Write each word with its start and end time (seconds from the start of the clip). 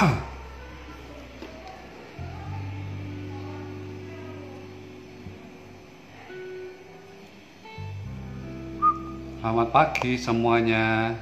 Selamat 9.40 9.68
pagi 9.68 10.16
semuanya. 10.16 11.12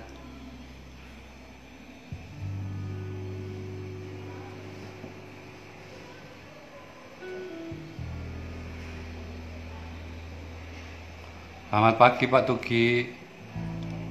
Selamat 11.66 11.94
pagi 11.98 12.30
Pak 12.30 12.42
Tugi. 12.46 13.10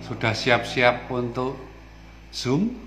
Sudah 0.03 0.35
siap-siap 0.35 1.07
untuk 1.07 1.55
Zoom? 2.35 2.86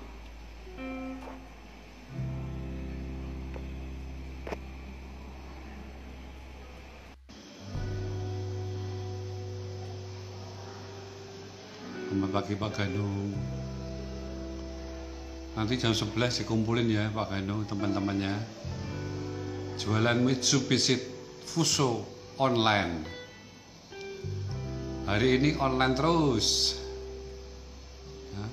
Pak 12.61 12.77
Gandung. 12.77 13.33
Nanti 15.57 15.81
jam 15.81 15.97
11 15.97 16.45
dikumpulin 16.45 16.93
ya 16.93 17.09
Pak 17.09 17.33
Gandung 17.33 17.65
teman-temannya. 17.65 18.37
Jualan 19.81 20.21
Mitsubishi 20.21 21.01
Fuso 21.41 22.05
online. 22.37 23.01
Hari 25.09 25.41
ini 25.41 25.57
online 25.57 25.97
terus. 25.97 26.77
Ya. 28.29 28.45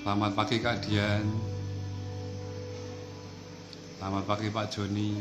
Selamat 0.00 0.32
pagi 0.32 0.56
Kak 0.64 0.80
Dian. 0.88 1.28
Selamat 4.00 4.24
pagi 4.24 4.48
Pak 4.48 4.72
Joni. 4.72 5.20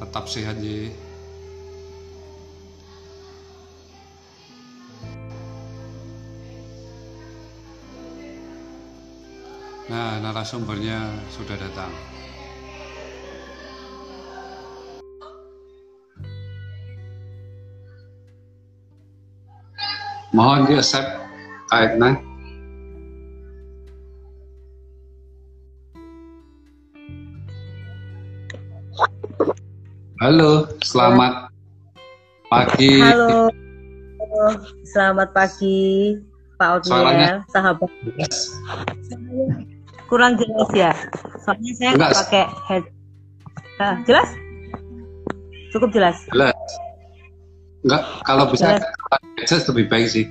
Tetap 0.00 0.24
sehat 0.24 0.56
ya. 0.64 1.09
Nah, 9.90 10.22
narasumbernya 10.22 11.02
sudah 11.34 11.58
datang. 11.58 11.90
Mohon 20.30 20.70
di 20.70 20.74
accept 20.78 21.10
kaitannya. 21.74 22.22
Halo, 30.22 30.70
selamat 30.86 31.50
pagi. 32.46 33.02
Halo. 33.02 33.50
Selamat 34.86 35.34
pagi 35.34 36.14
Pak 36.60 36.86
Suaranya- 36.86 37.42
Otniel, 37.42 37.50
sahabat. 37.50 37.90
Kurang 40.10 40.34
jelas 40.36 40.68
ya. 40.74 40.90
Soalnya 41.46 41.72
saya 41.78 41.90
nggak 41.94 42.12
pakai 42.26 42.44
head. 42.66 42.84
Nah, 43.78 43.94
jelas? 44.04 44.28
Cukup 45.70 45.94
jelas. 45.94 46.18
Jelas. 46.34 46.58
Enggak, 47.80 48.02
kalau 48.28 48.44
bisa 48.52 48.76
Jelas. 48.76 48.84
headset 49.40 49.64
lebih 49.72 49.86
baik 49.88 50.06
sih. 50.10 50.26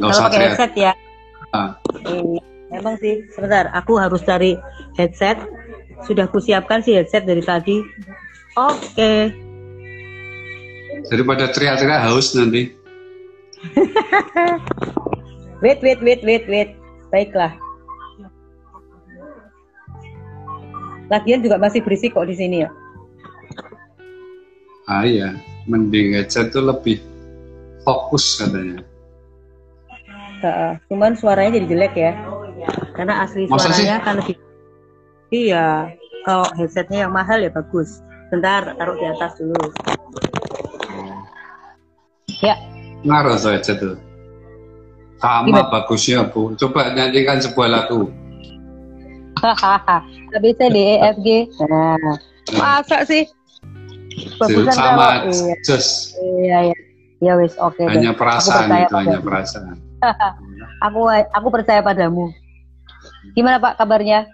Nggak 0.00 0.08
Kalau 0.10 0.16
usah 0.16 0.24
pakai 0.26 0.40
headset 0.40 0.72
ya. 0.74 0.92
Ah. 1.54 1.70
Iya, 2.02 2.42
Memang 2.74 2.98
sih, 2.98 3.22
sebentar. 3.30 3.70
Aku 3.76 3.94
harus 4.00 4.18
cari 4.26 4.58
headset. 4.98 5.38
Sudah 6.02 6.26
kusiapkan 6.26 6.82
sih 6.82 6.98
headset 6.98 7.22
dari 7.22 7.44
tadi. 7.44 7.78
Oke. 8.58 9.30
Daripada 11.12 11.46
teriak-teriak 11.54 12.00
haus 12.10 12.34
nanti. 12.34 12.74
Wait, 15.64 15.80
wait, 15.80 15.96
wait, 16.04 16.20
wait, 16.20 16.44
wait. 16.44 16.76
Baiklah. 17.08 17.56
Lagian 21.14 21.46
juga 21.46 21.62
masih 21.62 21.78
berisik 21.78 22.10
kok 22.10 22.26
di 22.26 22.34
sini 22.34 22.66
ya. 22.66 22.70
Ah 24.90 25.06
iya, 25.06 25.38
mending 25.70 26.18
headset 26.18 26.50
itu 26.50 26.58
lebih 26.58 26.98
fokus 27.86 28.42
katanya. 28.42 28.82
Cuman 30.90 31.14
suaranya 31.14 31.62
jadi 31.62 31.66
jelek 31.70 31.94
ya. 31.94 32.12
Karena 32.92 33.22
asli 33.22 33.46
Masa 33.46 33.70
sih? 33.70 33.86
suaranya 33.86 34.02
kan 34.02 34.14
lebih 34.18 34.36
Iya, 35.30 35.88
kalau 36.26 36.46
headsetnya 36.58 37.06
yang 37.06 37.14
mahal 37.14 37.38
ya 37.40 37.50
bagus. 37.50 38.02
Bentar, 38.34 38.74
taruh 38.74 38.98
di 38.98 39.06
atas 39.06 39.38
dulu. 39.38 39.66
Ya, 42.42 42.58
Ngaruh 43.06 43.38
tuh 43.38 43.50
headset 43.54 43.78
tuh. 43.78 43.96
Sama 45.22 45.46
Gimana? 45.48 45.70
bagusnya 45.70 46.26
Bu. 46.28 46.52
Coba 46.58 46.90
nyanyikan 46.92 47.38
sebuah 47.40 47.68
lagu. 47.70 48.10
C 50.56 50.60
D 50.72 50.76
E 50.76 50.96
F 51.04 51.16
G. 51.20 51.28
Nah, 51.68 52.16
masa 52.56 53.04
sih? 53.04 53.28
Bagusan 54.38 54.74
Sama 54.74 55.26
iya, 55.26 55.54
just 55.66 56.14
iya, 56.22 56.58
iya. 56.70 56.76
Ya 57.22 57.32
wis, 57.40 57.56
oke 57.56 57.80
hanya 57.88 58.12
perasaan 58.12 58.68
itu 58.84 58.94
hanya 58.94 59.18
perasaan. 59.18 59.80
Aku 60.90 61.08
aku 61.08 61.48
percaya 61.48 61.80
padamu. 61.80 62.28
Gimana 63.32 63.56
Pak 63.56 63.80
kabarnya? 63.80 64.28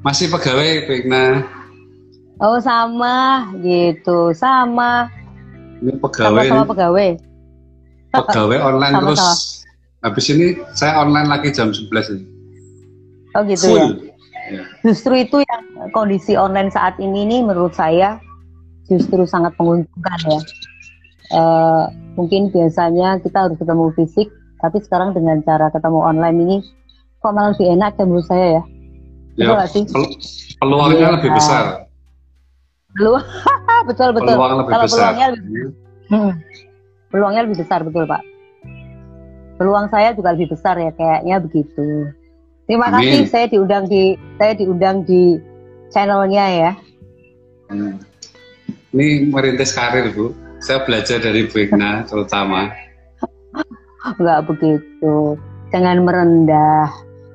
Masih 0.00 0.32
pegawai 0.32 0.88
Pikna. 0.88 1.44
Oh 2.40 2.56
sama 2.56 3.44
gitu, 3.60 4.32
sama 4.32 5.12
Ini 5.84 6.00
pegawai 6.00 6.48
sama-sama 6.48 6.64
pegawai. 6.72 7.10
pegawai 8.16 8.58
online 8.72 8.94
terus. 9.04 9.22
Habis 10.00 10.32
ini 10.32 10.56
saya 10.72 11.04
online 11.04 11.28
lagi 11.28 11.52
jam 11.52 11.68
11 11.76 12.16
ini. 12.16 12.24
Oh 13.36 13.44
gitu. 13.44 13.68
Full. 13.68 13.76
Ya. 14.00 14.09
Justru 14.80 15.14
itu 15.16 15.38
yang 15.40 15.62
kondisi 15.90 16.34
online 16.34 16.68
saat 16.68 16.96
ini 16.96 17.24
nih 17.24 17.40
menurut 17.42 17.72
saya 17.72 18.18
justru 18.84 19.22
sangat 19.22 19.54
menguntungkan 19.54 20.18
ya. 20.26 20.40
Eh, 21.30 21.84
mungkin 22.14 22.50
biasanya 22.50 23.22
kita 23.22 23.46
harus 23.46 23.56
ketemu 23.56 23.94
fisik, 23.94 24.28
tapi 24.58 24.80
sekarang 24.80 25.14
dengan 25.14 25.38
cara 25.40 25.70
ketemu 25.70 25.98
online 26.00 26.38
ini 26.40 26.56
kok 27.18 27.30
malah 27.30 27.54
lebih 27.54 27.70
enak 27.70 27.94
ya 27.94 28.04
menurut 28.04 28.26
saya 28.26 28.46
ya. 28.50 28.62
Betul 29.30 29.40
Ya, 29.40 29.54
nggak 29.54 29.70
sih? 29.70 29.82
pel- 29.86 30.14
peluangnya 30.58 30.98
Iya. 31.00 31.14
lebih 31.16 31.30
besar. 31.32 31.64
Peluang 32.90 33.22
betul 33.88 34.08
betul. 34.10 34.34
Peluang 34.34 34.54
lebih 34.58 34.70
Kalau 34.70 34.84
besar. 34.84 34.98
peluangnya 34.98 35.26
lebih, 35.30 35.62
Hmm. 36.10 36.32
peluangnya 37.08 37.42
lebih 37.46 37.58
besar 37.62 37.80
betul 37.80 38.04
pak. 38.04 38.22
Peluang 39.54 39.86
saya 39.86 40.10
juga 40.10 40.32
lebih 40.32 40.50
besar 40.50 40.74
ya 40.74 40.90
kayaknya 40.90 41.36
begitu. 41.38 42.10
Terima 42.70 42.86
Amin. 42.86 43.02
kasih 43.02 43.26
saya 43.26 43.46
diundang 43.50 43.90
di 43.90 44.14
saya 44.38 44.54
diundang 44.54 45.02
di 45.02 45.42
channelnya 45.90 46.46
ya. 46.54 46.72
Hmm. 47.66 47.98
Ini 48.94 49.26
merintis 49.26 49.74
karir 49.74 50.14
Bu. 50.14 50.30
Saya 50.62 50.86
belajar 50.86 51.18
dari 51.18 51.50
Bu 51.50 51.66
Igna 51.66 52.02
terutama. 52.14 52.70
Enggak 54.06 54.46
begitu. 54.46 55.34
Jangan 55.74 56.06
merendah. 56.06 56.86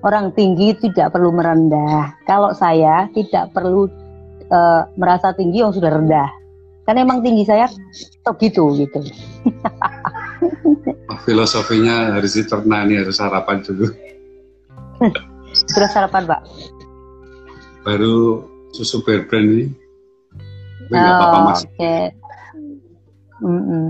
Orang 0.08 0.32
tinggi 0.40 0.72
tidak 0.80 1.12
perlu 1.12 1.36
merendah. 1.36 2.16
Kalau 2.24 2.56
saya 2.56 3.12
tidak 3.12 3.52
perlu 3.52 3.92
eh, 4.40 4.82
merasa 4.96 5.36
tinggi 5.36 5.60
yang 5.60 5.76
sudah 5.76 6.00
rendah. 6.00 6.32
Karena 6.88 7.04
emang 7.04 7.20
tinggi 7.20 7.44
saya 7.44 7.68
tok 8.24 8.40
gitu 8.40 8.72
gitu. 8.80 9.04
Oh, 11.12 11.20
filosofinya 11.28 12.16
harus 12.16 12.40
diterna 12.40 12.88
nih, 12.88 13.04
harus 13.04 13.20
sarapan 13.20 13.60
dulu. 13.60 13.92
Sudah 15.72 15.90
sarapan 15.90 16.28
pak? 16.28 16.42
Baru 17.88 18.44
susu 18.76 19.00
bear 19.06 19.24
brand 19.30 19.48
ini. 19.48 19.66
Tapi 20.86 20.94
nggak 20.94 21.16
apa-apa 21.18 21.38
Oh, 21.38 21.44
mas. 21.48 21.62
Oke. 21.64 21.98
Mm-mm. 23.42 23.88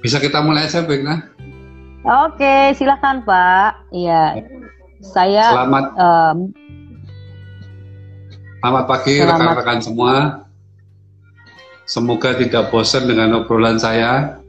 Bisa 0.00 0.16
kita 0.16 0.40
mulai 0.40 0.64
aja 0.64 0.80
Igna? 0.84 1.20
Oke, 2.00 2.72
silakan 2.80 3.20
Pak. 3.28 3.92
Iya, 3.92 4.40
saya 5.04 5.52
Selamat 5.52 5.84
em, 6.00 6.38
Selamat 8.60 8.84
pagi 8.88 9.14
rekan-rekan 9.20 9.80
semua. 9.80 10.14
Semoga 11.88 12.36
tidak 12.36 12.68
bosan 12.68 13.08
dengan 13.08 13.40
obrolan 13.40 13.80
saya 13.80 14.40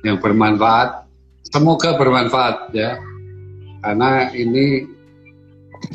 yang 0.00 0.20
bermanfaat. 0.20 1.04
Semoga 1.52 1.96
bermanfaat 1.96 2.72
ya. 2.72 2.96
Karena 3.84 4.32
ini 4.32 4.88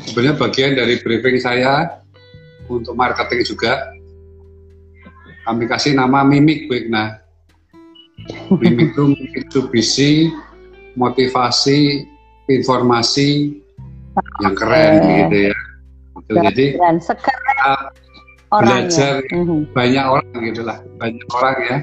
sebenarnya 0.06 0.36
bagian 0.38 0.72
dari 0.78 0.98
briefing 1.02 1.38
saya 1.40 2.00
untuk 2.70 2.94
marketing 2.94 3.42
juga. 3.42 3.90
Kami 5.48 5.66
kasih 5.66 5.96
nama 5.98 6.22
Mimik 6.22 6.70
Igna. 6.70 7.18
Mimik 8.60 8.94
itu 8.94 9.16
Mitsubishi, 9.16 10.30
motivasi, 10.94 12.06
informasi, 12.46 13.58
yang 14.44 14.54
keren 14.54 14.92
gitu 15.26 15.36
ya. 15.50 15.56
Gitu. 16.20 16.32
Jadi 16.38 16.66
uh, 16.78 17.88
belajar 18.50 19.24
mm 19.32 19.42
-hmm. 19.42 19.60
banyak 19.74 20.04
orang 20.04 20.26
gitulah, 20.44 20.78
banyak 21.00 21.28
orang 21.34 21.56
ya. 21.66 21.76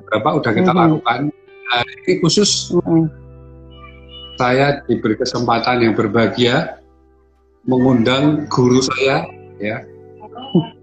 Beberapa 0.00 0.28
udah 0.40 0.52
kita 0.54 0.70
mm 0.70 0.76
-hmm. 0.78 0.84
lakukan. 0.88 1.20
Nah, 1.64 1.80
ini 1.82 2.12
khusus 2.22 2.72
mm 2.72 2.80
-hmm. 2.80 3.04
saya 4.38 4.80
diberi 4.86 5.18
kesempatan 5.18 5.82
yang 5.82 5.92
berbahagia 5.98 6.83
mengundang 7.64 8.44
guru 8.52 8.80
saya 8.84 9.24
ya, 9.56 9.80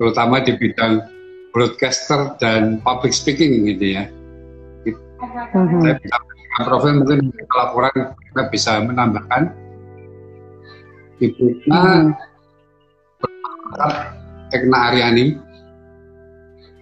terutama 0.02 0.42
di 0.42 0.58
bidang 0.58 1.06
broadcaster 1.54 2.36
dan 2.42 2.80
public 2.82 3.14
speaking 3.14 3.68
gitu 3.70 4.02
ya. 4.02 4.04
Mm-hmm. 4.88 5.82
Saya 5.86 5.96
bisa 6.02 6.18
profil 6.66 6.94
mungkin 7.04 7.30
laporan 7.54 7.96
kita 8.32 8.44
bisa 8.50 8.72
menambahkan. 8.82 9.54
Ibu 11.22 11.46
mm-hmm. 11.70 12.18
Ekna 14.52 14.78
Aryani, 14.92 15.38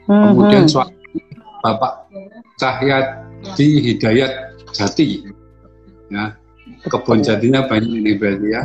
mm-hmm. 0.07 0.25
kemudian 0.31 0.65
suami 0.65 0.95
Bapak 1.59 2.07
Cahyadi 2.55 3.67
Hidayat 3.83 4.55
Jati, 4.71 5.27
ya 6.07 6.31
kebun 6.87 7.19
jatinya 7.19 7.67
banyak 7.67 7.99
ini 7.99 8.15
berarti 8.15 8.47
ya. 8.47 8.63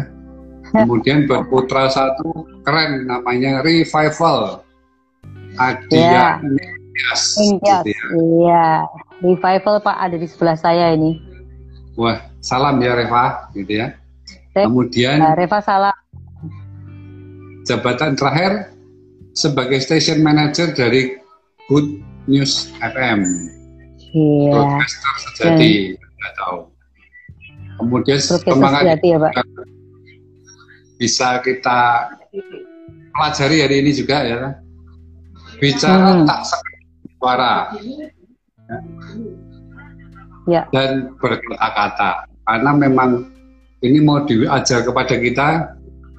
Kemudian 0.75 1.31
berputra 1.31 1.87
satu 1.87 2.50
keren 2.67 3.06
namanya 3.06 3.62
Revival 3.62 4.67
Adia 5.55 6.03
yeah. 6.03 6.31
gitu 7.38 7.91
ya. 7.91 8.06
Iya, 8.15 8.67
revival 9.23 9.79
Pak 9.82 9.97
ada 9.99 10.17
di 10.19 10.26
sebelah 10.26 10.59
saya 10.59 10.94
ini. 10.94 11.19
Wah, 11.94 12.19
salam 12.43 12.82
ya 12.82 12.99
Reva, 12.99 13.50
gitu 13.55 13.82
ya. 13.82 13.94
Re 14.55 14.67
Kemudian 14.67 15.23
uh, 15.23 15.35
Reva 15.38 15.62
salam. 15.62 15.94
Jabatan 17.65 18.19
terakhir 18.19 18.75
sebagai 19.35 19.79
station 19.79 20.23
manager 20.23 20.75
dari 20.75 21.19
Good 21.70 22.03
News 22.27 22.70
FM. 22.82 23.23
Iya. 24.15 24.50
Broadcaster 24.55 25.15
sejati, 25.23 25.70
nggak 25.99 26.35
tahu. 26.38 26.59
Kemudian 27.75 28.19
semangat 28.23 28.82
sejati, 28.87 29.09
ya, 29.11 29.19
Pak. 29.19 29.32
Bisa 30.99 31.43
kita 31.43 32.11
pelajari 33.14 33.62
hari 33.62 33.76
ini 33.82 33.91
juga 33.94 34.19
ya 34.23 34.38
bicara 35.58 36.19
hmm. 36.19 36.26
tak 36.26 36.41
suara 37.19 37.55
ya. 40.50 40.62
dan 40.70 41.14
berkata-kata 41.19 42.29
karena 42.44 42.70
memang 42.76 43.11
ini 43.85 43.99
mau 44.00 44.25
diajar 44.25 44.82
kepada 44.85 45.14
kita 45.17 45.49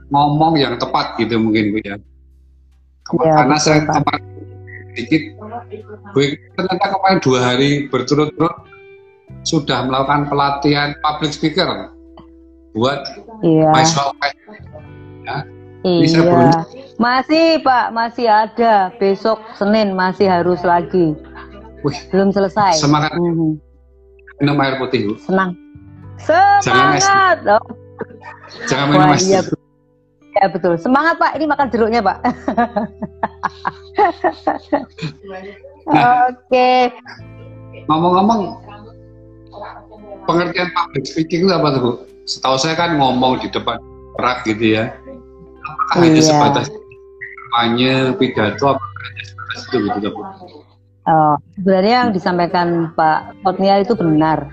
ngomong 0.10 0.56
yang 0.58 0.78
tepat 0.78 1.18
gitu 1.18 1.38
mungkin 1.42 1.76
Bu 1.76 1.80
ya. 1.84 1.96
ya 3.26 3.34
karena 3.44 3.58
saya 3.60 3.84
kemarin 3.86 4.24
sedikit 4.96 5.22
gue 6.16 6.26
ternyata 6.56 6.86
kemarin 6.96 7.20
dua 7.20 7.40
hari 7.44 7.92
berturut-turut 7.92 8.56
sudah 9.44 9.86
melakukan 9.86 10.30
pelatihan 10.30 10.90
public 11.04 11.36
speaker 11.36 11.95
buat 12.76 13.00
ya. 13.40 13.72
mahasiswa 13.72 14.12
ya. 15.24 15.38
Iya. 15.86 16.66
Masih 16.98 17.62
Pak, 17.62 17.94
masih 17.94 18.26
ada. 18.26 18.90
Besok 18.98 19.38
Senin 19.54 19.94
masih 19.94 20.26
harus 20.26 20.60
lagi. 20.66 21.14
Wih, 21.86 22.00
belum 22.10 22.34
selesai. 22.34 22.82
Semangat. 22.82 23.14
Mm 23.14 23.34
-hmm. 23.38 23.52
Minum 24.42 24.58
air 24.60 24.82
putih, 24.82 25.14
Bu. 25.14 25.14
Senang. 25.22 25.54
Semangat. 26.18 27.06
Jangan, 27.06 27.38
oh. 27.62 27.66
Jangan 28.66 28.88
minum 28.90 29.14
es. 29.14 29.24
Iya, 29.30 29.42
ya 30.42 30.46
betul. 30.50 30.74
Semangat 30.82 31.22
Pak, 31.22 31.38
ini 31.38 31.46
makan 31.46 31.68
jeruknya 31.70 32.02
Pak. 32.02 32.18
nah, 35.94 36.34
Oke. 36.34 36.90
Ngomong-ngomong, 37.86 38.42
pengertian 40.26 40.74
public 40.74 41.06
speaking 41.06 41.46
itu 41.46 41.54
apa 41.54 41.68
tuh, 41.78 41.82
Bu? 41.86 41.92
Setahu 42.26 42.58
saya 42.58 42.74
kan 42.74 42.98
ngomong 42.98 43.38
di 43.42 43.48
depan 43.54 43.78
rak 44.18 44.48
gitu 44.50 44.80
ya 44.82 44.96
apakah 45.66 46.10
hanya 46.10 46.22
iya. 46.22 46.26
sebatas 46.26 46.66
kampanye 46.72 47.92
pidato 48.18 48.66
apakah 48.76 49.00
hanya 49.06 49.24
sebatas 49.24 49.60
itu 49.70 49.78
gitu 50.00 50.10
Oh, 51.06 51.38
sebenarnya 51.54 52.10
yang 52.10 52.18
disampaikan 52.18 52.90
Pak 52.98 53.46
Otniel 53.46 53.86
itu 53.86 53.94
benar. 53.94 54.50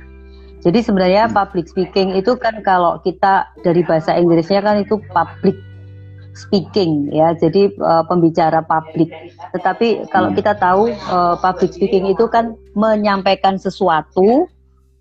Jadi 0.60 0.84
sebenarnya 0.84 1.32
public 1.32 1.64
speaking 1.72 2.12
itu 2.12 2.36
kan 2.36 2.60
kalau 2.60 3.00
kita 3.00 3.48
dari 3.64 3.80
bahasa 3.80 4.12
Inggrisnya 4.20 4.60
kan 4.60 4.84
itu 4.84 5.00
public 5.16 5.56
speaking 6.36 7.08
ya, 7.08 7.32
jadi 7.40 7.72
uh, 7.80 8.04
pembicara 8.04 8.60
publik. 8.68 9.08
Tetapi 9.56 10.12
kalau 10.12 10.28
hmm. 10.28 10.36
kita 10.36 10.52
tahu 10.60 10.92
uh, 11.08 11.40
public 11.40 11.72
speaking 11.72 12.04
itu 12.12 12.28
kan 12.28 12.52
menyampaikan 12.76 13.56
sesuatu 13.56 14.44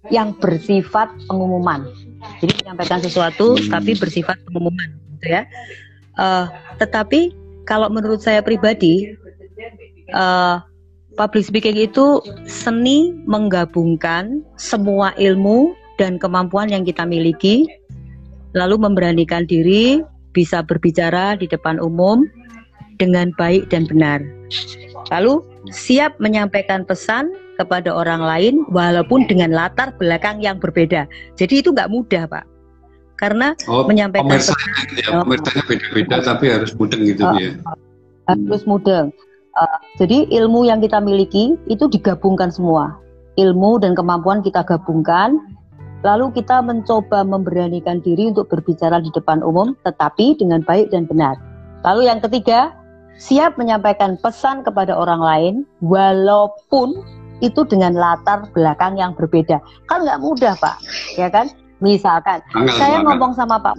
yang 0.08 0.32
bersifat 0.40 1.12
pengumuman. 1.28 1.84
Jadi 2.42 2.66
menyampaikan 2.66 3.00
sesuatu 3.00 3.54
tapi 3.70 3.94
bersifat 3.94 4.42
pengumuman, 4.50 4.90
gitu 5.18 5.38
ya. 5.38 5.46
Uh, 6.18 6.50
tetapi 6.82 7.32
kalau 7.70 7.88
menurut 7.88 8.20
saya 8.20 8.42
pribadi, 8.42 9.14
uh, 10.18 10.60
public 11.16 11.46
speaking 11.46 11.78
itu 11.78 12.20
seni 12.50 13.14
menggabungkan 13.30 14.42
semua 14.58 15.14
ilmu 15.22 15.78
dan 16.02 16.18
kemampuan 16.18 16.74
yang 16.74 16.82
kita 16.82 17.06
miliki, 17.06 17.70
lalu 18.58 18.82
memberanikan 18.82 19.46
diri 19.46 20.02
bisa 20.34 20.66
berbicara 20.66 21.38
di 21.38 21.46
depan 21.46 21.78
umum 21.78 22.26
dengan 22.98 23.30
baik 23.38 23.70
dan 23.70 23.86
benar. 23.86 24.24
Lalu 25.14 25.44
siap 25.70 26.18
menyampaikan 26.18 26.88
pesan 26.88 27.30
kepada 27.62 27.94
orang 27.94 28.26
lain 28.26 28.66
walaupun 28.74 29.30
dengan 29.30 29.54
latar 29.54 29.94
belakang 30.02 30.42
yang 30.42 30.58
berbeda. 30.58 31.06
Jadi 31.38 31.62
itu 31.62 31.70
nggak 31.70 31.94
mudah, 31.94 32.26
Pak 32.26 32.52
karena 33.22 33.54
oh, 33.70 33.86
menyampaikan 33.86 34.34
pesan, 34.34 34.58
ya, 34.98 35.22
pemirsanya 35.22 35.64
beda-beda 35.70 36.16
tapi 36.26 36.50
harus 36.50 36.74
mudeng 36.74 37.06
gitu 37.06 37.22
uh, 37.22 37.38
ya. 37.38 37.54
Harus 38.26 38.66
mudeng. 38.66 39.14
Uh, 39.54 39.80
jadi 40.02 40.26
ilmu 40.42 40.66
yang 40.66 40.82
kita 40.82 40.98
miliki 40.98 41.54
itu 41.70 41.86
digabungkan 41.86 42.50
semua. 42.50 42.98
Ilmu 43.38 43.78
dan 43.78 43.94
kemampuan 43.94 44.42
kita 44.42 44.66
gabungkan, 44.66 45.38
lalu 46.02 46.34
kita 46.34 46.66
mencoba 46.66 47.22
memberanikan 47.22 48.02
diri 48.02 48.34
untuk 48.34 48.50
berbicara 48.50 48.98
di 48.98 49.14
depan 49.14 49.46
umum, 49.46 49.78
tetapi 49.86 50.42
dengan 50.42 50.66
baik 50.66 50.90
dan 50.90 51.06
benar. 51.06 51.38
Lalu 51.86 52.10
yang 52.10 52.20
ketiga, 52.26 52.74
siap 53.22 53.54
menyampaikan 53.62 54.18
pesan 54.18 54.66
kepada 54.66 54.98
orang 54.98 55.22
lain, 55.22 55.54
walaupun 55.86 57.06
itu 57.42 57.66
dengan 57.68 57.98
latar 57.98 58.48
belakang 58.54 58.96
yang 58.96 59.18
berbeda. 59.18 59.60
Kan 59.90 60.06
nggak 60.06 60.22
mudah, 60.22 60.54
Pak, 60.62 60.78
ya 61.18 61.28
kan? 61.28 61.50
Misalkan 61.82 62.46
Anggal, 62.54 62.78
saya 62.78 62.98
ngomong 63.02 63.34
sama 63.34 63.58
Pak 63.58 63.74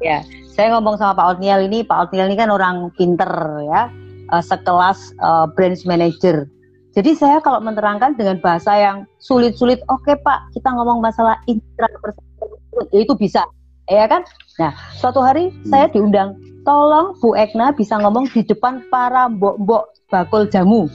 ya, 0.00 0.24
saya 0.48 0.72
ngomong 0.72 0.96
sama 0.96 1.12
Pak 1.12 1.36
Otniel 1.36 1.68
ini, 1.68 1.84
Pak 1.84 2.08
Otniel 2.08 2.32
ini 2.32 2.40
kan 2.40 2.48
orang 2.48 2.88
pinter 2.96 3.28
ya, 3.68 3.92
uh, 4.32 4.40
sekelas 4.40 5.12
uh, 5.20 5.44
branch 5.52 5.84
manager. 5.84 6.48
Jadi 6.96 7.12
saya 7.12 7.44
kalau 7.44 7.60
menerangkan 7.60 8.16
dengan 8.16 8.40
bahasa 8.40 8.72
yang 8.78 9.04
sulit-sulit, 9.20 9.84
oke 9.92 10.08
okay, 10.08 10.16
Pak, 10.24 10.56
kita 10.56 10.72
ngomong 10.72 11.04
masalah 11.04 11.36
intrapersonal, 11.44 12.88
ya 12.94 13.04
itu 13.04 13.12
bisa, 13.12 13.44
ya 13.92 14.08
kan? 14.08 14.24
Nah, 14.56 14.72
suatu 14.96 15.20
hari 15.20 15.52
hmm. 15.52 15.68
saya 15.68 15.90
diundang, 15.92 16.38
tolong 16.64 17.12
Bu 17.20 17.36
Ekna 17.36 17.76
bisa 17.76 18.00
ngomong 18.00 18.30
di 18.32 18.40
depan 18.46 18.80
para 18.88 19.28
mbok-mbok 19.28 19.90
bakul 20.08 20.48
jamu. 20.48 20.88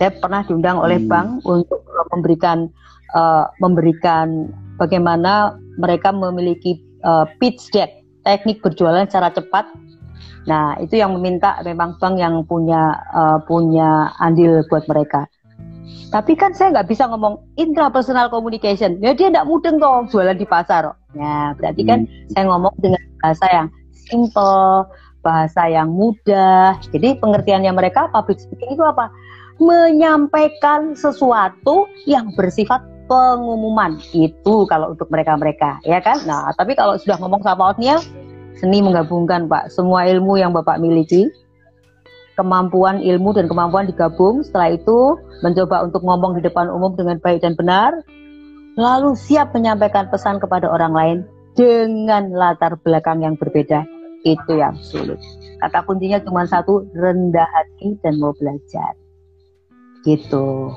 Saya 0.00 0.16
pernah 0.16 0.40
diundang 0.48 0.80
oleh 0.80 0.96
hmm. 0.96 1.12
bank 1.12 1.28
untuk 1.44 1.84
memberikan 2.16 2.72
uh, 3.12 3.52
memberikan 3.60 4.48
bagaimana 4.80 5.60
mereka 5.76 6.08
memiliki 6.08 6.80
uh, 7.04 7.28
pitch 7.36 7.68
deck, 7.76 8.00
teknik 8.24 8.64
berjualan 8.64 9.04
secara 9.04 9.28
cepat. 9.28 9.68
Nah, 10.48 10.80
itu 10.80 10.96
yang 10.96 11.12
meminta 11.12 11.60
memang 11.60 12.00
bank 12.00 12.16
yang 12.16 12.40
punya 12.48 12.96
uh, 13.12 13.44
punya 13.44 14.08
andil 14.24 14.64
buat 14.72 14.88
mereka. 14.88 15.28
Tapi 16.10 16.34
kan 16.34 16.56
saya 16.56 16.74
nggak 16.74 16.90
bisa 16.90 17.06
ngomong 17.06 17.38
intrapersonal 17.54 18.32
communication. 18.32 18.98
Ya 19.04 19.14
dia 19.14 19.30
nggak 19.30 19.46
mudeng 19.46 19.78
kok 19.78 20.10
jualan 20.10 20.34
di 20.34 20.48
pasar. 20.48 20.96
Nah, 21.14 21.52
berarti 21.60 21.82
kan 21.84 22.08
hmm. 22.08 22.34
saya 22.34 22.44
ngomong 22.48 22.74
dengan 22.80 23.04
bahasa 23.20 23.46
yang 23.52 23.68
simple, 23.92 24.88
bahasa 25.20 25.62
yang 25.70 25.92
mudah. 25.92 26.80
Jadi 26.90 27.20
pengertiannya 27.20 27.70
mereka 27.70 28.08
public 28.10 28.40
speaking 28.40 28.74
itu 28.74 28.82
apa? 28.82 29.12
Menyampaikan 29.60 30.96
sesuatu 30.96 31.84
yang 32.08 32.32
bersifat 32.32 32.80
pengumuman. 33.10 34.00
Itu 34.16 34.64
kalau 34.64 34.96
untuk 34.96 35.12
mereka-mereka 35.12 35.84
ya 35.84 36.00
kan? 36.00 36.24
Nah 36.24 36.54
tapi 36.56 36.72
kalau 36.72 36.96
sudah 36.96 37.20
ngomong 37.20 37.44
sama 37.44 37.74
outnya 37.74 38.00
seni 38.56 38.80
menggabungkan 38.80 39.46
Pak. 39.52 39.68
Semua 39.68 40.08
ilmu 40.08 40.40
yang 40.40 40.56
Bapak 40.56 40.80
miliki 40.80 41.28
kemampuan 42.40 43.04
ilmu 43.04 43.36
dan 43.36 43.52
kemampuan 43.52 43.84
digabung. 43.84 44.40
Setelah 44.40 44.80
itu 44.80 45.20
mencoba 45.44 45.84
untuk 45.84 46.00
ngomong 46.00 46.40
di 46.40 46.42
depan 46.46 46.72
umum 46.72 46.96
dengan 46.96 47.20
baik 47.20 47.44
dan 47.44 47.52
benar. 47.52 47.92
Lalu 48.80 49.12
siap 49.12 49.52
menyampaikan 49.52 50.08
pesan 50.08 50.40
kepada 50.40 50.70
orang 50.70 50.96
lain 50.96 51.18
dengan 51.52 52.32
latar 52.32 52.80
belakang 52.80 53.20
yang 53.20 53.36
berbeda. 53.36 53.84
Itu 54.24 54.56
yang 54.56 54.76
sulit. 54.80 55.20
Kata 55.60 55.84
kuncinya 55.84 56.20
cuma 56.24 56.48
satu, 56.48 56.88
rendah 56.96 57.44
hati 57.44 58.00
dan 58.00 58.16
mau 58.16 58.32
belajar. 58.32 58.96
Gitu. 60.06 60.72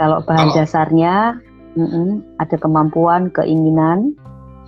Kalau 0.00 0.18
bahan 0.24 0.50
oh. 0.50 0.54
dasarnya 0.56 1.38
mm 1.78 1.88
-mm, 1.88 2.08
ada 2.42 2.56
kemampuan, 2.58 3.30
keinginan, 3.30 4.16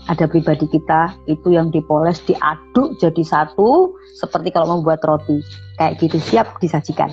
ada 0.06 0.28
pribadi 0.28 0.68
kita 0.68 1.16
itu 1.24 1.56
yang 1.56 1.72
dipoles, 1.72 2.20
diaduk 2.28 3.00
jadi 3.00 3.22
satu, 3.24 3.96
seperti 4.20 4.52
kalau 4.52 4.78
membuat 4.78 5.00
roti. 5.04 5.40
Kayak 5.80 5.92
gitu 6.02 6.16
siap 6.20 6.46
disajikan. 6.60 7.10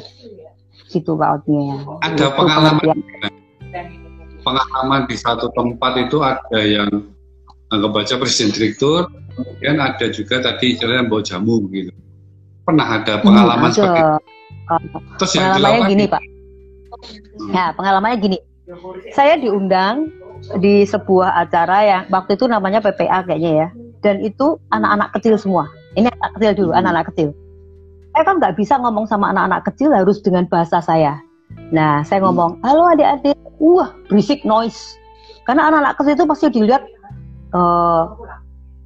Gitu 0.92 1.16
Pak 1.16 1.30
Otnya. 1.42 1.82
Ada 2.04 2.26
itu 2.28 2.36
pengalaman 2.36 2.98
pengalaman 4.42 5.02
di 5.08 5.16
satu 5.16 5.54
tempat 5.54 5.94
itu 6.02 6.18
ada 6.20 6.60
yang 6.60 6.90
ngebaca 7.72 8.20
presiden 8.20 8.52
direktur, 8.52 9.08
kemudian 9.32 9.80
ada 9.80 10.06
juga 10.12 10.44
tadi 10.44 10.76
istilahnya 10.76 11.08
bawa 11.08 11.24
jamu 11.24 11.64
gitu. 11.72 11.94
Pernah 12.68 12.88
ada 13.00 13.14
hmm, 13.18 13.24
pengalaman 13.24 13.70
hmm, 13.72 13.76
seperti 13.78 14.00
itu? 14.02 14.18
Terus 15.16 15.32
pengalamannya 15.40 15.82
gini 15.88 16.06
Pak. 16.12 16.22
Ya 17.52 17.72
pengalamannya 17.76 18.18
gini. 18.20 18.38
Saya 19.12 19.36
diundang 19.40 20.12
di 20.58 20.88
sebuah 20.88 21.38
acara 21.38 21.78
yang 21.86 22.04
waktu 22.10 22.36
itu 22.40 22.46
namanya 22.48 22.82
PPA 22.82 23.26
kayaknya 23.26 23.52
ya. 23.66 23.68
Dan 24.02 24.26
itu 24.26 24.58
anak-anak 24.74 25.14
kecil 25.18 25.38
semua. 25.38 25.70
Ini 25.94 26.10
anak 26.10 26.40
kecil 26.40 26.52
dulu, 26.58 26.72
anak-anak 26.74 27.06
kecil. 27.14 27.30
Saya 28.12 28.24
kan 28.28 28.36
nggak 28.42 28.56
bisa 28.58 28.76
ngomong 28.82 29.06
sama 29.08 29.32
anak-anak 29.32 29.62
kecil 29.72 29.94
harus 29.94 30.20
dengan 30.20 30.44
bahasa 30.50 30.82
saya. 30.84 31.22
Nah, 31.72 32.04
saya 32.04 32.24
ngomong, 32.24 32.60
halo 32.64 32.92
adik-adik, 32.92 33.38
wah 33.60 33.92
berisik 34.08 34.44
noise. 34.44 34.96
Karena 35.48 35.72
anak-anak 35.72 35.96
kecil 36.00 36.14
itu 36.16 36.26
pasti 36.28 36.46
dilihat 36.52 36.84
uh, 37.56 38.12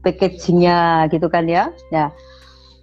packagingnya 0.06 1.10
gitu 1.10 1.26
kan 1.30 1.50
ya. 1.50 1.74
Nah, 1.90 2.14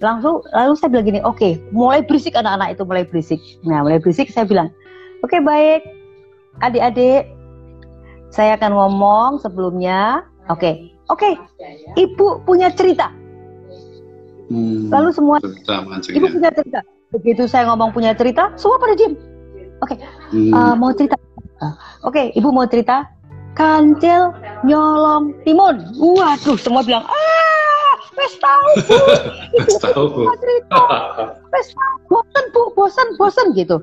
langsung 0.02 0.42
lalu 0.50 0.72
saya 0.74 0.90
bilang 0.90 1.06
gini, 1.06 1.20
oke, 1.22 1.38
okay, 1.38 1.52
mulai 1.70 2.02
berisik 2.02 2.34
anak-anak 2.34 2.74
itu 2.74 2.82
mulai 2.82 3.04
berisik. 3.06 3.40
Nah, 3.62 3.86
mulai 3.86 4.02
berisik 4.02 4.30
saya 4.34 4.46
bilang, 4.46 4.68
oke 5.22 5.36
baik, 5.42 5.80
adik-adik, 6.60 7.30
saya 8.28 8.58
akan 8.58 8.72
ngomong 8.74 9.30
sebelumnya. 9.40 10.26
Oke, 10.50 10.90
oke, 11.06 11.38
ibu 11.94 12.42
punya 12.42 12.68
cerita. 12.74 13.08
Hmm, 14.50 14.90
lalu 14.90 15.14
semua, 15.14 15.38
ibu 16.10 16.26
punya 16.28 16.50
cerita. 16.50 16.80
Begitu 17.14 17.46
saya 17.46 17.70
ngomong 17.70 17.94
punya 17.94 18.12
cerita, 18.16 18.50
semua 18.58 18.76
pada 18.82 18.98
diam. 18.98 19.14
Oke, 19.82 19.94
okay, 19.94 19.98
hmm. 20.34 20.52
uh, 20.52 20.74
mau 20.74 20.90
cerita. 20.92 21.16
Oke, 21.22 21.70
okay, 22.02 22.26
ibu 22.34 22.50
mau 22.50 22.66
cerita 22.66 23.06
kancil 23.54 24.32
nyolong 24.64 25.36
timun. 25.44 25.92
Waduh, 26.00 26.56
semua 26.58 26.82
bilang, 26.82 27.04
ah, 27.04 27.92
wes 28.16 28.34
tahu 28.40 28.68
bu. 28.88 28.96
Wes 29.56 29.74
tahu 29.78 30.04
bu. 30.08 30.20
Wes 31.52 31.68
tahu, 31.76 31.96
bosan 32.08 32.44
bu, 32.50 32.62
bosan, 32.74 33.06
bosan 33.20 33.46
gitu. 33.54 33.76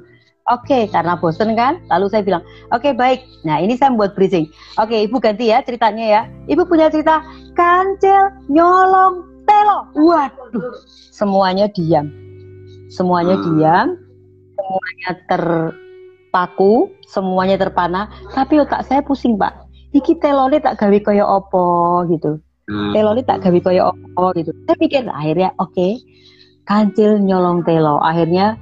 Oke, 0.50 0.66
okay, 0.66 0.84
karena 0.90 1.14
bosan 1.14 1.54
kan, 1.54 1.78
lalu 1.94 2.10
saya 2.10 2.26
bilang, 2.26 2.42
oke 2.74 2.82
okay, 2.82 2.92
baik. 2.98 3.22
Nah 3.46 3.62
ini 3.62 3.78
saya 3.78 3.94
buat 3.94 4.18
bridging. 4.18 4.50
Oke, 4.82 4.98
okay, 4.98 5.00
ibu 5.06 5.22
ganti 5.22 5.54
ya 5.54 5.62
ceritanya 5.62 6.06
ya. 6.10 6.22
Ibu 6.50 6.66
punya 6.66 6.90
cerita 6.90 7.22
kancil 7.54 8.34
nyolong 8.50 9.46
telo. 9.46 9.86
Waduh, 9.94 10.74
semuanya 11.14 11.70
diam. 11.70 12.10
Semuanya 12.90 13.38
hmm. 13.38 13.46
diam. 13.46 13.88
Semuanya 14.58 15.10
terpaku, 15.30 16.90
semuanya 17.06 17.62
terpana. 17.62 18.10
Tapi 18.34 18.66
otak 18.66 18.90
saya 18.90 19.06
pusing 19.06 19.38
pak 19.38 19.70
iki 19.94 20.18
telone 20.22 20.62
tak 20.62 20.78
gawe 20.78 20.98
kaya 21.02 21.26
apa 21.26 21.66
gitu. 22.10 22.38
Hmm. 22.70 22.94
Telone 22.94 23.22
tak 23.26 23.42
gawe 23.42 23.60
kaya 23.62 23.90
apa 23.90 24.26
gitu. 24.38 24.52
Saya 24.66 24.78
pikir 24.78 25.02
akhirnya 25.10 25.50
oke. 25.58 25.74
Okay, 25.74 25.92
kancil 26.70 27.18
nyolong 27.18 27.66
telo. 27.66 27.98
Akhirnya 28.02 28.58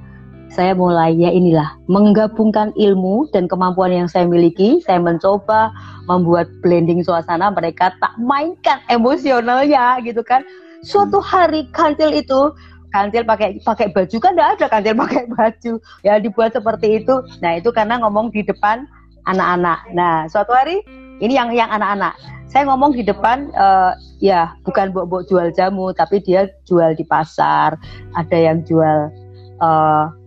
saya 0.48 0.72
mulai 0.72 1.12
ya 1.12 1.28
inilah 1.28 1.76
menggabungkan 1.92 2.72
ilmu 2.72 3.28
dan 3.36 3.44
kemampuan 3.46 3.92
yang 3.92 4.08
saya 4.08 4.24
miliki. 4.24 4.80
Saya 4.80 4.96
mencoba 4.96 5.70
membuat 6.08 6.48
blending 6.64 7.04
suasana 7.04 7.52
mereka 7.52 7.92
tak 8.00 8.16
mainkan 8.16 8.80
emosionalnya 8.88 10.00
gitu 10.02 10.24
kan. 10.24 10.40
Suatu 10.80 11.20
hmm. 11.20 11.28
hari 11.28 11.60
kancil 11.76 12.10
itu 12.16 12.50
kancil 12.88 13.22
pakai 13.28 13.60
pakai 13.60 13.92
baju 13.92 14.16
kan 14.16 14.32
tidak 14.32 14.48
ada 14.56 14.66
kancil 14.72 14.94
pakai 15.04 15.22
baju 15.28 15.72
ya 16.00 16.16
dibuat 16.16 16.56
seperti 16.56 17.04
itu. 17.04 17.14
Nah 17.44 17.60
itu 17.60 17.68
karena 17.68 18.00
ngomong 18.00 18.32
di 18.32 18.40
depan 18.40 18.88
anak-anak. 19.28 19.84
Nah 19.92 20.24
suatu 20.32 20.56
hari 20.56 20.80
ini 21.20 21.36
yang 21.36 21.52
yang 21.52 21.68
anak-anak. 21.68 22.16
Saya 22.48 22.64
ngomong 22.64 22.96
di 22.96 23.04
depan 23.04 23.52
uh, 23.52 23.92
ya 24.24 24.56
bukan 24.64 24.96
bok-bok 24.96 25.28
jual 25.28 25.52
jamu, 25.52 25.92
tapi 25.92 26.24
dia 26.24 26.48
jual 26.64 26.96
di 26.96 27.04
pasar. 27.04 27.76
Ada 28.16 28.36
yang 28.40 28.64
jual. 28.64 29.12
Uh, 29.58 30.17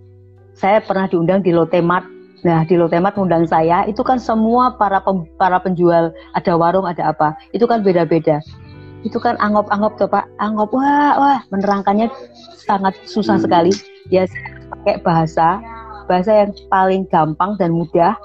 saya 0.56 0.84
pernah 0.84 1.08
diundang 1.08 1.42
di 1.42 1.56
Lotemat. 1.56 2.04
Nah 2.42 2.66
di 2.66 2.74
Lotemat 2.76 3.14
undang 3.22 3.46
saya 3.46 3.86
itu 3.86 4.02
kan 4.02 4.18
semua 4.18 4.74
para 4.76 4.98
pem, 5.02 5.30
para 5.38 5.62
penjual 5.62 6.10
ada 6.34 6.52
warung 6.58 6.90
ada 6.90 7.14
apa 7.14 7.38
itu 7.54 7.66
kan 7.70 7.86
beda-beda. 7.86 8.42
Itu 9.02 9.18
kan 9.18 9.38
anggap-anggap 9.42 9.98
tuh 9.98 10.10
pak, 10.10 10.26
anggap 10.38 10.70
wah 10.74 11.14
wah 11.18 11.40
menerangkannya 11.50 12.10
sangat 12.66 12.98
susah 13.06 13.38
hmm. 13.38 13.46
sekali. 13.46 13.72
Ya 14.10 14.26
pakai 14.74 15.02
bahasa 15.06 15.62
bahasa 16.10 16.44
yang 16.46 16.52
paling 16.68 17.06
gampang 17.08 17.56
dan 17.62 17.72
mudah 17.72 18.18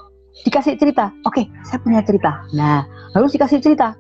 dikasih 0.45 0.77
cerita. 0.77 1.13
Oke, 1.25 1.45
okay, 1.45 1.45
saya 1.65 1.79
punya 1.81 2.01
cerita. 2.05 2.45
Nah, 2.53 2.85
harus 3.15 3.33
dikasih 3.33 3.63
cerita. 3.63 3.97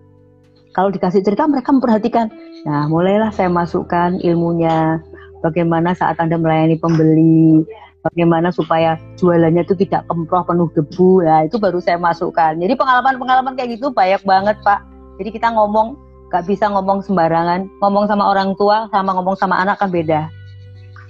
Kalau 0.76 0.92
dikasih 0.92 1.24
cerita, 1.24 1.48
mereka 1.48 1.72
memperhatikan. 1.72 2.28
Nah, 2.68 2.84
mulailah 2.90 3.32
saya 3.32 3.48
masukkan 3.48 4.20
ilmunya. 4.20 5.00
Bagaimana 5.40 5.96
saat 5.96 6.20
Anda 6.20 6.36
melayani 6.36 6.76
pembeli, 6.76 7.64
bagaimana 8.06 8.54
supaya 8.54 8.94
jualannya 9.18 9.66
itu 9.66 9.74
tidak 9.74 10.06
kemproh 10.06 10.46
penuh 10.46 10.70
debu. 10.72 11.26
Nah, 11.26 11.44
itu 11.44 11.58
baru 11.58 11.82
saya 11.82 11.98
masukkan. 11.98 12.54
Jadi 12.54 12.78
pengalaman-pengalaman 12.78 13.58
kayak 13.58 13.78
gitu 13.78 13.90
banyak 13.90 14.22
banget, 14.22 14.56
Pak. 14.62 14.86
Jadi 15.18 15.34
kita 15.34 15.50
ngomong, 15.50 15.98
gak 16.30 16.46
bisa 16.46 16.70
ngomong 16.70 17.02
sembarangan. 17.02 17.66
Ngomong 17.82 18.06
sama 18.06 18.30
orang 18.30 18.54
tua 18.54 18.86
sama 18.94 19.10
ngomong 19.18 19.34
sama 19.34 19.58
anak 19.58 19.82
kan 19.82 19.90
beda. 19.90 20.30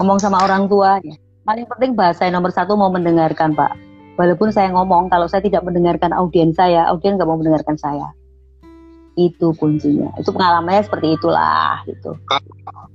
Ngomong 0.00 0.20
sama 0.20 0.40
orang 0.44 0.68
tua, 0.68 1.00
ya. 1.04 1.16
paling 1.44 1.68
penting 1.68 1.92
bahasa 1.96 2.24
yang 2.28 2.40
nomor 2.40 2.52
satu 2.52 2.76
mau 2.76 2.92
mendengarkan, 2.92 3.56
Pak 3.56 3.86
Walaupun 4.16 4.48
saya 4.48 4.72
ngomong, 4.72 5.12
kalau 5.12 5.28
saya 5.28 5.44
tidak 5.44 5.60
mendengarkan 5.60 6.16
audiens 6.16 6.56
saya, 6.56 6.88
audiens 6.88 7.20
nggak 7.20 7.28
mau 7.28 7.36
mendengarkan 7.36 7.76
saya. 7.76 8.16
Itu 9.12 9.52
kuncinya. 9.60 10.08
Itu 10.16 10.32
pengalamannya 10.32 10.88
seperti 10.88 11.20
itulah. 11.20 11.84
Gitu. 11.84 12.16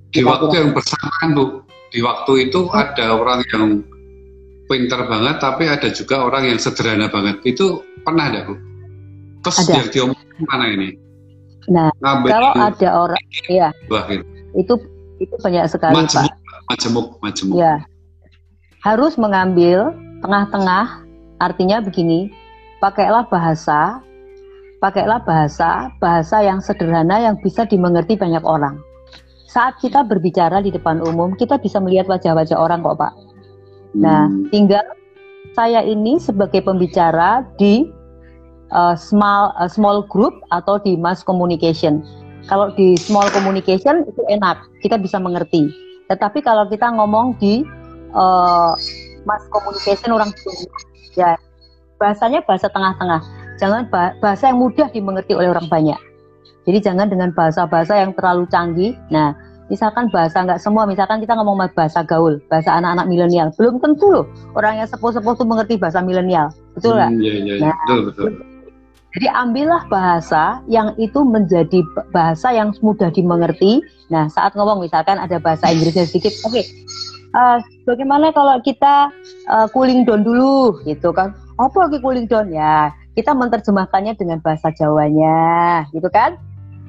Di 0.09 0.25
waktu 0.25 0.49
yang 0.49 0.73
bersamaan, 0.73 1.37
Bu, 1.37 1.61
di 1.91 1.99
waktu 2.01 2.49
itu 2.49 2.65
hmm. 2.65 2.73
ada 2.73 3.05
orang 3.19 3.39
yang 3.51 3.83
pinter 4.71 5.03
banget, 5.05 5.35
tapi 5.43 5.67
ada 5.67 5.91
juga 5.91 6.23
orang 6.23 6.47
yang 6.47 6.59
sederhana 6.59 7.11
banget. 7.11 7.43
Itu 7.43 7.83
pernah 8.07 8.31
ada, 8.31 8.47
Bu? 8.47 8.55
Terus 9.43 9.57
ada. 9.67 9.73
yang 9.83 9.87
diomongin 9.91 10.43
mana 10.47 10.65
ini? 10.71 10.89
Nah, 11.69 11.93
Ngambil 12.01 12.29
kalau 12.31 12.51
itu, 12.55 12.61
ada 12.63 12.89
orang, 12.95 13.23
ya, 13.45 13.69
gitu. 13.75 14.25
itu 14.57 14.73
itu 15.21 15.35
banyak 15.37 15.69
sekali, 15.69 15.93
majemuk, 15.93 16.33
Pak. 16.33 16.61
Majemuk, 16.73 17.07
majemuk. 17.21 17.55
Ya, 17.61 17.75
harus 18.81 19.13
mengambil 19.21 19.93
tengah-tengah 20.25 21.05
Artinya 21.41 21.81
begini, 21.81 22.29
pakailah 22.77 23.25
bahasa, 23.25 23.97
pakailah 24.77 25.25
bahasa, 25.25 25.89
bahasa 25.97 26.45
yang 26.45 26.61
sederhana 26.61 27.17
yang 27.17 27.33
bisa 27.41 27.65
dimengerti 27.65 28.13
banyak 28.13 28.45
orang. 28.45 28.77
Saat 29.51 29.83
kita 29.83 30.07
berbicara 30.07 30.63
di 30.63 30.71
depan 30.71 31.03
umum, 31.03 31.35
kita 31.35 31.59
bisa 31.59 31.83
melihat 31.83 32.07
wajah-wajah 32.07 32.55
orang 32.55 32.79
kok, 32.79 32.95
Pak. 32.95 33.13
Nah, 33.99 34.31
hmm. 34.31 34.47
tinggal 34.47 34.85
saya 35.51 35.83
ini 35.83 36.15
sebagai 36.15 36.63
pembicara 36.63 37.43
di 37.59 37.91
uh, 38.71 38.95
small 38.95 39.51
uh, 39.59 39.67
small 39.67 40.07
group 40.07 40.39
atau 40.55 40.79
di 40.79 40.95
mass 40.95 41.19
communication. 41.19 41.99
Kalau 42.47 42.71
di 42.79 42.95
small 42.95 43.27
communication 43.35 44.07
itu 44.07 44.23
enak, 44.31 44.63
kita 44.79 44.95
bisa 44.95 45.19
mengerti. 45.19 45.67
Tetapi 46.07 46.39
kalau 46.39 46.71
kita 46.71 46.87
ngomong 46.87 47.35
di 47.35 47.67
uh, 48.15 48.71
mass 49.27 49.43
communication 49.51 50.15
orang 50.15 50.31
ya 51.13 51.35
bahasanya 52.01 52.41
bahasa 52.47 52.71
tengah-tengah 52.71 53.21
jangan 53.61 53.85
bahasa 54.17 54.49
yang 54.49 54.57
mudah 54.57 54.87
dimengerti 54.89 55.37
oleh 55.37 55.53
orang 55.53 55.67
banyak 55.69 55.99
jadi 56.65 56.77
jangan 56.91 57.07
dengan 57.09 57.33
bahasa-bahasa 57.33 57.97
yang 57.97 58.11
terlalu 58.13 58.45
canggih. 58.53 58.93
Nah 59.09 59.33
misalkan 59.71 60.11
bahasa 60.11 60.43
nggak 60.43 60.59
semua 60.59 60.83
misalkan 60.83 61.23
kita 61.23 61.31
ngomong 61.33 61.55
bahasa 61.73 62.03
gaul 62.05 62.37
bahasa 62.51 62.77
anak-anak 62.77 63.05
milenial. 63.09 63.47
Belum 63.57 63.81
tentu 63.81 64.11
loh 64.11 64.25
orang 64.53 64.83
yang 64.83 64.87
sepuh-sepuh 64.89 65.33
itu 65.33 65.45
mengerti 65.47 65.73
bahasa 65.81 66.03
milenial. 66.03 66.53
Betul 66.77 66.99
nggak? 66.99 67.11
Hmm, 67.11 67.23
iya, 67.23 67.33
iya, 67.33 67.53
iya. 67.57 67.71
nah, 67.71 67.75
betul 67.81 67.99
betul. 68.11 68.31
jadi 69.11 69.27
ambillah 69.35 69.83
bahasa 69.91 70.63
yang 70.71 70.95
itu 70.95 71.19
menjadi 71.19 71.83
bahasa 72.15 72.55
yang 72.55 72.71
mudah 72.79 73.11
dimengerti. 73.11 73.83
Nah, 74.07 74.31
saat 74.31 74.55
ngomong 74.55 74.79
misalkan 74.79 75.19
ada 75.19 75.35
bahasa 75.35 75.67
Inggrisnya 75.67 76.07
sedikit, 76.07 76.31
oke, 76.47 76.55
okay, 76.55 76.63
uh, 77.35 77.59
bagaimana 77.83 78.31
kalau 78.31 78.55
kita 78.63 79.11
uh, 79.51 79.67
cooling 79.75 80.07
down 80.07 80.23
dulu? 80.23 80.79
Gitu 80.87 81.11
kan. 81.11 81.35
Apa 81.59 81.91
lagi 81.91 81.99
cooling 81.99 82.23
down? 82.31 82.55
Ya 82.55 82.95
kita 83.15 83.35
menerjemahkannya 83.35 84.15
dengan 84.15 84.39
bahasa 84.39 84.71
Jawanya 84.71 85.83
gitu 85.91 86.07
kan 86.07 86.39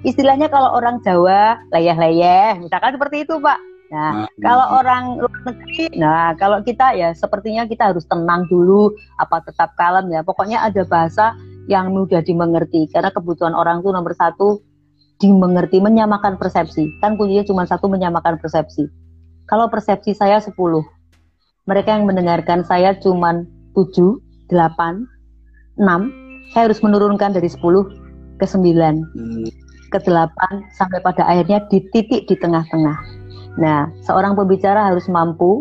istilahnya 0.03 0.51
kalau 0.51 0.75
orang 0.75 1.03
Jawa 1.03 1.59
leyeh-leyeh, 1.71 2.63
misalkan 2.63 2.95
seperti 2.95 3.27
itu 3.27 3.39
Pak. 3.39 3.59
Nah, 3.93 4.25
nah 4.25 4.29
kalau 4.41 4.67
hmm. 4.67 4.79
orang 4.81 5.05
luar 5.21 5.41
negeri, 5.53 5.85
nah 6.01 6.33
kalau 6.41 6.65
kita 6.65 6.97
ya 6.97 7.13
sepertinya 7.13 7.69
kita 7.69 7.93
harus 7.93 8.09
tenang 8.09 8.49
dulu, 8.49 8.89
apa 9.21 9.45
tetap 9.45 9.77
kalem 9.77 10.09
ya. 10.09 10.25
Pokoknya 10.25 10.65
ada 10.65 10.83
bahasa 10.89 11.37
yang 11.69 11.93
mudah 11.93 12.25
dimengerti 12.25 12.89
karena 12.89 13.13
kebutuhan 13.13 13.53
orang 13.53 13.85
itu 13.85 13.93
nomor 13.93 14.17
satu 14.17 14.65
dimengerti, 15.21 15.79
menyamakan 15.79 16.41
persepsi. 16.41 16.99
Kan 16.99 17.15
kuncinya 17.15 17.47
cuma 17.47 17.63
satu 17.69 17.87
menyamakan 17.87 18.43
persepsi. 18.43 18.91
Kalau 19.47 19.71
persepsi 19.71 20.17
saya 20.17 20.43
10, 20.43 20.57
mereka 21.69 21.95
yang 21.95 22.09
mendengarkan 22.09 22.67
saya 22.67 22.97
cuma 22.99 23.47
7, 23.79 24.19
8, 24.51 24.51
6, 25.79 26.57
saya 26.57 26.63
harus 26.67 26.81
menurunkan 26.83 27.37
dari 27.37 27.47
10 27.47 27.61
ke 28.41 28.47
9, 28.49 28.59
hmm. 29.15 29.62
Ke 29.93 30.01
8, 30.01 30.33
sampai 30.73 30.99
pada 31.05 31.29
akhirnya 31.29 31.61
di 31.69 31.85
titik 31.93 32.25
di 32.25 32.35
tengah-tengah. 32.41 32.97
Nah, 33.61 33.93
seorang 34.09 34.33
pembicara 34.33 34.89
harus 34.89 35.05
mampu 35.13 35.61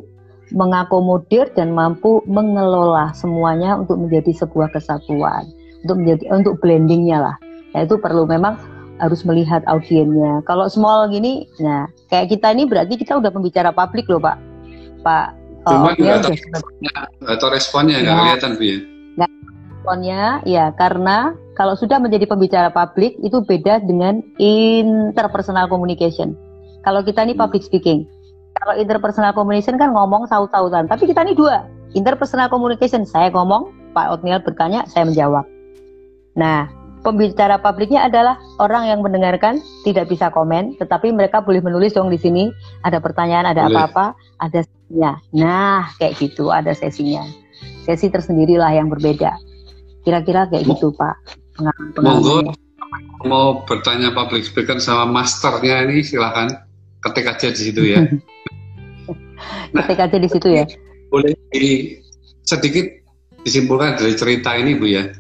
mengakomodir 0.56 1.52
dan 1.56 1.72
mampu 1.76 2.24
mengelola 2.28 3.12
semuanya 3.16 3.76
untuk 3.76 4.00
menjadi 4.00 4.32
sebuah 4.44 4.72
kesatuan, 4.72 5.48
untuk 5.84 6.00
menjadi 6.04 6.24
untuk 6.32 6.60
blendingnya 6.64 7.20
lah. 7.20 7.36
Nah, 7.76 7.84
itu 7.84 8.00
perlu 8.00 8.28
memang 8.28 8.60
harus 9.02 9.26
melihat 9.26 9.66
audiennya. 9.66 10.46
Kalau 10.46 10.70
small 10.70 11.10
gini, 11.10 11.50
nah 11.58 11.90
kayak 12.14 12.38
kita 12.38 12.54
ini 12.54 12.70
berarti 12.70 12.94
kita 12.96 13.18
udah 13.18 13.34
pembicara 13.34 13.74
publik 13.74 14.06
loh 14.06 14.22
Pak. 14.22 14.38
Pak. 15.02 15.28
Cuma 15.62 15.94
nggak 15.94 16.26
tahu 16.26 16.34
responnya, 16.34 16.94
atau 17.26 17.48
responnya 17.50 17.96
nggak 18.02 18.14
nah, 18.14 18.22
kelihatan 18.22 18.52
Bu 18.58 18.64
ya? 18.64 18.78
Nggak 19.18 19.32
responnya 19.34 20.22
ya 20.46 20.66
karena 20.78 21.18
kalau 21.62 21.77
sudah 21.77 22.01
menjadi 22.01 22.25
pembicara 22.25 22.74
publik 22.74 23.13
itu 23.22 23.38
beda 23.46 23.86
dengan 23.86 24.25
interpersonal 24.41 25.70
communication. 25.70 26.34
Kalau 26.82 27.06
kita 27.06 27.22
ini 27.22 27.38
public 27.38 27.62
speaking, 27.62 28.10
kalau 28.58 28.82
interpersonal 28.82 29.30
communication 29.38 29.77
kan 29.77 29.94
ngomong 29.94 30.25
saut-sautan, 30.25 30.89
tapi 30.89 31.06
kita 31.06 31.22
ini 31.22 31.38
dua. 31.38 31.70
Interpersonal 31.94 32.50
communication, 32.50 33.06
saya 33.06 33.30
ngomong, 33.30 33.94
Pak 33.94 34.10
Otniel 34.10 34.41
bertanya, 34.41 34.89
saya 34.89 35.06
menjawab. 35.06 35.46
Nah, 36.34 36.65
pembicara 37.06 37.62
publiknya 37.62 38.10
adalah 38.10 38.41
orang 38.58 38.89
yang 38.89 39.06
mendengarkan 39.06 39.62
tidak 39.86 40.10
bisa 40.10 40.34
komen, 40.34 40.74
tetapi 40.82 41.13
mereka 41.13 41.46
boleh 41.46 41.62
menulis 41.62 41.94
dong 41.94 42.10
di 42.10 42.18
sini. 42.18 42.50
Ada 42.82 42.98
pertanyaan, 42.98 43.53
ada 43.53 43.70
apa-apa, 43.70 44.18
ada 44.41 44.65
sesinya. 44.65 45.13
Nah, 45.30 45.94
kayak 46.01 46.18
gitu, 46.18 46.50
ada 46.50 46.74
sesinya. 46.74 47.22
Sesi 47.86 48.10
tersendirilah 48.10 48.74
yang 48.74 48.89
berbeda. 48.89 49.38
Kira-kira 50.01 50.50
kayak 50.50 50.65
gitu, 50.65 50.89
Pak. 50.98 51.41
Monggo 52.00 52.53
mau 53.27 53.62
bertanya 53.67 54.12
public 54.15 54.48
speaker 54.48 54.79
sama 54.81 55.05
masternya 55.10 55.86
ini 55.86 56.01
silakan 56.01 56.51
ketik 57.03 57.27
aja 57.27 57.48
di 57.51 57.62
situ 57.62 57.81
ya. 57.91 58.01
nah, 59.74 59.84
ketik 59.86 60.00
aja 60.00 60.17
di 60.17 60.29
situ 60.31 60.48
ya. 60.51 60.65
Boleh 61.12 61.36
di, 61.51 62.00
sedikit 62.48 62.88
disimpulkan 63.43 64.00
dari 64.00 64.13
cerita 64.15 64.55
ini 64.55 64.77
Bu 64.79 64.88
ya. 64.88 65.12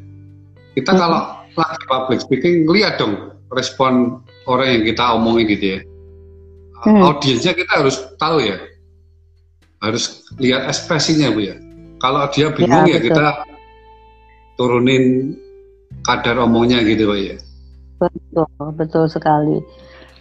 Kita 0.71 0.95
hmm. 0.95 0.99
kalau 0.99 1.21
lagi 1.55 1.83
public 1.87 2.19
speaking 2.23 2.63
lihat 2.71 2.95
dong 2.95 3.35
respon 3.51 4.23
orang 4.47 4.79
yang 4.79 4.83
kita 4.87 5.03
omongin 5.19 5.45
gitu 5.51 5.65
ya 5.77 5.79
hmm. 6.87 7.01
audiensnya 7.03 7.53
kita 7.53 7.71
harus 7.83 7.95
tahu 8.15 8.39
ya 8.39 8.57
harus 9.81 10.23
lihat 10.39 10.69
ekspresinya 10.69 11.33
bu 11.33 11.51
ya 11.51 11.55
kalau 11.99 12.25
dia 12.31 12.49
bingung 12.53 12.87
ya, 12.87 12.97
ya 12.97 12.99
kita 13.03 13.25
turunin 14.55 15.35
kadar 16.05 16.41
omongnya 16.41 16.81
gitu 16.85 17.09
pak 17.09 17.19
ya 17.19 17.35
betul 18.01 18.47
betul 18.73 19.05
sekali 19.05 19.61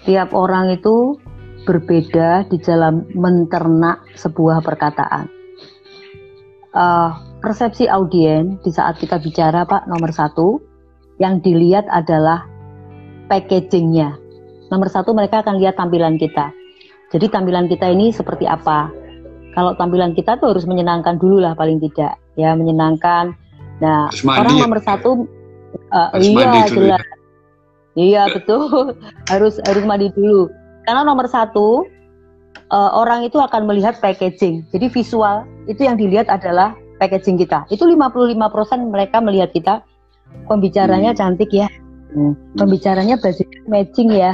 tiap 0.05 0.33
orang 0.37 0.75
itu 0.75 1.17
berbeda 1.65 2.49
di 2.49 2.57
dalam 2.61 3.05
menternak 3.13 4.01
sebuah 4.17 4.65
perkataan 4.65 5.29
uh, 6.75 7.11
persepsi 7.41 7.89
audiens 7.89 8.61
di 8.63 8.71
saat 8.71 9.01
kita 9.01 9.19
bicara 9.19 9.65
pak 9.65 9.89
nomor 9.89 10.13
satu 10.13 10.61
yang 11.21 11.45
dilihat 11.45 11.85
adalah 11.93 12.49
packagingnya. 13.29 14.17
Nomor 14.73 14.89
satu 14.89 15.13
mereka 15.13 15.45
akan 15.45 15.61
lihat 15.61 15.77
tampilan 15.77 16.17
kita. 16.17 16.51
Jadi 17.13 17.27
tampilan 17.29 17.69
kita 17.69 17.91
ini 17.93 18.11
seperti 18.11 18.49
apa? 18.49 18.89
Kalau 19.53 19.75
tampilan 19.75 20.15
kita 20.15 20.39
tuh 20.39 20.55
harus 20.55 20.65
menyenangkan 20.65 21.19
dulu 21.19 21.43
lah 21.43 21.59
paling 21.59 21.83
tidak, 21.83 22.17
ya 22.39 22.55
menyenangkan. 22.55 23.35
Nah 23.83 24.09
orang 24.25 24.55
ya? 24.57 24.63
nomor 24.65 24.81
satu, 24.81 25.27
uh, 25.93 26.11
iya 26.19 26.67
jelas, 26.67 26.99
ya. 26.99 26.99
iya 27.99 28.23
betul, 28.31 28.95
harus 29.33 29.59
harus 29.67 29.85
mandi 29.87 30.11
dulu. 30.15 30.51
Karena 30.89 31.05
nomor 31.07 31.29
satu 31.29 31.87
uh, 32.73 32.91
orang 32.97 33.27
itu 33.27 33.39
akan 33.39 33.69
melihat 33.69 33.99
packaging. 34.03 34.67
Jadi 34.75 34.87
visual 34.91 35.47
itu 35.71 35.87
yang 35.87 36.01
dilihat 36.01 36.27
adalah 36.27 36.75
packaging 36.99 37.39
kita. 37.39 37.65
Itu 37.69 37.87
55% 37.87 38.37
mereka 38.91 39.23
melihat 39.23 39.53
kita 39.55 39.75
pembicaranya 40.47 41.13
hmm. 41.13 41.19
cantik 41.19 41.51
ya 41.51 41.69
hmm. 42.15 42.59
pembicaranya 42.59 43.17
baju 43.19 43.45
matching 43.67 44.11
ya 44.15 44.33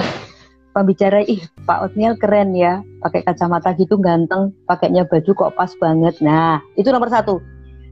pembicara 0.76 1.24
ih 1.24 1.40
Pak 1.64 1.92
Otniel 1.92 2.20
keren 2.20 2.52
ya 2.52 2.84
pakai 3.00 3.24
kacamata 3.24 3.72
gitu 3.76 3.96
ganteng 3.96 4.52
pakainya 4.68 5.08
baju 5.08 5.30
kok 5.32 5.54
pas 5.56 5.72
banget 5.80 6.14
nah 6.20 6.60
itu 6.76 6.88
nomor 6.92 7.08
satu 7.08 7.40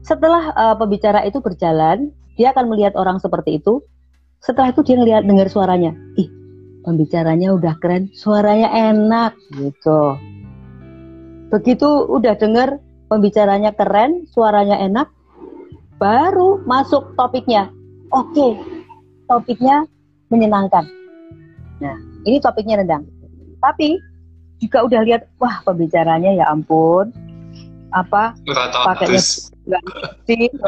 setelah 0.05 0.53
uh, 0.53 0.75
pembicara 0.77 1.25
itu 1.25 1.41
berjalan 1.41 2.13
dia 2.35 2.51
akan 2.51 2.71
melihat 2.71 2.93
orang 2.99 3.19
seperti 3.19 3.59
itu. 3.59 3.83
Setelah 4.43 4.71
itu 4.75 4.85
dia 4.85 4.95
ngelihat 4.99 5.23
dengar 5.25 5.47
suaranya. 5.49 5.95
Ih 6.19 6.29
pembicaranya 6.85 7.55
udah 7.57 7.73
keren 7.81 8.13
suaranya 8.13 8.69
enak 8.69 9.33
gitu. 9.57 10.19
Begitu 11.49 11.89
udah 12.11 12.37
dengar 12.37 12.77
pembicaranya 13.09 13.73
keren 13.73 14.29
suaranya 14.29 14.77
enak 14.77 15.09
baru 15.97 16.61
masuk 16.69 17.17
topiknya. 17.17 17.73
Oke 18.13 18.37
okay, 18.37 18.51
topiknya 19.25 19.89
menyenangkan. 20.29 20.85
Nah, 21.81 21.97
ini 22.23 22.37
topiknya 22.39 22.79
rendang. 22.79 23.03
Tapi 23.59 23.97
jika 24.61 24.85
udah 24.85 25.03
lihat, 25.03 25.27
wah 25.41 25.59
pembicaranya 25.67 26.31
ya 26.31 26.45
ampun, 26.47 27.11
apa 27.91 28.35
pakainya 28.85 29.23
nggak 29.65 29.81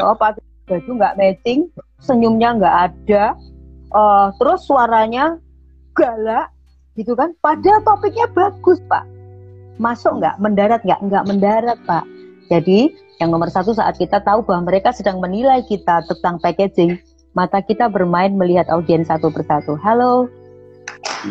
oh 0.02 0.16
pakai 0.18 0.47
baju 0.68 0.90
nggak 1.00 1.16
matching, 1.16 1.66
senyumnya 2.04 2.60
nggak 2.60 2.76
ada, 2.92 3.24
uh, 3.96 4.28
terus 4.36 4.68
suaranya 4.68 5.40
galak, 5.96 6.52
gitu 6.94 7.16
kan? 7.16 7.32
Pada 7.40 7.80
topiknya 7.82 8.28
bagus 8.36 8.78
pak, 8.86 9.02
masuk 9.80 10.20
nggak, 10.20 10.36
mendarat 10.38 10.84
nggak, 10.84 11.00
nggak 11.08 11.24
mendarat 11.26 11.78
pak. 11.88 12.04
Jadi 12.52 12.92
yang 13.18 13.34
nomor 13.34 13.50
satu 13.50 13.74
saat 13.74 13.98
kita 13.98 14.22
tahu 14.22 14.46
bahwa 14.46 14.70
mereka 14.70 14.94
sedang 14.94 15.18
menilai 15.18 15.64
kita 15.66 16.06
tentang 16.06 16.38
packaging, 16.38 17.00
mata 17.34 17.58
kita 17.58 17.90
bermain 17.90 18.36
melihat 18.36 18.70
audiens 18.70 19.10
satu 19.10 19.32
persatu. 19.32 19.74
Halo, 19.80 20.30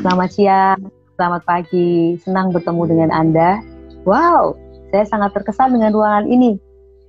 selamat 0.03 0.29
siang, 0.35 0.79
selamat 1.15 1.41
pagi, 1.47 2.19
senang 2.21 2.51
bertemu 2.51 2.83
dengan 2.91 3.09
Anda. 3.15 3.63
Wow, 4.03 4.59
saya 4.91 5.05
sangat 5.07 5.31
terkesan 5.35 5.75
dengan 5.75 5.95
ruangan 5.95 6.27
ini. 6.27 6.66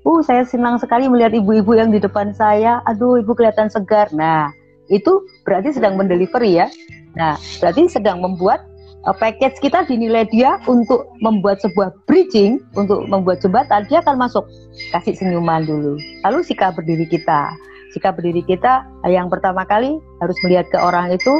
Uh, 0.08 0.24
saya 0.24 0.40
senang 0.48 0.80
sekali 0.80 1.04
melihat 1.04 1.36
ibu-ibu 1.36 1.76
yang 1.76 1.92
di 1.92 2.00
depan 2.00 2.32
saya. 2.32 2.80
Aduh, 2.88 3.20
ibu 3.20 3.36
kelihatan 3.36 3.68
segar. 3.68 4.08
Nah, 4.16 4.48
itu 4.88 5.20
berarti 5.44 5.76
sedang 5.76 6.00
mendelivery 6.00 6.64
ya. 6.64 6.72
Nah, 7.12 7.36
berarti 7.60 7.92
sedang 7.92 8.24
membuat 8.24 8.64
uh, 9.04 9.12
package 9.12 9.60
kita 9.60 9.84
dinilai 9.84 10.24
dia 10.32 10.56
untuk 10.64 11.12
membuat 11.20 11.60
sebuah 11.60 11.92
bridging, 12.08 12.56
untuk 12.72 13.04
membuat 13.04 13.44
jembatan, 13.44 13.84
dia 13.92 14.00
akan 14.00 14.16
masuk. 14.16 14.48
Kasih 14.96 15.12
senyuman 15.12 15.68
dulu. 15.68 16.00
Lalu 16.24 16.40
sikap 16.40 16.72
berdiri 16.72 17.04
kita 17.04 17.52
sikap 17.92 18.20
berdiri 18.20 18.44
kita 18.44 18.84
eh, 19.04 19.16
yang 19.16 19.32
pertama 19.32 19.64
kali 19.64 19.96
harus 20.20 20.36
melihat 20.44 20.68
ke 20.68 20.78
orang 20.78 21.08
itu 21.12 21.32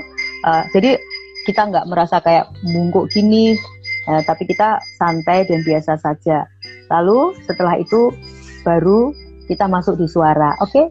uh, 0.48 0.64
jadi 0.72 0.96
kita 1.44 1.68
nggak 1.68 1.88
merasa 1.88 2.20
kayak 2.24 2.48
bungkuk 2.72 3.08
gini 3.12 3.56
uh, 4.08 4.24
tapi 4.24 4.48
kita 4.48 4.80
santai 4.96 5.44
dan 5.44 5.60
biasa 5.64 6.00
saja 6.00 6.48
lalu 6.88 7.36
setelah 7.44 7.76
itu 7.76 8.12
baru 8.62 9.12
kita 9.46 9.66
masuk 9.66 9.96
di 9.98 10.06
suara 10.06 10.54
oke 10.60 10.70
okay? 10.70 10.86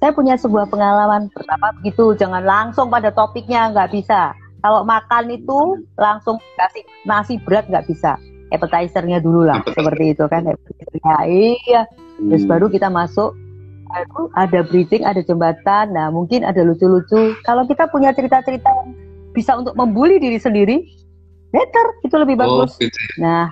saya 0.00 0.16
punya 0.16 0.34
sebuah 0.40 0.68
pengalaman 0.72 1.28
pertama 1.30 1.74
begitu 1.80 2.16
jangan 2.16 2.42
langsung 2.42 2.88
pada 2.88 3.12
topiknya 3.12 3.70
nggak 3.70 3.92
bisa 3.92 4.32
kalau 4.60 4.84
makan 4.84 5.32
itu 5.32 5.84
langsung 5.96 6.36
kasih 6.56 6.84
nasi 7.04 7.34
berat 7.40 7.68
nggak 7.68 7.88
bisa 7.88 8.16
appetizernya 8.50 9.22
dulu 9.22 9.46
lah 9.46 9.62
seperti 9.62 10.16
itu 10.16 10.24
kan 10.26 10.48
ya 10.48 10.54
iya 11.24 11.82
terus 12.16 12.44
hmm. 12.44 12.50
baru 12.50 12.66
kita 12.68 12.88
masuk 12.90 13.32
baru 13.90 14.30
ada 14.38 14.60
bridging, 14.62 15.02
ada 15.02 15.20
jembatan. 15.20 15.92
Nah, 15.92 16.08
mungkin 16.14 16.46
ada 16.46 16.62
lucu-lucu. 16.62 17.34
Kalau 17.42 17.66
kita 17.66 17.90
punya 17.90 18.14
cerita-cerita 18.14 18.70
yang 18.70 18.94
bisa 19.34 19.58
untuk 19.58 19.74
membuli 19.74 20.22
diri 20.22 20.38
sendiri, 20.38 20.86
better 21.50 21.86
itu 22.06 22.14
lebih 22.16 22.38
oh, 22.38 22.40
bagus. 22.46 22.78
Oh, 22.78 22.80
gitu. 22.80 22.98
Nah, 23.18 23.50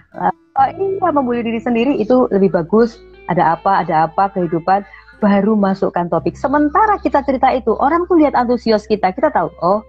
uh, 0.58 0.70
iya 0.74 1.08
membuli 1.14 1.40
diri 1.46 1.62
sendiri 1.62 1.94
itu 1.96 2.26
lebih 2.34 2.52
bagus. 2.52 2.98
Ada 3.30 3.60
apa, 3.60 3.84
ada 3.84 4.10
apa 4.10 4.32
kehidupan 4.34 4.82
baru 5.22 5.54
masukkan 5.54 6.08
topik. 6.08 6.34
Sementara 6.34 6.96
kita 6.98 7.22
cerita 7.22 7.52
itu, 7.52 7.76
orang 7.76 8.08
tuh 8.08 8.18
lihat 8.18 8.34
antusias 8.34 8.88
kita, 8.88 9.12
kita 9.12 9.28
tahu, 9.30 9.52
oh 9.62 9.84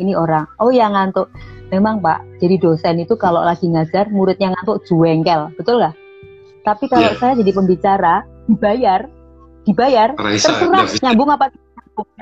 ini 0.00 0.16
orang. 0.16 0.48
Oh 0.58 0.72
ya 0.72 0.88
ngantuk. 0.88 1.28
Memang 1.68 2.00
Pak, 2.00 2.40
jadi 2.40 2.56
dosen 2.56 2.96
itu 3.04 3.12
kalau 3.20 3.44
lagi 3.44 3.68
ngajar 3.68 4.08
muridnya 4.08 4.56
ngantuk 4.56 4.88
juengkel, 4.88 5.52
betul 5.60 5.84
nggak? 5.84 5.92
Tapi 6.64 6.84
kalau 6.88 7.12
yeah. 7.12 7.20
saya 7.20 7.32
jadi 7.36 7.52
pembicara 7.52 8.24
dibayar, 8.48 9.04
dibayar 9.68 10.16
Raisa, 10.16 10.48
terserah 10.48 10.88
David. 10.88 11.00
nyambung 11.04 11.28
apa 11.28 11.44
gitu. 11.52 11.68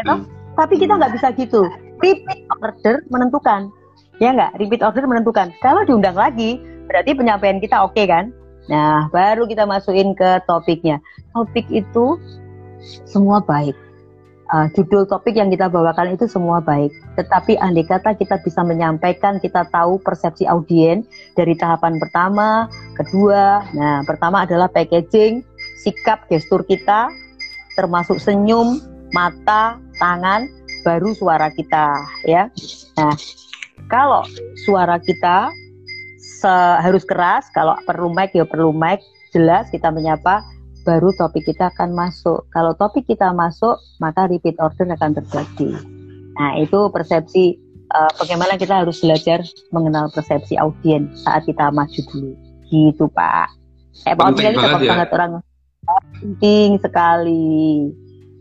Hmm. 0.02 0.26
Tapi 0.58 0.74
kita 0.82 0.92
nggak 0.98 1.12
bisa 1.14 1.26
gitu. 1.38 1.62
Repeat 2.02 2.42
order 2.58 3.06
menentukan, 3.06 3.70
ya 4.18 4.34
nggak? 4.34 4.58
Repeat 4.58 4.82
order 4.82 5.04
menentukan. 5.06 5.54
Kalau 5.62 5.86
diundang 5.86 6.18
lagi, 6.18 6.58
berarti 6.86 7.12
penyampaian 7.12 7.58
kita 7.58 7.82
oke 7.82 7.94
okay, 7.94 8.06
kan? 8.08 8.32
Nah, 8.66 9.06
baru 9.14 9.46
kita 9.46 9.62
masukin 9.62 10.14
ke 10.14 10.42
topiknya. 10.46 10.98
Topik 11.34 11.70
itu 11.70 12.18
semua 13.06 13.38
baik 13.42 13.76
uh, 14.52 14.66
judul 14.74 15.06
topik 15.06 15.34
yang 15.34 15.50
kita 15.50 15.66
bawakan 15.66 16.14
itu 16.14 16.26
semua 16.30 16.62
baik. 16.62 16.92
Tetapi 17.18 17.58
andai 17.58 17.86
kata 17.86 18.14
kita 18.14 18.38
bisa 18.42 18.62
menyampaikan, 18.62 19.42
kita 19.42 19.66
tahu 19.70 19.98
persepsi 20.02 20.46
audiens 20.46 21.06
dari 21.34 21.56
tahapan 21.58 21.98
pertama, 21.98 22.70
kedua. 22.94 23.66
Nah, 23.74 24.02
pertama 24.06 24.46
adalah 24.46 24.70
packaging, 24.70 25.42
sikap, 25.82 26.26
gestur 26.30 26.62
kita, 26.66 27.10
termasuk 27.74 28.22
senyum, 28.22 28.82
mata, 29.14 29.78
tangan, 29.98 30.46
baru 30.86 31.14
suara 31.16 31.50
kita, 31.50 31.94
ya. 32.26 32.50
Nah, 32.98 33.14
kalau 33.90 34.26
suara 34.66 34.98
kita 34.98 35.50
harus 36.44 37.06
keras, 37.06 37.48
kalau 37.54 37.76
perlu 37.86 38.12
mic 38.12 38.34
ya 38.36 38.44
perlu 38.44 38.74
mic, 38.74 39.00
jelas 39.32 39.68
kita 39.72 39.88
menyapa 39.92 40.44
baru 40.86 41.10
topik 41.18 41.42
kita 41.50 41.74
akan 41.74 41.92
masuk. 41.92 42.46
Kalau 42.54 42.72
topik 42.78 43.04
kita 43.10 43.34
masuk, 43.34 43.74
maka 43.98 44.30
repeat 44.30 44.54
order 44.62 44.86
akan 44.94 45.18
terjadi. 45.18 45.70
Nah, 46.38 46.62
itu 46.62 46.78
persepsi 46.94 47.58
uh, 47.90 48.12
bagaimana 48.22 48.54
kita 48.54 48.86
harus 48.86 49.02
belajar 49.02 49.42
mengenal 49.74 50.06
persepsi 50.14 50.54
audiens 50.54 51.10
saat 51.26 51.42
kita 51.42 51.74
maju 51.74 52.00
dulu. 52.12 52.32
Gitu, 52.70 53.04
Pak. 53.10 53.48
Eh, 54.06 54.14
Pak 54.14 54.24
Audiens 54.30 54.54
ya. 54.58 54.94
sangat 54.94 55.08
orang 55.10 55.30
penting 56.22 56.78
sekali. 56.78 57.90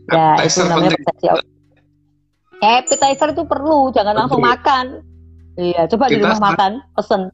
Ya, 0.06 0.38
itu 0.46 0.62
namanya 0.70 0.94
persepsi 0.94 1.26
audiens. 1.34 1.54
Appetizer 2.56 3.28
itu 3.36 3.44
perlu, 3.44 3.92
jangan 3.92 4.14
langsung 4.16 4.40
makan. 4.40 5.04
Iya, 5.56 5.88
coba 5.88 6.08
di 6.08 6.20
rumah 6.20 6.40
makan, 6.40 6.84
pesen. 6.96 7.32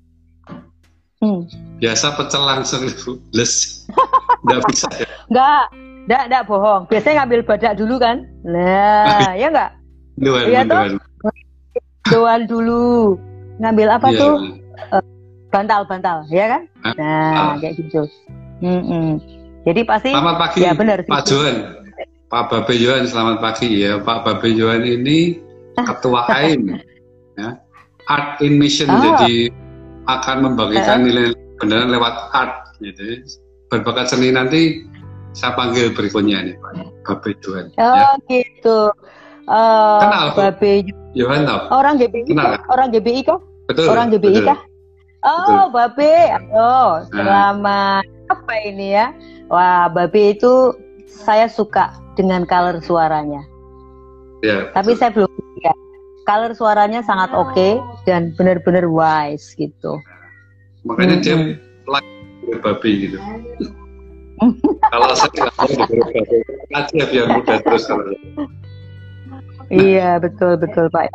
Hmm. 1.22 1.46
Biasa 1.78 2.18
pecel 2.18 2.42
langsung 2.42 2.82
les. 3.30 3.52
Enggak 4.42 4.60
bisa 4.66 4.88
ya. 4.98 5.06
Enggak, 5.30 5.64
enggak, 6.02 6.22
enggak 6.26 6.44
bohong. 6.50 6.82
Biasanya 6.90 7.14
ngambil 7.22 7.40
badak 7.46 7.74
dulu 7.78 7.94
kan? 8.02 8.26
Nah, 8.42 9.38
ya 9.38 9.46
enggak? 9.54 9.70
Doan, 10.18 10.44
iya 10.50 10.60
tuh. 10.66 10.98
Doan 12.10 12.40
dulu. 12.50 13.14
Ngambil 13.62 13.86
apa 13.86 14.08
yeah. 14.10 14.18
tuh? 14.18 14.34
Uh, 14.90 15.04
bantal, 15.54 15.86
bantal, 15.86 16.26
ya 16.26 16.50
kan? 16.50 16.62
Nah, 16.98 17.54
ah. 17.54 17.54
kayak 17.62 17.78
gitu. 17.78 18.02
Mm 18.58 18.82
-mm. 18.82 19.08
Jadi 19.62 19.80
pasti. 19.86 20.10
Selamat 20.10 20.36
pagi, 20.42 20.58
ya 20.66 20.74
benar. 20.74 21.06
Pak 21.06 21.22
Johan. 21.30 21.56
Pak 22.32 22.48
Babe 22.50 22.74
Johan, 22.80 23.06
selamat 23.06 23.38
pagi 23.38 23.68
ya. 23.78 24.02
Pak 24.02 24.26
Babe 24.26 24.56
Johan 24.58 24.82
ini 24.82 25.38
ketua 25.78 26.26
AIM, 26.32 26.80
ya. 27.38 27.60
Art 28.10 28.42
in 28.42 28.58
Mission, 28.58 28.90
oh. 28.90 28.98
jadi 28.98 29.52
akan 30.10 30.36
membagikan 30.50 31.06
nilai 31.06 31.34
beneran 31.62 31.94
lewat 31.94 32.14
art 32.34 32.74
gitu. 32.82 33.22
Berbakat 33.70 34.10
seni 34.10 34.34
nanti 34.34 34.82
saya 35.32 35.56
panggil 35.56 35.94
berikutnya 35.94 36.44
nih 36.44 36.54
Pak. 36.58 36.72
Babe 37.02 37.30
Johan 37.42 37.66
oh 37.82 37.94
ya. 37.94 38.06
gitu. 38.30 38.78
Uh, 39.50 40.00
kenal 40.06 40.26
Babe 40.38 40.86
Johan 41.18 41.42
tau 41.48 41.66
orang 41.74 41.98
GBI 41.98 42.30
kenal, 42.30 42.54
kok? 42.54 42.62
orang 42.70 42.88
GBI 42.94 43.20
kok 43.26 43.40
betul 43.66 43.86
orang 43.90 44.06
GBI 44.14 44.38
betul. 44.38 44.48
kah? 44.54 44.60
Oh 45.22 45.70
betul. 45.70 45.98
Babe. 45.98 46.14
Oh 46.54 46.90
selamat 47.10 48.04
nah. 48.06 48.32
apa 48.34 48.54
ini 48.66 48.86
ya? 48.94 49.06
Wah 49.50 49.90
Babe 49.90 50.38
itu 50.38 50.74
saya 51.06 51.50
suka 51.50 51.94
dengan 52.14 52.44
color 52.46 52.78
suaranya. 52.82 53.42
Ya, 54.42 54.74
tapi 54.74 54.94
betul. 54.94 55.00
saya 55.00 55.10
belum 55.14 55.30
ya 55.62 55.74
color 56.24 56.52
suaranya 56.54 57.00
sangat 57.02 57.30
oke 57.34 57.52
okay 57.52 57.78
dan 58.08 58.34
benar-benar 58.34 58.86
wise 58.88 59.54
gitu. 59.54 59.98
Makanya 60.86 61.18
hmm. 61.18 61.24
dia 61.24 61.36
like 61.86 62.08
babi 62.62 62.90
gitu. 63.08 63.18
kalau 64.92 65.14
saya 65.14 65.30
nggak 65.30 65.54
mau 65.54 65.66
babi, 65.86 66.38
aja 66.74 67.02
biar 67.06 67.26
mudah 67.30 67.58
terus 67.62 67.84
kalau. 67.86 68.04
iya 69.70 70.18
betul 70.18 70.58
betul 70.58 70.90
Pak. 70.90 71.06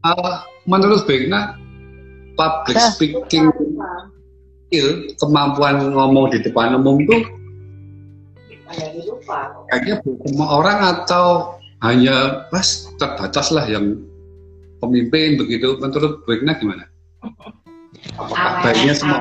Uh, 0.00 0.42
menurut 0.64 1.04
Begna, 1.04 1.54
public 2.34 2.76
nah. 2.76 2.90
speaking 2.90 3.52
skill, 4.70 4.88
kemampuan 5.18 5.92
ngomong 5.92 6.30
di 6.30 6.38
depan 6.40 6.78
umum 6.78 7.02
itu 7.02 7.26
kayaknya 8.70 9.98
semua 10.26 10.46
orang 10.62 10.78
atau 10.94 11.58
hanya 11.80 12.46
pas 12.52 12.88
terbatas 13.00 13.48
lah 13.48 13.64
yang 13.64 13.96
pemimpin 14.80 15.40
begitu 15.40 15.76
menurut 15.80 16.24
Bu 16.24 16.36
Igna 16.36 16.56
gimana? 16.60 16.84
Apakah 18.16 18.64
baiknya 18.64 18.94
semua? 18.96 19.20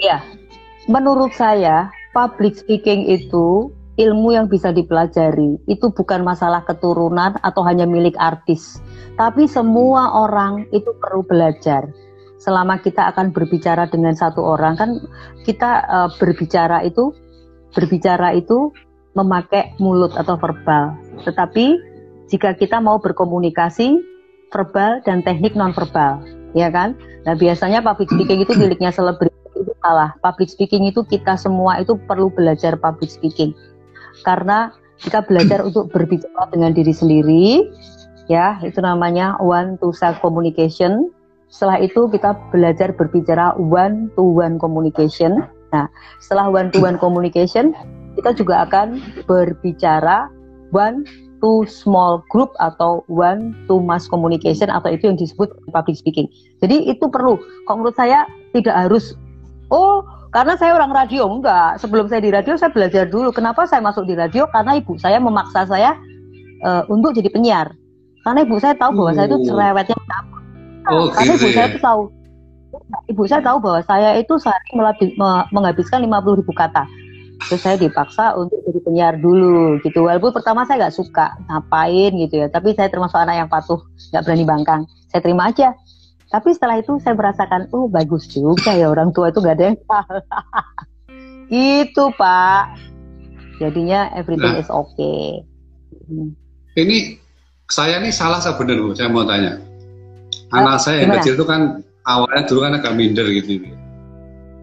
Ya, 0.00 0.24
menurut 0.88 1.32
saya 1.36 1.92
public 2.12 2.60
speaking 2.60 3.08
itu 3.08 3.72
ilmu 3.98 4.30
yang 4.36 4.46
bisa 4.46 4.70
dipelajari 4.70 5.58
itu 5.66 5.86
bukan 5.90 6.22
masalah 6.22 6.62
keturunan 6.64 7.34
atau 7.42 7.62
hanya 7.66 7.84
milik 7.84 8.14
artis, 8.16 8.78
tapi 9.18 9.44
semua 9.50 10.12
orang 10.22 10.64
itu 10.70 10.92
perlu 11.02 11.26
belajar. 11.26 11.88
Selama 12.38 12.78
kita 12.78 13.10
akan 13.10 13.34
berbicara 13.34 13.90
dengan 13.90 14.14
satu 14.14 14.38
orang 14.38 14.78
kan 14.78 14.90
kita 15.42 15.82
uh, 15.90 16.08
berbicara 16.22 16.86
itu 16.86 17.10
berbicara 17.74 18.30
itu 18.38 18.70
memakai 19.18 19.74
mulut 19.82 20.14
atau 20.14 20.38
verbal. 20.38 20.94
Tetapi 21.24 21.66
jika 22.28 22.54
kita 22.54 22.78
mau 22.82 23.00
berkomunikasi 23.00 23.98
verbal 24.52 25.00
dan 25.04 25.24
teknik 25.24 25.56
non 25.56 25.72
verbal, 25.72 26.20
ya 26.52 26.68
kan? 26.68 26.96
Nah 27.24 27.34
biasanya 27.36 27.80
public 27.84 28.08
speaking 28.12 28.44
itu 28.44 28.52
miliknya 28.56 28.92
selebriti 28.92 29.34
itu 29.56 29.74
salah. 29.82 30.14
Public 30.20 30.48
speaking 30.48 30.86
itu 30.86 31.02
kita 31.04 31.34
semua 31.36 31.80
itu 31.80 31.96
perlu 32.06 32.30
belajar 32.32 32.76
public 32.78 33.10
speaking 33.12 33.52
karena 34.26 34.74
kita 34.98 35.22
belajar 35.22 35.62
untuk 35.62 35.94
berbicara 35.94 36.50
dengan 36.50 36.74
diri 36.74 36.90
sendiri, 36.90 37.62
ya 38.26 38.58
itu 38.66 38.82
namanya 38.82 39.38
one 39.38 39.78
to 39.78 39.94
self 39.94 40.18
communication. 40.18 41.10
Setelah 41.48 41.80
itu 41.80 42.10
kita 42.10 42.36
belajar 42.50 42.92
berbicara 42.92 43.54
one 43.56 44.10
to 44.18 44.26
one 44.26 44.58
communication. 44.58 45.46
Nah, 45.70 45.86
setelah 46.18 46.50
one 46.50 46.68
to 46.74 46.82
one 46.82 46.98
communication, 46.98 47.72
kita 48.18 48.34
juga 48.34 48.66
akan 48.66 48.98
berbicara 49.24 50.28
one 50.74 51.04
to 51.38 51.62
small 51.70 52.22
group 52.28 52.50
atau 52.58 53.06
one 53.06 53.54
to 53.70 53.78
mass 53.78 54.10
communication 54.10 54.66
atau 54.68 54.90
itu 54.90 55.10
yang 55.10 55.18
disebut 55.18 55.48
public 55.70 55.96
speaking. 55.98 56.26
Jadi 56.58 56.90
itu 56.90 57.06
perlu. 57.06 57.38
Kalau 57.66 57.82
menurut 57.82 57.94
saya 57.94 58.26
tidak 58.52 58.74
harus 58.74 59.14
oh 59.70 60.02
karena 60.34 60.58
saya 60.58 60.74
orang 60.74 60.90
radio 60.90 61.30
enggak. 61.30 61.78
Sebelum 61.78 62.10
saya 62.10 62.20
di 62.20 62.30
radio 62.34 62.58
saya 62.58 62.74
belajar 62.74 63.06
dulu. 63.06 63.30
Kenapa 63.30 63.64
saya 63.64 63.80
masuk 63.80 64.04
di 64.04 64.18
radio? 64.18 64.50
Karena 64.50 64.76
ibu 64.76 64.98
saya 64.98 65.22
memaksa 65.22 65.64
saya 65.64 65.94
uh, 66.66 66.82
untuk 66.90 67.14
jadi 67.14 67.30
penyiar. 67.30 67.70
Karena 68.26 68.44
ibu 68.44 68.58
saya 68.58 68.74
tahu 68.74 68.92
bahwa 68.98 69.12
saya 69.14 69.26
itu 69.30 69.38
oh. 69.38 69.46
cerewetnya 69.46 69.96
Oh, 70.88 71.12
karena 71.12 71.36
ibu 71.36 71.48
saya 71.52 71.68
itu 71.68 71.80
tahu 71.84 72.02
ibu 73.08 73.22
saya 73.24 73.40
tahu 73.44 73.58
bahwa 73.60 73.80
saya 73.84 74.10
itu 74.20 74.34
sehari 74.40 74.70
menghabiskan 75.52 76.04
50 76.04 76.40
ribu 76.40 76.52
kata 76.52 76.84
terus 77.46 77.62
saya 77.62 77.78
dipaksa 77.78 78.34
untuk 78.34 78.58
jadi 78.66 78.80
penyiar 78.82 79.14
dulu 79.22 79.78
gitu. 79.86 80.06
Walaupun 80.06 80.34
pertama 80.34 80.66
saya 80.66 80.86
nggak 80.86 80.96
suka 80.98 81.38
ngapain 81.46 82.10
gitu 82.18 82.34
ya. 82.42 82.46
Tapi 82.50 82.74
saya 82.74 82.90
termasuk 82.90 83.18
anak 83.18 83.36
yang 83.38 83.48
patuh 83.50 83.78
nggak 84.10 84.22
berani 84.26 84.44
bangkang. 84.44 84.82
Saya 85.12 85.20
terima 85.22 85.50
aja. 85.50 85.74
Tapi 86.28 86.52
setelah 86.52 86.76
itu 86.82 86.98
saya 87.00 87.14
merasakan 87.16 87.72
oh 87.72 87.88
bagus 87.88 88.28
juga 88.28 88.74
ya 88.74 88.90
orang 88.92 89.14
tua 89.14 89.30
itu 89.30 89.38
nggak 89.38 89.56
ada 89.56 89.64
yang 89.70 89.78
salah. 89.88 90.24
Gitu 91.48 92.04
pak. 92.18 92.62
Jadinya 93.62 94.10
everything 94.14 94.54
nah, 94.54 94.62
is 94.62 94.70
okay. 94.70 95.42
Hmm. 96.08 96.32
ini 96.78 97.20
saya 97.68 98.00
ini 98.00 98.08
salah 98.08 98.40
sebenarnya 98.40 98.96
saya 98.96 99.08
mau 99.12 99.24
tanya. 99.24 99.60
Anak 100.48 100.80
saya 100.80 101.04
yang 101.04 101.12
gimana? 101.12 101.20
kecil 101.20 101.34
itu 101.36 101.44
kan 101.44 101.60
awalnya 102.08 102.42
dulu 102.48 102.60
kan 102.64 102.72
agak 102.80 102.92
minder 102.96 103.26
gitu 103.28 103.60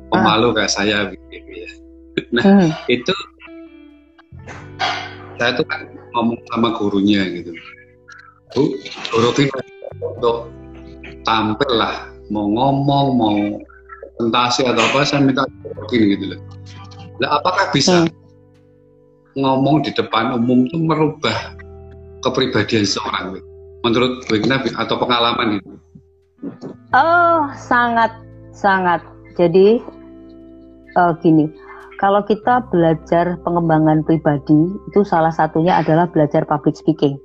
pemalu 0.10 0.48
kayak 0.58 0.72
saya 0.72 0.98
gitu 1.14 1.52
ya 1.54 1.70
nah 2.34 2.44
hmm. 2.44 2.70
itu 2.90 3.14
saya 5.36 5.52
tuh 5.60 5.66
kan 5.68 5.86
ngomong 6.16 6.40
sama 6.50 6.74
gurunya 6.80 7.22
gitu 7.36 7.52
bu 8.56 8.64
guru 9.12 9.30
untuk 10.00 10.48
tampil 11.28 11.72
lah 11.76 12.08
mau 12.32 12.48
ngomong 12.48 13.06
mau 13.18 13.38
presentasi 14.16 14.62
atau 14.66 14.82
apa 14.82 15.04
saya 15.04 15.22
minta 15.22 15.44
gini 15.92 16.16
gitu 16.16 16.26
loh 16.34 16.42
nah, 17.20 17.38
apakah 17.42 17.70
bisa 17.76 18.08
hmm. 18.08 18.12
ngomong 19.36 19.84
di 19.84 19.92
depan 19.92 20.34
umum 20.40 20.66
itu 20.66 20.78
merubah 20.80 21.54
kepribadian 22.24 22.88
seorang 22.88 23.38
gitu? 23.38 23.48
menurut 23.86 24.26
Bu 24.26 24.74
atau 24.82 24.98
pengalaman 24.98 25.62
itu? 25.62 25.70
Oh, 26.90 27.46
sangat 27.54 28.10
sangat. 28.56 29.06
Jadi 29.38 29.84
uh, 30.98 31.14
gini, 31.22 31.46
kalau 31.96 32.22
kita 32.28 32.68
belajar 32.72 33.40
pengembangan 33.44 34.04
pribadi 34.04 34.76
itu 34.92 35.02
salah 35.08 35.32
satunya 35.32 35.80
adalah 35.80 36.12
belajar 36.12 36.44
public 36.44 36.76
speaking. 36.76 37.16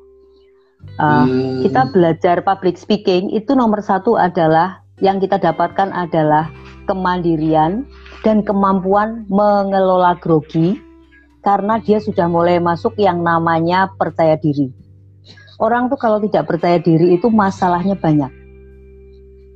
Uh, 0.97 1.27
hmm. 1.29 1.61
Kita 1.67 1.93
belajar 1.93 2.37
public 2.41 2.81
speaking 2.81 3.35
itu 3.35 3.53
nomor 3.53 3.85
satu 3.85 4.17
adalah 4.17 4.81
yang 5.05 5.21
kita 5.21 5.37
dapatkan 5.37 5.93
adalah 5.93 6.49
kemandirian 6.89 7.85
dan 8.25 8.45
kemampuan 8.45 9.29
mengelola 9.29 10.17
grogi 10.21 10.81
karena 11.41 11.81
dia 11.81 12.01
sudah 12.01 12.29
mulai 12.29 12.61
masuk 12.61 12.97
yang 13.01 13.25
namanya 13.25 13.89
percaya 13.97 14.37
diri. 14.37 14.73
Orang 15.61 15.93
tuh 15.93 16.01
kalau 16.01 16.21
tidak 16.25 16.49
percaya 16.49 16.81
diri 16.81 17.17
itu 17.17 17.29
masalahnya 17.29 17.97
banyak. 17.97 18.33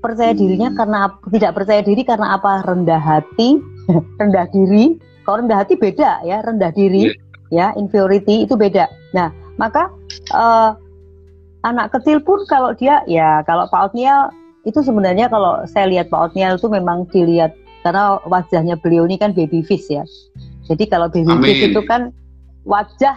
Percaya 0.05 0.37
dirinya 0.37 0.69
hmm. 0.69 0.77
karena 0.77 1.01
tidak 1.33 1.53
percaya 1.57 1.81
diri 1.81 2.05
karena 2.05 2.37
apa? 2.37 2.61
Rendah 2.61 3.01
hati, 3.01 3.57
rendah 4.21 4.47
diri. 4.51 4.97
Kalau 5.25 5.41
rendah 5.41 5.65
hati 5.65 5.75
beda 5.81 6.21
ya, 6.25 6.45
rendah 6.45 6.71
diri 6.77 7.13
yeah. 7.49 7.73
ya, 7.73 7.81
inferiority 7.81 8.45
itu 8.45 8.55
beda. 8.55 8.89
Nah, 9.17 9.33
maka 9.57 9.89
uh, 10.37 10.77
anak 11.65 11.97
kecil 11.97 12.21
pun 12.21 12.45
kalau 12.45 12.77
dia 12.77 13.01
ya 13.09 13.41
kalau 13.49 13.65
Pak 13.73 13.91
Otniel 13.91 14.29
itu 14.69 14.81
sebenarnya 14.85 15.33
kalau 15.33 15.65
saya 15.65 15.89
lihat 15.89 16.13
Pak 16.13 16.33
Otniel 16.33 16.61
itu 16.61 16.69
memang 16.69 17.09
dilihat 17.09 17.57
karena 17.85 18.21
wajahnya 18.29 18.81
beliau 18.81 19.05
ini 19.09 19.17
kan 19.17 19.33
baby 19.33 19.65
face 19.65 19.89
ya. 19.93 20.05
Jadi 20.69 20.89
kalau 20.89 21.09
baby 21.09 21.29
Amin. 21.29 21.45
face 21.45 21.65
itu 21.73 21.81
kan 21.85 22.13
wajah 22.65 23.17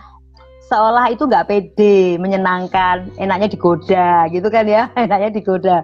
seolah 0.68 1.08
itu 1.08 1.24
nggak 1.24 1.48
pede, 1.48 2.20
menyenangkan, 2.20 3.08
enaknya 3.16 3.48
digoda 3.48 4.28
gitu 4.32 4.48
kan 4.52 4.68
ya, 4.68 4.92
enaknya 5.00 5.32
digoda. 5.32 5.78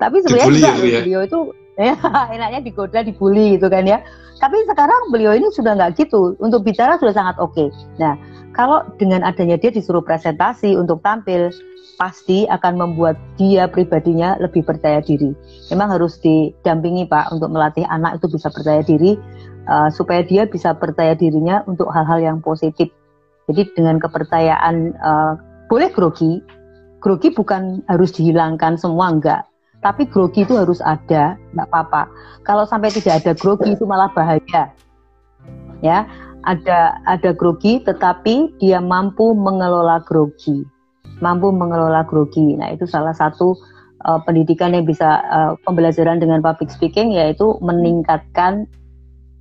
Tapi 0.00 0.24
sebenarnya 0.24 0.48
juga 0.50 0.72
ya, 0.80 1.00
beliau 1.04 1.22
itu 1.22 1.38
ya 1.80 1.96
enaknya 2.34 2.60
digoda, 2.64 3.00
dibully 3.04 3.56
gitu 3.56 3.68
kan 3.72 3.84
ya. 3.88 4.00
Tapi 4.42 4.58
sekarang 4.66 5.14
beliau 5.14 5.38
ini 5.38 5.54
sudah 5.54 5.78
nggak 5.78 6.02
gitu. 6.02 6.34
Untuk 6.42 6.66
bicara 6.66 6.98
sudah 6.98 7.14
sangat 7.14 7.38
oke. 7.38 7.54
Okay. 7.54 7.68
Nah, 8.02 8.18
kalau 8.52 8.82
dengan 8.98 9.22
adanya 9.22 9.54
dia 9.54 9.70
disuruh 9.70 10.02
presentasi 10.02 10.74
untuk 10.74 10.98
tampil, 11.06 11.54
pasti 11.96 12.50
akan 12.50 12.74
membuat 12.74 13.14
dia 13.38 13.70
pribadinya 13.70 14.34
lebih 14.42 14.66
percaya 14.66 14.98
diri. 14.98 15.30
Memang 15.70 15.94
harus 15.94 16.18
didampingi 16.18 17.06
Pak 17.06 17.30
untuk 17.30 17.54
melatih 17.54 17.86
anak 17.86 18.18
itu 18.18 18.26
bisa 18.34 18.50
percaya 18.50 18.82
diri 18.82 19.14
uh, 19.70 19.88
supaya 19.94 20.26
dia 20.26 20.48
bisa 20.50 20.74
percaya 20.74 21.14
dirinya 21.14 21.62
untuk 21.70 21.86
hal-hal 21.94 22.18
yang 22.18 22.38
positif. 22.42 22.90
Jadi 23.46 23.70
dengan 23.78 24.02
kepercayaan 24.02 24.96
uh, 24.98 25.34
boleh 25.70 25.90
grogi, 25.94 26.42
grogi 26.98 27.30
bukan 27.30 27.82
harus 27.86 28.10
dihilangkan 28.14 28.78
semua 28.78 29.14
enggak, 29.14 29.42
tapi 29.82 30.06
grogi 30.06 30.46
itu 30.46 30.54
harus 30.54 30.78
ada, 30.80 31.34
enggak 31.52 31.68
apa-apa. 31.68 32.02
Kalau 32.46 32.64
sampai 32.64 32.94
tidak 32.94 33.22
ada 33.22 33.32
grogi 33.34 33.74
itu 33.74 33.84
malah 33.84 34.08
bahaya. 34.14 34.70
Ya, 35.82 36.06
ada 36.46 37.02
ada 37.10 37.30
grogi 37.34 37.82
tetapi 37.82 38.54
dia 38.62 38.78
mampu 38.78 39.34
mengelola 39.34 39.98
grogi 40.06 40.62
mampu 41.22 41.54
mengelola 41.54 42.02
grogi. 42.02 42.58
Nah, 42.58 42.74
itu 42.74 42.84
salah 42.84 43.14
satu 43.14 43.54
uh, 44.02 44.18
pendidikan 44.26 44.74
yang 44.74 44.82
bisa 44.84 45.22
uh, 45.30 45.52
pembelajaran 45.62 46.18
dengan 46.18 46.42
public 46.42 46.74
speaking 46.74 47.14
yaitu 47.14 47.54
meningkatkan 47.62 48.66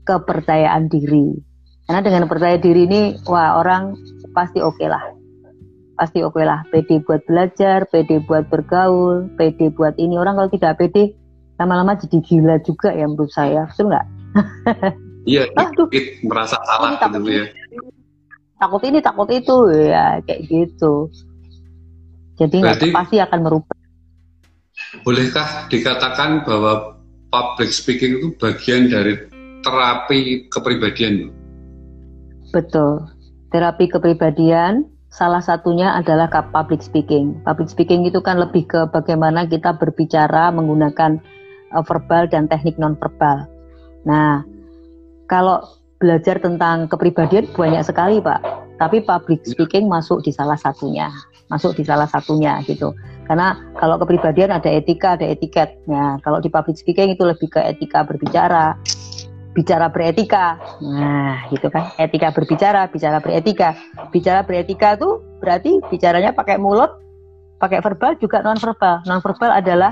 kepercayaan 0.06 0.88
diri. 0.88 1.42
Karena 1.90 2.06
dengan 2.06 2.30
percaya 2.30 2.62
diri 2.62 2.86
ini, 2.86 3.02
wah 3.26 3.58
orang 3.58 3.98
pasti 4.38 4.62
oke 4.62 4.78
okay 4.78 4.88
lah. 4.88 5.02
Pasti 6.02 6.26
oke 6.26 6.42
okay 6.42 6.50
lah. 6.50 6.66
PD 6.74 7.06
buat 7.06 7.22
belajar, 7.30 7.86
PD 7.94 8.26
buat 8.26 8.50
bergaul, 8.50 9.30
PD 9.38 9.70
buat 9.70 9.94
ini. 10.02 10.18
Orang 10.18 10.34
kalau 10.34 10.50
tidak 10.50 10.82
PD, 10.82 11.14
lama-lama 11.62 11.94
jadi 11.94 12.18
gila 12.26 12.58
juga 12.66 12.90
ya 12.90 13.06
menurut 13.06 13.30
saya. 13.30 13.70
Betul 13.70 13.94
nggak? 13.94 14.08
Iya, 15.22 15.46
Aduh, 15.54 15.86
merasa 16.26 16.58
salah 16.66 16.98
takut 16.98 17.22
gitu 17.30 17.46
ya. 17.46 17.46
Takut 18.58 18.82
ini, 18.90 19.06
takut 19.06 19.30
itu, 19.30 19.54
ya 19.70 20.18
kayak 20.26 20.50
gitu. 20.50 21.14
Jadi 22.42 22.58
Berarti, 22.58 22.90
pasti 22.90 23.22
akan 23.22 23.40
merubah. 23.46 23.78
Bolehkah 25.06 25.70
dikatakan 25.70 26.42
bahwa 26.42 26.98
public 27.30 27.70
speaking 27.70 28.18
itu 28.18 28.34
bagian 28.42 28.90
dari 28.90 29.14
terapi 29.62 30.50
kepribadian? 30.50 31.30
Betul. 32.50 33.06
Terapi 33.54 33.94
kepribadian 33.94 34.90
salah 35.12 35.44
satunya 35.44 35.92
adalah 35.94 36.32
public 36.32 36.80
speaking. 36.80 37.38
Public 37.44 37.68
speaking 37.68 38.08
itu 38.08 38.24
kan 38.24 38.40
lebih 38.40 38.66
ke 38.66 38.88
bagaimana 38.90 39.46
kita 39.46 39.76
berbicara 39.76 40.50
menggunakan 40.56 41.20
uh, 41.76 41.84
verbal 41.84 42.32
dan 42.32 42.48
teknik 42.48 42.80
non 42.80 42.96
verbal. 42.96 43.46
Nah, 44.08 44.42
kalau 45.28 45.62
belajar 46.02 46.42
tentang 46.42 46.90
kepribadian 46.90 47.46
banyak 47.54 47.84
sekali, 47.86 48.18
Pak. 48.24 48.42
Tapi 48.82 49.06
public 49.06 49.46
iya. 49.46 49.54
speaking 49.54 49.86
masuk 49.86 50.26
di 50.26 50.34
salah 50.34 50.58
satunya 50.58 51.14
masuk 51.52 51.76
di 51.76 51.84
salah 51.84 52.08
satunya 52.08 52.64
gitu. 52.64 52.96
Karena 53.28 53.60
kalau 53.76 54.00
kepribadian 54.00 54.56
ada 54.56 54.72
etika, 54.72 55.20
ada 55.20 55.28
etiket. 55.28 55.76
Nah, 55.86 56.16
kalau 56.24 56.40
di 56.40 56.48
public 56.48 56.80
speaking 56.80 57.12
itu 57.12 57.28
lebih 57.28 57.52
ke 57.52 57.60
etika 57.60 58.08
berbicara, 58.08 58.80
bicara 59.52 59.92
beretika. 59.92 60.60
Nah, 60.80 61.48
gitu 61.52 61.68
kan. 61.68 61.92
Etika 62.00 62.32
berbicara, 62.32 62.88
bicara 62.88 63.20
beretika. 63.20 63.76
Bicara 64.10 64.42
beretika 64.48 64.96
itu 64.96 65.20
berarti 65.44 65.82
bicaranya 65.92 66.32
pakai 66.32 66.56
mulut, 66.56 66.92
pakai 67.60 67.84
verbal 67.84 68.16
juga 68.20 68.40
non 68.44 68.58
verbal. 68.58 69.04
Non 69.06 69.20
verbal 69.20 69.52
adalah 69.52 69.92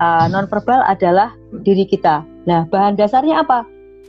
uh, 0.00 0.26
non 0.32 0.48
verbal 0.48 0.80
adalah 0.88 1.32
diri 1.64 1.84
kita. 1.84 2.24
Nah, 2.48 2.64
bahan 2.68 2.96
dasarnya 2.96 3.44
apa? 3.44 3.68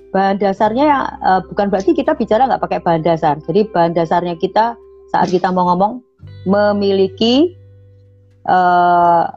Bahan 0.09 0.41
dasarnya 0.41 0.87
uh, 1.21 1.41
bukan 1.45 1.69
berarti 1.69 1.93
kita 1.93 2.15
bicara 2.15 2.47
nggak 2.47 2.63
pakai 2.63 2.79
bahan 2.81 3.03
dasar. 3.03 3.35
Jadi 3.45 3.67
bahan 3.69 3.93
dasarnya 3.93 4.39
kita 4.39 4.79
saat 5.11 5.27
kita 5.29 5.51
mau 5.51 5.67
ngomong 5.73 6.01
memiliki 6.47 7.51
uh, 8.47 9.27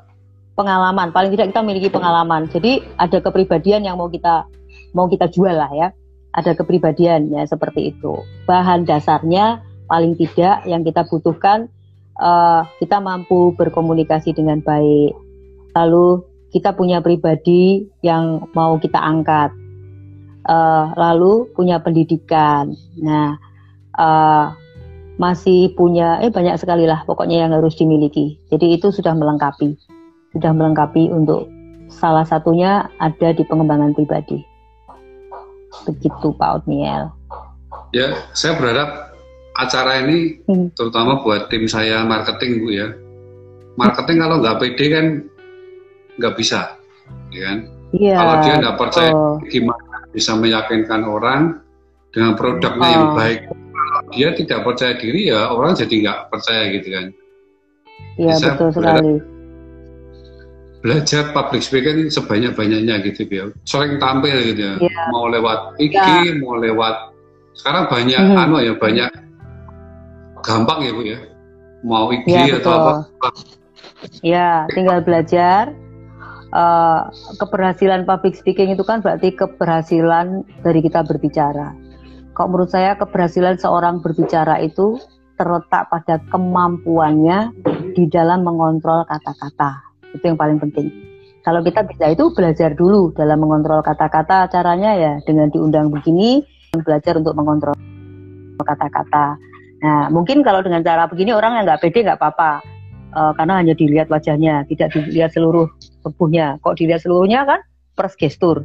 pengalaman. 0.55 1.11
Paling 1.11 1.35
tidak 1.35 1.51
kita 1.53 1.61
memiliki 1.67 1.89
pengalaman. 1.91 2.47
Jadi 2.49 2.81
ada 2.97 3.19
kepribadian 3.19 3.85
yang 3.85 3.99
mau 3.99 4.09
kita 4.09 4.47
mau 4.93 5.09
kita 5.09 5.29
jual 5.29 5.53
lah 5.53 5.73
ya. 5.73 5.89
Ada 6.33 6.57
kepribadian 6.57 7.29
ya 7.29 7.45
seperti 7.45 7.93
itu. 7.93 8.17
Bahan 8.49 8.89
dasarnya 8.89 9.61
paling 9.85 10.17
tidak 10.17 10.65
yang 10.65 10.81
kita 10.81 11.05
butuhkan 11.05 11.69
uh, 12.17 12.65
kita 12.81 13.01
mampu 13.01 13.53
berkomunikasi 13.57 14.33
dengan 14.33 14.65
baik. 14.65 15.13
Lalu 15.77 16.25
kita 16.53 16.77
punya 16.77 17.01
pribadi 17.01 17.89
yang 18.05 18.49
mau 18.53 18.77
kita 18.77 19.01
angkat. 19.01 19.53
Uh, 20.43 20.91
lalu 20.99 21.47
punya 21.55 21.79
pendidikan. 21.79 22.75
Nah, 22.99 23.39
uh, 23.97 24.57
masih 25.21 25.71
punya 25.79 26.19
eh 26.25 26.33
banyak 26.33 26.59
sekali 26.59 26.89
lah 26.89 27.05
pokoknya 27.07 27.47
yang 27.47 27.53
harus 27.55 27.79
dimiliki. 27.79 28.41
Jadi 28.51 28.75
itu 28.75 28.91
sudah 28.91 29.15
melengkapi. 29.15 29.77
Sudah 30.33 30.51
melengkapi 30.57 31.13
untuk 31.13 31.47
salah 31.93 32.25
satunya 32.25 32.89
ada 32.99 33.37
di 33.37 33.45
pengembangan 33.45 33.93
pribadi. 33.93 34.52
Begitu 35.89 36.27
Pak 36.37 36.51
Otniel. 36.63 37.13
Ya, 37.93 38.17
saya 38.33 38.57
berharap 38.57 39.17
acara 39.57 40.01
ini 40.05 40.41
hmm. 40.49 40.73
terutama 40.77 41.21
buat 41.21 41.53
tim 41.53 41.69
saya 41.69 42.05
marketing 42.05 42.53
Bu 42.61 42.69
ya. 42.73 42.89
Marketing 43.77 44.21
kalau 44.21 44.37
nggak 44.41 44.59
pede 44.61 44.87
kan 44.93 45.07
nggak 46.21 46.35
bisa, 46.37 46.77
ya 47.33 47.41
kan? 47.49 47.59
Iya. 47.93 48.17
Kalau 48.17 48.35
dia 48.45 48.55
nggak 48.61 48.77
percaya 48.81 49.13
oh. 49.13 49.37
gimana 49.49 50.09
bisa 50.13 50.33
meyakinkan 50.37 51.03
orang 51.09 51.61
dengan 52.13 52.37
produknya 52.37 52.89
oh. 52.89 52.93
yang 52.93 53.09
baik 53.17 53.41
dia 54.13 54.29
tidak 54.37 54.61
percaya 54.65 54.95
diri 55.01 55.33
ya 55.33 55.49
orang 55.53 55.73
jadi 55.73 55.95
nggak 56.05 56.19
percaya 56.29 56.63
gitu 56.73 56.89
kan. 56.93 57.07
Iya 58.21 58.35
betul 58.37 58.69
sekali. 58.77 59.15
Belajar 60.83 61.31
public 61.31 61.63
speaking 61.63 62.11
sebanyak-banyaknya 62.11 63.07
gitu 63.07 63.23
ya. 63.31 63.45
Sering 63.63 64.03
tampil 64.03 64.35
gitu 64.51 64.63
ya. 64.67 64.75
ya. 64.83 65.03
Mau 65.15 65.31
lewat 65.31 65.79
IG, 65.79 65.95
ya. 65.95 66.35
mau 66.43 66.59
lewat 66.59 67.15
sekarang 67.55 67.87
banyak 67.87 68.19
mm 68.19 68.29
-hmm. 68.33 68.43
anu 68.43 68.57
ya 68.59 68.75
banyak 68.75 69.11
gampang 70.43 70.79
ya 70.83 70.91
bu 70.91 71.03
ya. 71.07 71.19
Mau 71.87 72.11
IG 72.11 72.27
ya, 72.27 72.59
atau 72.59 72.73
apa. 72.75 72.93
Ya, 74.23 74.67
tinggal 74.75 75.03
belajar. 75.07 75.71
Uh, 76.53 77.09
keberhasilan 77.41 78.05
public 78.05 78.37
speaking 78.37 78.77
itu 78.77 78.85
kan 78.85 79.01
berarti 79.01 79.33
keberhasilan 79.33 80.45
dari 80.61 80.85
kita 80.85 81.01
berbicara. 81.01 81.73
Kalau 82.37 82.49
menurut 82.53 82.69
saya 82.69 82.93
keberhasilan 83.01 83.57
seorang 83.57 84.05
berbicara 84.05 84.61
itu 84.61 85.01
terletak 85.41 85.89
pada 85.89 86.21
kemampuannya 86.29 87.57
di 87.97 88.05
dalam 88.09 88.45
mengontrol 88.45 89.09
kata-kata. 89.09 89.92
Itu 90.13 90.25
yang 90.25 90.39
paling 90.39 90.61
penting. 90.61 90.89
Kalau 91.43 91.59
kita 91.65 91.83
bisa 91.83 92.07
itu 92.15 92.31
belajar 92.31 92.71
dulu 92.79 93.11
dalam 93.19 93.43
mengontrol 93.43 93.83
kata-kata, 93.83 94.47
caranya 94.47 94.95
ya 94.95 95.13
dengan 95.27 95.51
diundang 95.51 95.91
begini, 95.91 96.47
belajar 96.87 97.19
untuk 97.19 97.35
mengontrol 97.35 97.75
kata-kata. 98.63 99.35
Nah, 99.83 100.07
mungkin 100.15 100.47
kalau 100.47 100.63
dengan 100.63 100.87
cara 100.87 101.11
begini 101.11 101.35
orang 101.35 101.59
yang 101.59 101.65
nggak 101.67 101.83
pede 101.83 102.07
nggak 102.07 102.21
apa-apa. 102.23 102.63
uh, 103.13 103.33
karena 103.37 103.61
hanya 103.61 103.75
dilihat 103.77 104.09
wajahnya, 104.09 104.65
tidak 104.71 104.95
dilihat 104.95 105.35
seluruh 105.37 105.69
tubuhnya. 106.01 106.57
Kok 106.65 106.81
dilihat 106.81 107.05
seluruhnya 107.05 107.45
kan 107.45 107.61
pers 107.93 108.17
gestur. 108.17 108.65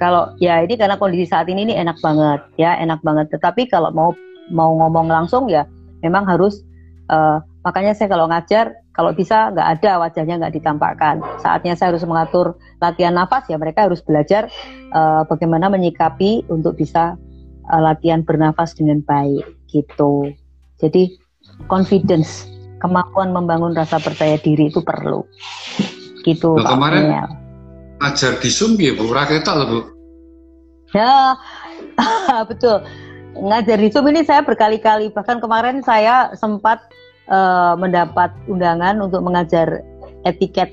Kalau 0.00 0.32
ya 0.40 0.64
ini 0.64 0.80
karena 0.80 0.96
kondisi 0.96 1.28
saat 1.28 1.50
ini 1.52 1.68
ini 1.68 1.74
enak 1.76 2.00
banget 2.00 2.40
ya, 2.56 2.78
enak 2.80 3.04
banget. 3.04 3.28
Tetapi 3.34 3.68
kalau 3.68 3.92
mau 3.92 4.16
mau 4.48 4.72
ngomong 4.80 5.12
langsung 5.12 5.46
ya 5.52 5.68
memang 6.00 6.24
harus 6.24 6.64
uh, 7.12 7.44
makanya 7.62 7.94
saya 7.94 8.10
kalau 8.10 8.26
ngajar 8.26 8.74
kalau 8.92 9.14
bisa 9.16 9.50
nggak 9.54 9.68
ada 9.80 9.92
wajahnya 10.02 10.34
nggak 10.42 10.54
ditampakkan. 10.58 11.24
Saatnya 11.40 11.72
saya 11.78 11.96
harus 11.96 12.04
mengatur 12.04 12.58
latihan 12.82 13.16
nafas 13.16 13.48
ya 13.48 13.56
mereka 13.56 13.88
harus 13.88 14.04
belajar 14.04 14.52
uh, 14.92 15.24
bagaimana 15.24 15.72
menyikapi 15.72 16.44
untuk 16.52 16.76
bisa 16.76 17.16
uh, 17.72 17.80
latihan 17.80 18.20
bernafas 18.20 18.76
dengan 18.76 19.00
baik 19.06 19.46
gitu. 19.72 20.28
Jadi 20.82 21.16
confidence, 21.70 22.50
kemampuan 22.82 23.30
membangun 23.30 23.72
rasa 23.72 24.02
percaya 24.02 24.36
diri 24.38 24.68
itu 24.68 24.82
perlu. 24.82 25.22
Gitu. 26.22 26.58
Nah, 26.58 26.76
kemarin 26.76 27.02
ngajar 28.02 28.38
di 28.38 28.50
Zoom 28.50 28.78
ya 28.78 28.94
Bu, 28.94 29.10
raketal 29.10 29.66
Bu. 29.66 29.80
Ya, 30.92 31.38
betul. 32.50 32.82
Ngajar 33.32 33.78
di 33.80 33.88
Zoom 33.88 34.12
ini 34.12 34.26
saya 34.26 34.44
berkali-kali, 34.44 35.08
bahkan 35.14 35.40
kemarin 35.40 35.80
saya 35.80 36.34
sempat 36.36 36.84
uh, 37.28 37.74
mendapat 37.78 38.32
undangan 38.48 38.98
untuk 39.02 39.22
mengajar 39.22 39.82
etiket 40.26 40.72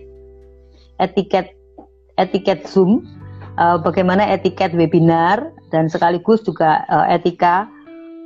etiket 1.00 1.54
etiket 2.20 2.68
Zoom, 2.68 3.06
uh, 3.58 3.80
bagaimana 3.80 4.28
etiket 4.30 4.76
webinar 4.76 5.52
dan 5.72 5.88
sekaligus 5.88 6.44
juga 6.44 6.84
uh, 6.92 7.08
etika 7.08 7.70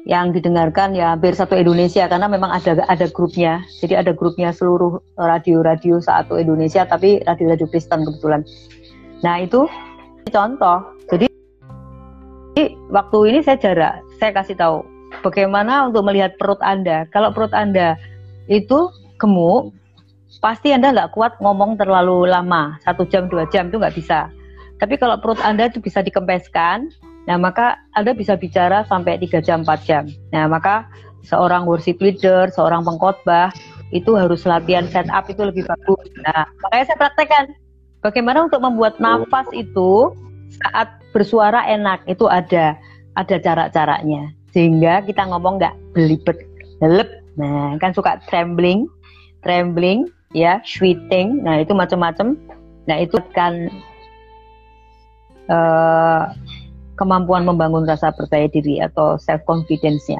yang 0.03 0.35
didengarkan 0.35 0.91
ya 0.91 1.15
hampir 1.15 1.31
satu 1.31 1.55
Indonesia 1.55 2.03
karena 2.11 2.27
memang 2.27 2.51
ada 2.51 2.83
ada 2.91 3.07
grupnya. 3.07 3.63
Jadi 3.79 3.95
ada 3.95 4.11
grupnya 4.11 4.51
seluruh 4.51 4.99
radio-radio 5.15 6.03
satu 6.03 6.35
Indonesia 6.35 6.83
tapi 6.83 7.23
radio-radio 7.23 7.67
Kristen 7.71 8.03
kebetulan. 8.03 8.43
Nah, 9.23 9.39
itu 9.39 9.63
contoh. 10.27 10.83
Jadi 11.07 11.31
waktu 12.91 13.17
ini 13.31 13.39
saya 13.41 13.57
jarak, 13.57 13.95
saya 14.19 14.31
kasih 14.35 14.59
tahu 14.59 14.83
bagaimana 15.23 15.87
untuk 15.87 16.03
melihat 16.03 16.35
perut 16.35 16.59
Anda. 16.59 17.07
Kalau 17.15 17.31
perut 17.31 17.55
Anda 17.55 17.95
itu 18.47 18.91
gemuk, 19.19 19.71
pasti 20.43 20.75
Anda 20.75 20.91
nggak 20.91 21.11
kuat 21.15 21.39
ngomong 21.39 21.79
terlalu 21.79 22.27
lama, 22.27 22.75
satu 22.83 23.07
jam, 23.07 23.31
dua 23.31 23.47
jam 23.49 23.69
itu 23.71 23.79
nggak 23.79 23.95
bisa. 23.95 24.27
Tapi 24.81 24.99
kalau 24.99 25.15
perut 25.21 25.39
Anda 25.39 25.71
itu 25.71 25.79
bisa 25.79 26.03
dikempeskan, 26.03 26.91
Nah, 27.23 27.39
maka 27.39 27.79
Anda 27.95 28.11
bisa 28.11 28.35
bicara 28.35 28.83
sampai 28.87 29.15
3 29.15 29.39
jam, 29.39 29.63
4 29.63 29.87
jam. 29.87 30.03
Nah, 30.35 30.47
maka 30.51 30.87
seorang 31.23 31.63
worship 31.63 32.03
leader, 32.03 32.51
seorang 32.51 32.83
pengkhotbah 32.83 33.55
itu 33.95 34.11
harus 34.19 34.43
latihan 34.43 34.83
setup 34.91 35.23
itu 35.31 35.39
lebih 35.39 35.63
bagus. 35.63 36.07
Nah, 36.27 36.43
makanya 36.67 36.85
saya 36.91 36.97
praktekkan 36.99 37.45
bagaimana 38.03 38.43
untuk 38.49 38.59
membuat 38.59 38.99
nafas 38.99 39.47
itu 39.55 40.11
saat 40.59 40.91
bersuara 41.15 41.63
enak 41.63 42.03
itu 42.09 42.27
ada 42.27 42.75
ada 43.13 43.35
cara-caranya 43.37 44.33
sehingga 44.53 45.05
kita 45.05 45.25
ngomong 45.29 45.61
nggak 45.61 45.73
belibet 45.93 46.37
lelep 46.81 47.09
nah 47.33 47.73
kan 47.81 47.91
suka 47.97 48.21
trembling 48.29 48.85
trembling 49.41 50.05
ya 50.33 50.59
sweating 50.65 51.41
nah 51.45 51.61
itu 51.61 51.71
macam-macam. 51.75 52.39
Nah 52.83 52.97
itu 52.99 53.15
kan 53.31 53.71
uh, 55.47 56.31
kemampuan 56.99 57.47
membangun 57.47 57.87
rasa 57.87 58.11
percaya 58.11 58.49
diri 58.49 58.81
atau 58.83 59.15
self 59.15 59.41
confidence-nya. 59.47 60.19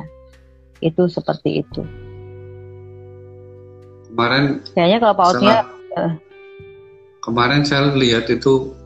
Itu 0.79 1.09
seperti 1.11 1.65
itu. 1.65 1.81
Kemarin 4.13 4.61
kayaknya 4.77 4.97
kalau 5.01 5.15
pausnya 5.17 5.55
uh, 5.97 6.13
kemarin 7.25 7.65
saya 7.65 7.89
lihat 7.97 8.29
itu 8.29 8.77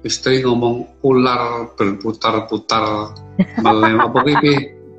istri 0.00 0.40
ngomong 0.40 0.88
ular 1.04 1.68
berputar-putar 1.76 3.12
melem 3.64 4.00
apa 4.00 4.18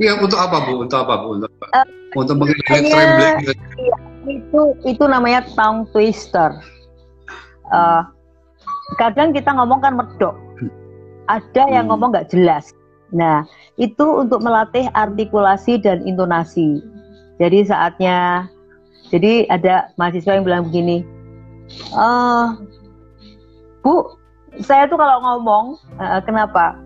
Iya 0.01 0.19
untuk 0.19 0.39
apa 0.39 0.63
bu? 0.67 0.84
Untuk 0.84 0.99
apa 0.99 1.13
bu? 1.23 1.27
Untuk, 1.39 1.51
uh, 1.71 1.88
untuk 2.19 2.36
menghindari 2.41 2.91
trembling. 2.91 3.36
Gitu. 3.43 3.53
Iya, 3.79 3.97
itu 4.27 4.62
itu 4.84 5.03
namanya 5.08 5.47
tongue 5.55 5.88
twister. 5.95 6.51
Uh, 7.71 8.03
kadang 9.01 9.34
kita 9.34 9.49
ngomong 9.49 9.81
kan 9.81 9.97
medok 9.97 10.38
ada 11.27 11.63
yang 11.69 11.89
hmm. 11.89 11.91
ngomong 11.93 12.10
nggak 12.13 12.29
jelas. 12.29 12.73
Nah, 13.13 13.45
itu 13.77 14.05
untuk 14.05 14.41
melatih 14.41 14.89
artikulasi 14.93 15.81
dan 15.81 16.03
intonasi. 16.05 16.81
Jadi 17.38 17.67
saatnya, 17.67 18.47
jadi 19.12 19.45
ada 19.51 19.91
mahasiswa 19.99 20.39
yang 20.39 20.45
bilang 20.47 20.63
begini, 20.71 21.03
uh, 21.93 22.55
Bu, 23.84 24.15
saya 24.63 24.88
tuh 24.88 24.97
kalau 24.97 25.19
ngomong, 25.21 25.65
uh, 25.99 26.21
kenapa? 26.23 26.79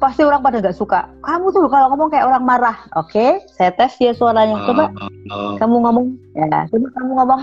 Pasti 0.00 0.24
orang 0.24 0.40
pada 0.40 0.64
nggak 0.64 0.80
suka. 0.80 1.12
Kamu 1.20 1.52
tuh 1.52 1.68
kalau 1.68 1.92
ngomong 1.92 2.08
kayak 2.08 2.24
orang 2.24 2.40
marah. 2.48 2.76
Oke, 2.96 3.20
okay, 3.20 3.30
saya 3.52 3.68
tes 3.76 3.92
ya 4.00 4.16
suaranya. 4.16 4.64
Coba 4.64 4.88
uh, 5.28 5.60
kamu 5.60 5.76
ngomong, 5.84 6.06
ya, 6.32 6.64
coba 6.72 6.86
kamu 6.96 7.12
ngomong. 7.20 7.40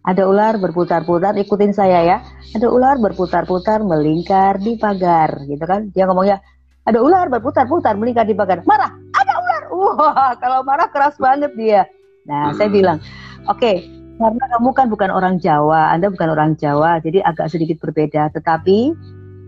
Ada 0.00 0.26
ular 0.26 0.58
berputar-putar, 0.58 1.38
ikutin 1.38 1.70
saya 1.70 2.02
ya. 2.02 2.18
Ada 2.58 2.66
ular 2.66 2.98
berputar-putar 2.98 3.86
melingkar 3.86 4.58
di 4.58 4.74
pagar, 4.74 5.38
gitu 5.46 5.62
kan? 5.62 5.94
Dia 5.94 6.10
ngomongnya, 6.10 6.42
ada 6.82 6.98
ular 6.98 7.30
berputar-putar 7.30 7.94
melingkar 7.94 8.26
di 8.26 8.34
pagar. 8.34 8.66
Marah, 8.66 8.90
ada 9.14 9.32
ular. 9.38 9.62
Wah, 9.70 10.32
kalau 10.42 10.66
marah 10.66 10.90
keras 10.90 11.14
banget 11.14 11.54
dia. 11.54 11.86
Nah, 12.26 12.50
saya 12.58 12.72
hmm. 12.72 12.76
bilang, 12.80 12.98
oke, 13.46 13.60
okay, 13.60 13.86
karena 14.18 14.44
kamu 14.58 14.70
kan 14.74 14.86
bukan 14.90 15.10
orang 15.14 15.38
Jawa, 15.38 15.94
Anda 15.94 16.10
bukan 16.10 16.28
orang 16.34 16.58
Jawa, 16.58 16.98
jadi 16.98 17.22
agak 17.22 17.54
sedikit 17.54 17.78
berbeda. 17.78 18.34
Tetapi 18.34 18.92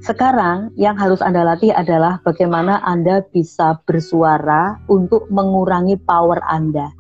sekarang 0.03 0.75
yang 0.75 0.99
harus 0.99 1.23
Anda 1.23 1.47
latih 1.47 1.71
adalah 1.71 2.19
bagaimana 2.27 2.83
Anda 2.83 3.23
bisa 3.31 3.79
bersuara 3.87 4.75
untuk 4.91 5.31
mengurangi 5.31 5.95
power 6.03 6.43
Anda. 6.51 6.91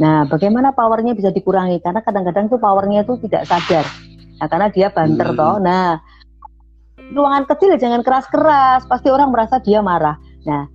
Nah, 0.00 0.28
bagaimana 0.28 0.72
powernya 0.72 1.16
bisa 1.16 1.32
dikurangi? 1.32 1.80
Karena 1.80 2.00
kadang-kadang 2.00 2.48
tuh 2.48 2.60
powernya 2.60 3.04
itu 3.04 3.16
tidak 3.28 3.48
sadar. 3.48 3.84
Nah, 4.40 4.48
karena 4.48 4.68
dia 4.72 4.88
banter 4.92 5.32
hmm. 5.32 5.36
toh. 5.36 5.56
Nah, 5.60 6.00
ruangan 7.12 7.44
kecil 7.48 7.76
jangan 7.80 8.04
keras-keras, 8.04 8.84
pasti 8.88 9.08
orang 9.08 9.32
merasa 9.32 9.60
dia 9.60 9.80
marah. 9.80 10.20
Nah, 10.44 10.68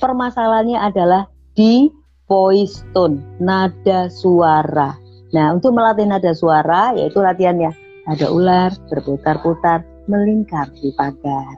permasalahannya 0.00 0.76
adalah 0.76 1.28
di 1.56 1.88
voice 2.28 2.84
tone, 2.92 3.20
nada 3.40 4.12
suara. 4.12 4.96
Nah, 5.32 5.52
untuk 5.56 5.72
melatih 5.72 6.04
nada 6.04 6.32
suara, 6.36 6.92
yaitu 6.96 7.20
latihannya 7.20 7.72
ada 8.06 8.26
ular 8.28 8.70
berputar-putar 8.92 9.95
melingkar 10.06 10.70
di 10.78 10.90
pagar. 10.94 11.56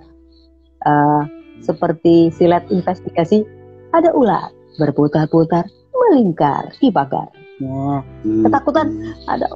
Uh, 0.87 1.23
seperti 1.61 2.31
silat 2.35 2.65
investigasi, 2.71 3.43
ada 3.91 4.15
ular 4.15 4.53
berputar-putar 4.79 5.67
melingkar 5.93 6.71
di 6.79 6.89
pagar. 6.93 7.29
Nah, 7.59 8.07
hmm. 8.23 8.47
ketakutan 8.47 8.89
ada 9.27 9.51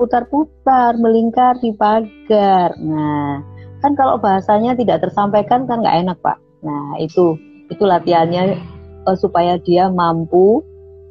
putar-putar 0.00 0.96
melingkar 0.96 1.60
di 1.60 1.76
pagar. 1.76 2.72
Nah, 2.80 3.44
kan 3.82 3.98
kalau 3.98 4.16
bahasanya 4.16 4.78
tidak 4.78 5.02
tersampaikan 5.02 5.66
kan 5.66 5.82
nggak 5.82 5.98
enak 6.06 6.18
pak. 6.22 6.38
Nah 6.62 6.96
itu 7.02 7.34
itu 7.66 7.82
latihannya 7.82 8.56
uh, 9.10 9.18
supaya 9.18 9.58
dia 9.58 9.90
mampu 9.90 10.62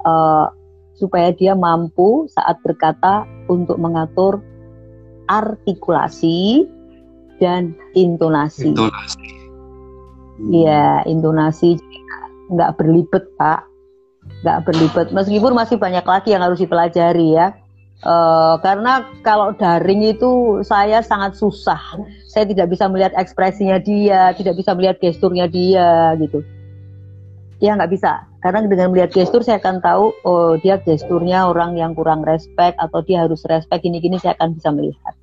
uh, 0.08 0.48
supaya 0.96 1.36
dia 1.36 1.52
mampu 1.54 2.32
saat 2.32 2.64
berkata 2.64 3.28
untuk 3.52 3.76
mengatur 3.76 4.40
artikulasi 5.28 6.64
dan 7.42 7.74
intonasi. 7.98 8.72
Intonasi. 8.72 9.42
Iya, 10.54 11.02
hmm. 11.02 11.12
intonasi. 11.12 11.70
Nggak 12.54 12.78
berlibet 12.78 13.26
pak. 13.42 13.66
Nggak 14.46 14.60
berlibat 14.70 15.08
meskipun 15.10 15.58
masih 15.58 15.82
banyak 15.82 16.06
lagi 16.06 16.30
yang 16.38 16.46
harus 16.46 16.62
dipelajari 16.62 17.34
ya. 17.36 17.58
Uh, 18.02 18.58
karena 18.66 19.06
kalau 19.22 19.54
daring 19.58 20.06
itu 20.06 20.62
saya 20.62 21.02
sangat 21.02 21.38
susah. 21.38 21.82
Saya 22.30 22.46
tidak 22.50 22.74
bisa 22.74 22.90
melihat 22.90 23.14
ekspresinya 23.18 23.78
dia 23.82 24.34
tidak 24.38 24.58
bisa 24.58 24.78
melihat 24.78 24.98
gesturnya 25.02 25.46
dia 25.50 26.14
gitu. 26.22 26.42
Ya 27.62 27.78
nggak 27.78 27.94
bisa. 27.94 28.26
Karena 28.42 28.66
dengan 28.66 28.90
melihat 28.90 29.14
gestur 29.14 29.46
saya 29.46 29.62
akan 29.62 29.86
tahu 29.86 30.14
oh 30.26 30.58
dia 30.62 30.82
gesturnya 30.82 31.46
orang 31.46 31.78
yang 31.78 31.94
kurang 31.94 32.26
respect 32.26 32.74
atau 32.82 33.06
dia 33.06 33.26
harus 33.26 33.46
respect 33.46 33.86
gini-gini 33.86 34.18
saya 34.18 34.34
akan 34.38 34.58
bisa 34.58 34.74
melihat 34.74 35.14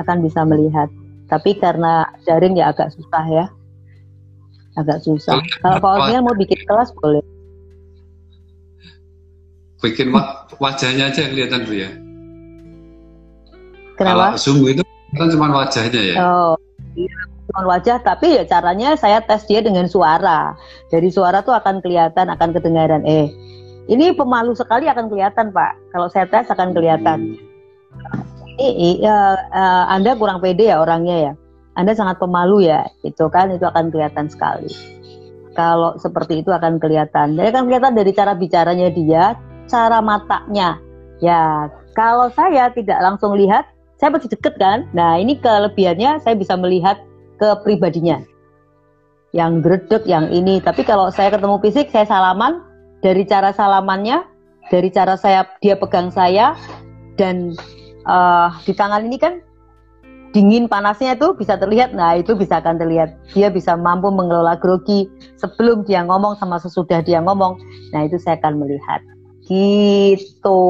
akan 0.00 0.24
bisa 0.24 0.44
melihat 0.44 0.88
tapi 1.26 1.58
karena 1.58 2.06
daring 2.24 2.54
ya 2.54 2.70
agak 2.70 2.92
susah 2.94 3.24
ya 3.28 3.46
agak 4.76 5.00
susah 5.02 5.40
kalau 5.64 5.80
Pak 5.80 6.12
mau 6.22 6.36
bikin 6.36 6.60
kelas 6.68 6.92
boleh 7.00 7.24
bikin 9.86 10.08
wajahnya 10.58 11.12
aja 11.12 11.18
yang 11.26 11.32
kelihatan 11.32 11.60
bu 11.68 11.74
ya. 11.76 11.90
Kenapa? 13.96 14.36
Kalau 14.36 14.40
zoom 14.40 14.58
itu 14.68 14.82
kan 15.16 15.28
cuma 15.32 15.46
wajahnya 15.52 16.00
ya. 16.00 16.14
Oh, 16.20 16.54
iya, 16.98 17.16
cuma 17.48 17.62
wajah, 17.76 17.96
tapi 18.04 18.36
ya 18.36 18.44
caranya 18.44 18.98
saya 18.98 19.24
tes 19.24 19.48
dia 19.48 19.64
dengan 19.64 19.88
suara. 19.88 20.52
Dari 20.92 21.08
suara 21.08 21.40
tuh 21.40 21.56
akan 21.56 21.80
kelihatan, 21.80 22.28
akan 22.28 22.50
kedengaran. 22.52 23.02
Eh, 23.08 23.32
ini 23.88 24.12
pemalu 24.12 24.52
sekali 24.52 24.90
akan 24.90 25.08
kelihatan 25.08 25.54
Pak. 25.54 25.72
Kalau 25.96 26.08
saya 26.12 26.28
tes 26.28 26.50
akan 26.52 26.76
kelihatan. 26.76 27.40
Ini 28.56 29.04
uh, 29.04 29.36
uh, 29.52 29.84
Anda 29.92 30.16
kurang 30.16 30.40
pede 30.40 30.72
ya 30.72 30.80
orangnya 30.80 31.16
ya. 31.30 31.32
Anda 31.76 31.92
sangat 31.92 32.16
pemalu 32.16 32.72
ya, 32.72 32.88
itu 33.04 33.28
kan 33.28 33.52
itu 33.52 33.68
akan 33.68 33.92
kelihatan 33.92 34.32
sekali. 34.32 34.72
Kalau 35.52 36.00
seperti 36.00 36.40
itu 36.40 36.48
akan 36.48 36.80
kelihatan. 36.80 37.36
Jadi 37.36 37.48
kan 37.52 37.68
kelihatan 37.68 37.92
dari 37.92 38.12
cara 38.16 38.32
bicaranya 38.32 38.88
dia, 38.88 39.36
cara 39.68 40.00
matanya. 40.00 40.80
Ya, 41.20 41.68
kalau 41.92 42.32
saya 42.32 42.72
tidak 42.72 42.96
langsung 43.04 43.36
lihat, 43.36 43.68
saya 44.00 44.08
masih 44.08 44.32
deket 44.32 44.56
kan. 44.56 44.88
Nah, 44.96 45.20
ini 45.20 45.36
kelebihannya 45.36 46.20
saya 46.24 46.36
bisa 46.36 46.56
melihat 46.56 46.96
ke 47.36 47.48
pribadinya. 47.60 48.24
Yang 49.36 49.52
gredek, 49.64 50.04
yang 50.08 50.32
ini. 50.32 50.64
Tapi 50.64 50.80
kalau 50.80 51.12
saya 51.12 51.28
ketemu 51.28 51.60
fisik, 51.60 51.92
saya 51.92 52.08
salaman, 52.08 52.64
dari 53.04 53.28
cara 53.28 53.52
salamannya, 53.52 54.24
dari 54.72 54.88
cara 54.88 55.16
saya 55.20 55.44
dia 55.60 55.76
pegang 55.76 56.08
saya 56.08 56.56
dan 57.20 57.52
uh, 58.06 58.48
di 58.62 58.72
tangan 58.72 59.04
ini 59.04 59.18
kan 59.18 59.42
dingin 60.36 60.68
panasnya 60.68 61.16
itu 61.16 61.32
bisa 61.32 61.56
terlihat. 61.56 61.96
Nah, 61.96 62.20
itu 62.20 62.36
bisa 62.36 62.60
akan 62.60 62.76
terlihat. 62.76 63.16
Dia 63.32 63.48
bisa 63.48 63.72
mampu 63.72 64.12
mengelola 64.12 64.56
grogi 64.60 65.08
sebelum 65.40 65.88
dia 65.88 66.04
ngomong 66.04 66.36
sama 66.36 66.60
sesudah 66.60 67.00
dia 67.00 67.24
ngomong. 67.24 67.56
Nah, 67.96 68.04
itu 68.04 68.20
saya 68.20 68.36
akan 68.40 68.60
melihat. 68.60 69.00
Gitu. 69.48 70.62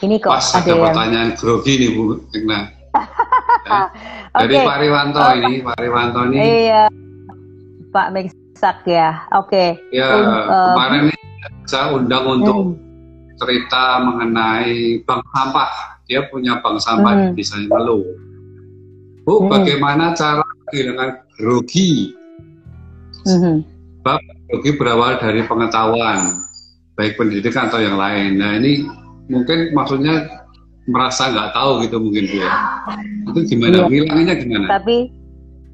Ini 0.00 0.16
kok 0.18 0.32
Pas 0.32 0.48
ada, 0.56 0.64
ada 0.64 0.72
yang... 0.72 0.84
pertanyaan 0.90 1.30
grogi 1.36 1.72
nih 1.76 1.88
Bu 1.92 2.02
Egna. 2.32 2.58
ya. 3.68 3.80
Dari 4.40 4.54
okay. 4.56 4.66
Pak 4.66 4.78
Riwanto 4.80 5.18
uh, 5.20 5.32
ini, 5.36 5.54
Pak 5.62 5.78
Riwanto 5.78 6.20
ini. 6.30 6.36
Iya. 6.38 6.84
Pak 7.90 8.08
Meksak 8.14 8.78
ya. 8.86 9.22
Oke. 9.36 9.76
Okay. 9.76 9.98
Ya, 10.00 10.08
uh, 10.10 10.74
kemarin 10.74 11.00
ini 11.10 11.16
saya 11.66 11.94
undang 11.94 12.24
untuk 12.26 12.56
hmm. 12.74 12.89
Cerita 13.40 14.04
mengenai 14.04 15.00
bank 15.08 15.24
sampah. 15.32 15.70
Dia 16.04 16.28
punya 16.28 16.60
bank 16.60 16.84
sampah 16.84 17.32
hmm. 17.32 17.34
di 17.34 17.44
Malu. 17.66 18.04
Bu, 19.24 19.34
hmm. 19.40 19.48
bagaimana 19.48 20.12
cara 20.12 20.44
dengan 20.68 21.16
grogi? 21.40 22.12
Hmm. 23.24 23.64
Bab 24.04 24.20
grogi 24.48 24.76
berawal 24.76 25.20
dari 25.20 25.44
pengetahuan, 25.44 26.44
baik 26.96 27.16
pendidikan 27.16 27.68
atau 27.68 27.80
yang 27.80 27.96
lain. 27.96 28.40
Nah 28.40 28.60
ini 28.60 28.84
mungkin 29.28 29.72
maksudnya 29.72 30.40
merasa 30.88 31.30
nggak 31.30 31.52
tahu 31.52 31.84
gitu 31.86 31.96
mungkin 32.00 32.26
ya. 32.28 32.50
Itu 33.30 33.40
gimana? 33.46 33.86
Iya. 33.86 34.34
gimana? 34.40 34.66
Tapi, 34.68 34.96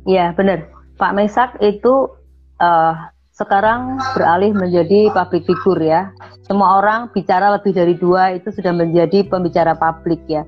ya 0.04 0.34
benar. 0.34 0.68
Pak 0.96 1.12
Mesak 1.12 1.50
itu 1.60 2.08
uh, 2.60 2.94
sekarang 3.36 4.00
beralih 4.16 4.56
menjadi 4.56 5.12
public 5.12 5.44
figure 5.44 5.84
ya. 5.84 6.08
Semua 6.48 6.80
orang 6.80 7.12
bicara 7.12 7.52
lebih 7.52 7.76
dari 7.76 7.92
dua 7.92 8.32
itu 8.32 8.48
sudah 8.48 8.72
menjadi 8.72 9.28
pembicara 9.28 9.76
publik 9.76 10.24
ya. 10.24 10.42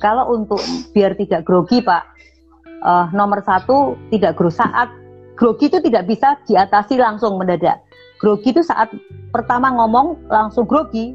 Kalau 0.00 0.32
untuk 0.32 0.58
biar 0.96 1.12
tidak 1.14 1.44
grogi 1.44 1.84
Pak, 1.84 2.02
uh, 2.82 3.06
nomor 3.12 3.44
satu 3.44 4.00
tidak 4.08 4.40
grogi 4.40 4.58
saat 4.58 4.88
grogi 5.36 5.68
itu 5.68 5.78
tidak 5.84 6.08
bisa 6.08 6.40
diatasi 6.48 6.96
langsung 6.96 7.36
mendadak. 7.36 7.84
Grogi 8.16 8.56
itu 8.56 8.64
saat 8.64 8.88
pertama 9.30 9.68
ngomong 9.76 10.16
langsung 10.32 10.64
grogi. 10.64 11.12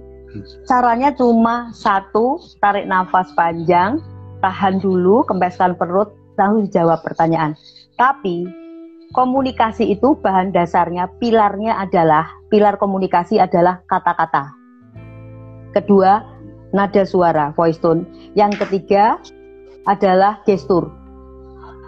Caranya 0.70 1.10
cuma 1.18 1.74
satu, 1.74 2.38
tarik 2.62 2.86
nafas 2.86 3.32
panjang, 3.34 3.98
tahan 4.44 4.78
dulu, 4.78 5.26
kempeskan 5.26 5.74
perut, 5.74 6.14
lalu 6.38 6.70
jawab 6.70 7.02
pertanyaan. 7.02 7.58
Tapi 7.98 8.67
komunikasi 9.16 9.88
itu 9.96 10.18
bahan 10.20 10.52
dasarnya, 10.52 11.08
pilarnya 11.22 11.80
adalah, 11.80 12.28
pilar 12.52 12.76
komunikasi 12.76 13.40
adalah 13.40 13.80
kata-kata. 13.88 14.52
Kedua, 15.76 16.24
nada 16.76 17.04
suara, 17.08 17.54
voice 17.56 17.80
tone. 17.80 18.04
Yang 18.36 18.66
ketiga 18.66 19.22
adalah 19.88 20.44
gestur. 20.44 20.92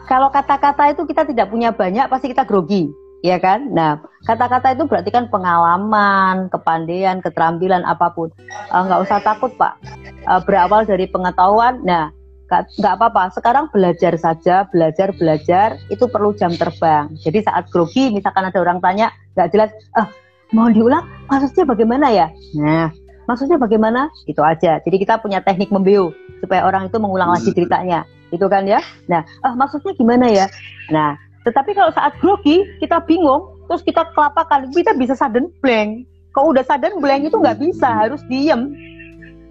Kalau 0.08 0.32
kata-kata 0.34 0.96
itu 0.96 1.06
kita 1.06 1.28
tidak 1.28 1.54
punya 1.54 1.70
banyak, 1.70 2.10
pasti 2.10 2.34
kita 2.34 2.42
grogi, 2.48 2.90
ya 3.22 3.38
kan? 3.38 3.70
Nah, 3.70 4.02
kata-kata 4.26 4.74
itu 4.74 4.90
berarti 4.90 5.14
kan 5.14 5.30
pengalaman, 5.30 6.50
kepandaian, 6.50 7.22
keterampilan 7.22 7.86
apa 7.86 8.10
pun. 8.18 8.34
Uh, 8.74 8.90
nggak 8.90 9.06
usah 9.06 9.22
takut, 9.22 9.54
Pak. 9.54 9.78
Uh, 10.26 10.42
berawal 10.42 10.82
dari 10.82 11.06
pengetahuan. 11.06 11.78
Nah, 11.86 12.10
nggak 12.50 12.94
apa-apa. 12.98 13.30
Sekarang 13.32 13.70
belajar 13.70 14.18
saja, 14.18 14.66
belajar 14.74 15.14
belajar 15.14 15.78
itu 15.94 16.10
perlu 16.10 16.34
jam 16.34 16.50
terbang. 16.58 17.14
Jadi 17.22 17.46
saat 17.46 17.70
grogi, 17.70 18.10
misalkan 18.10 18.50
ada 18.50 18.58
orang 18.58 18.82
tanya 18.82 19.14
nggak 19.38 19.50
jelas, 19.54 19.70
ah 19.94 20.10
mau 20.50 20.68
diulang, 20.74 21.06
maksudnya 21.30 21.70
bagaimana 21.70 22.10
ya? 22.10 22.28
Nah, 22.58 22.90
maksudnya 23.30 23.62
bagaimana? 23.62 24.10
Itu 24.26 24.42
aja. 24.42 24.82
Jadi 24.82 24.98
kita 24.98 25.22
punya 25.22 25.46
teknik 25.46 25.70
membeo 25.70 26.10
supaya 26.42 26.66
orang 26.66 26.90
itu 26.90 26.98
mengulang 26.98 27.30
lagi 27.30 27.54
ceritanya, 27.54 28.04
itu 28.34 28.46
kan 28.50 28.66
ya? 28.66 28.82
Nah, 29.06 29.22
ah 29.46 29.54
maksudnya 29.54 29.94
gimana 29.94 30.26
ya? 30.34 30.50
Nah, 30.90 31.14
tetapi 31.46 31.78
kalau 31.78 31.94
saat 31.94 32.18
grogi 32.18 32.66
kita 32.82 32.98
bingung, 33.06 33.46
terus 33.70 33.86
kita 33.86 34.10
kelapakan, 34.18 34.74
kita 34.74 34.98
bisa 34.98 35.14
sudden 35.14 35.54
blank. 35.62 36.10
Kalau 36.34 36.50
udah 36.54 36.66
sudden 36.66 36.98
blank 36.98 37.30
itu 37.30 37.38
nggak 37.38 37.62
bisa, 37.62 37.90
harus 37.90 38.22
diem. 38.26 38.74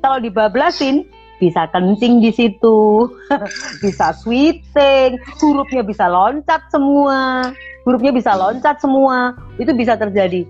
Kalau 0.02 0.18
dibablasin, 0.22 1.06
bisa 1.38 1.70
kencing 1.70 2.20
di 2.20 2.30
situ, 2.34 3.08
bisa 3.84 4.12
sweeting, 4.14 5.18
hurufnya 5.38 5.82
bisa 5.86 6.10
loncat 6.10 6.66
semua, 6.68 7.50
hurufnya 7.86 8.12
bisa 8.12 8.34
loncat 8.34 8.76
semua, 8.82 9.38
itu 9.56 9.70
bisa 9.72 9.94
terjadi. 9.94 10.44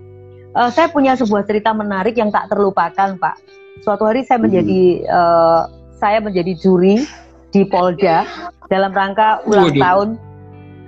Uh, 0.57 0.69
saya 0.73 0.89
punya 0.89 1.13
sebuah 1.13 1.45
cerita 1.45 1.71
menarik 1.71 2.17
yang 2.17 2.33
tak 2.33 2.49
terlupakan, 2.49 3.15
Pak. 3.21 3.37
Suatu 3.85 4.03
hari 4.09 4.25
saya 4.25 4.41
menjadi 4.41 5.05
uh, 5.07 5.69
saya 6.01 6.19
menjadi 6.19 6.57
juri 6.57 7.05
di 7.53 7.63
Polda 7.69 8.25
dalam 8.67 8.91
rangka 8.91 9.45
ulang 9.45 9.71
Waduh. 9.71 9.81
tahun, 9.81 10.07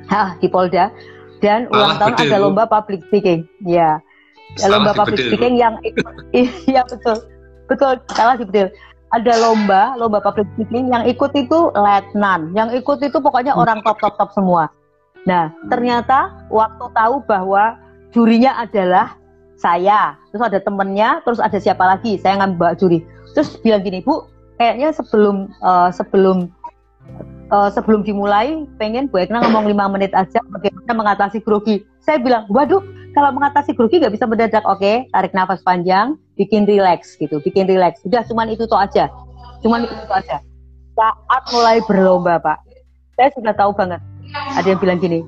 ah, 0.10 0.30
di 0.42 0.48
Polda. 0.50 0.90
Dan 1.42 1.66
ulang 1.74 1.98
tahun 1.98 2.14
ada 2.26 2.38
lomba 2.38 2.66
public 2.70 3.02
speaking, 3.10 3.46
ya. 3.66 4.02
lomba 4.66 4.94
public 4.94 5.18
speaking 5.30 5.58
yang 5.58 5.78
iya 6.70 6.82
betul, 6.86 7.18
betul, 7.70 7.94
salah 8.14 8.36
sih 8.36 8.46
betul 8.50 8.70
ada 9.12 9.34
lomba, 9.44 10.00
lomba 10.00 10.24
public 10.24 10.48
speaking 10.56 10.88
yang 10.92 11.04
ikut 11.04 11.32
itu 11.36 11.72
letnan, 11.76 12.56
yang 12.56 12.72
ikut 12.72 13.04
itu 13.04 13.20
pokoknya 13.20 13.52
orang 13.52 13.84
top 13.84 14.00
top 14.00 14.16
top 14.16 14.32
semua. 14.32 14.72
Nah, 15.28 15.52
ternyata 15.68 16.48
waktu 16.48 16.86
tahu 16.96 17.22
bahwa 17.28 17.78
jurinya 18.16 18.58
adalah 18.58 19.20
saya, 19.60 20.18
terus 20.34 20.42
ada 20.42 20.58
temennya, 20.58 21.22
terus 21.22 21.38
ada 21.38 21.60
siapa 21.62 21.86
lagi, 21.86 22.18
saya 22.18 22.42
ngambil 22.42 22.74
juri. 22.80 23.00
Terus 23.38 23.60
bilang 23.62 23.86
gini, 23.86 24.02
Bu, 24.02 24.26
kayaknya 24.58 24.96
sebelum 24.96 25.52
uh, 25.62 25.94
sebelum 25.94 26.50
uh, 27.54 27.70
sebelum 27.70 28.02
dimulai, 28.02 28.66
pengen 28.82 29.12
Bu 29.12 29.22
Ekna 29.22 29.44
ngomong 29.46 29.70
lima 29.70 29.86
menit 29.92 30.16
aja 30.18 30.42
bagaimana 30.50 30.92
mengatasi 30.96 31.44
grogi. 31.44 31.86
Saya 32.02 32.18
bilang, 32.18 32.50
waduh, 32.50 32.82
kalau 33.12 33.30
mengatasi 33.36 33.76
grogi 33.76 34.00
nggak 34.00 34.16
bisa 34.16 34.26
mendadak, 34.28 34.64
oke, 34.64 34.80
okay, 34.80 35.08
tarik 35.12 35.36
nafas 35.36 35.60
panjang, 35.64 36.16
bikin 36.40 36.64
relax 36.64 37.20
gitu, 37.20 37.44
bikin 37.44 37.68
relax. 37.68 38.00
Udah 38.08 38.24
cuman 38.28 38.48
itu 38.52 38.64
tuh 38.68 38.80
aja, 38.80 39.12
cuman 39.64 39.84
itu 39.84 39.94
tuh 40.08 40.16
aja. 40.16 40.40
Saat 40.96 41.44
mulai 41.52 41.80
berlomba 41.84 42.40
pak, 42.40 42.60
saya 43.20 43.32
sudah 43.36 43.54
tahu 43.56 43.72
banget. 43.76 44.00
Ada 44.56 44.76
yang 44.76 44.80
bilang 44.80 45.00
gini, 45.00 45.20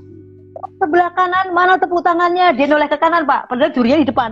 sebelah 0.79 1.11
kanan 1.15 1.51
mana 1.51 1.75
tepuk 1.75 2.03
tangannya? 2.03 2.55
Dia 2.55 2.67
noleh 2.71 2.87
ke 2.87 2.97
kanan 2.99 3.27
pak, 3.27 3.51
padahal 3.51 3.71
jurinya 3.75 3.99
di 3.99 4.07
depan. 4.07 4.31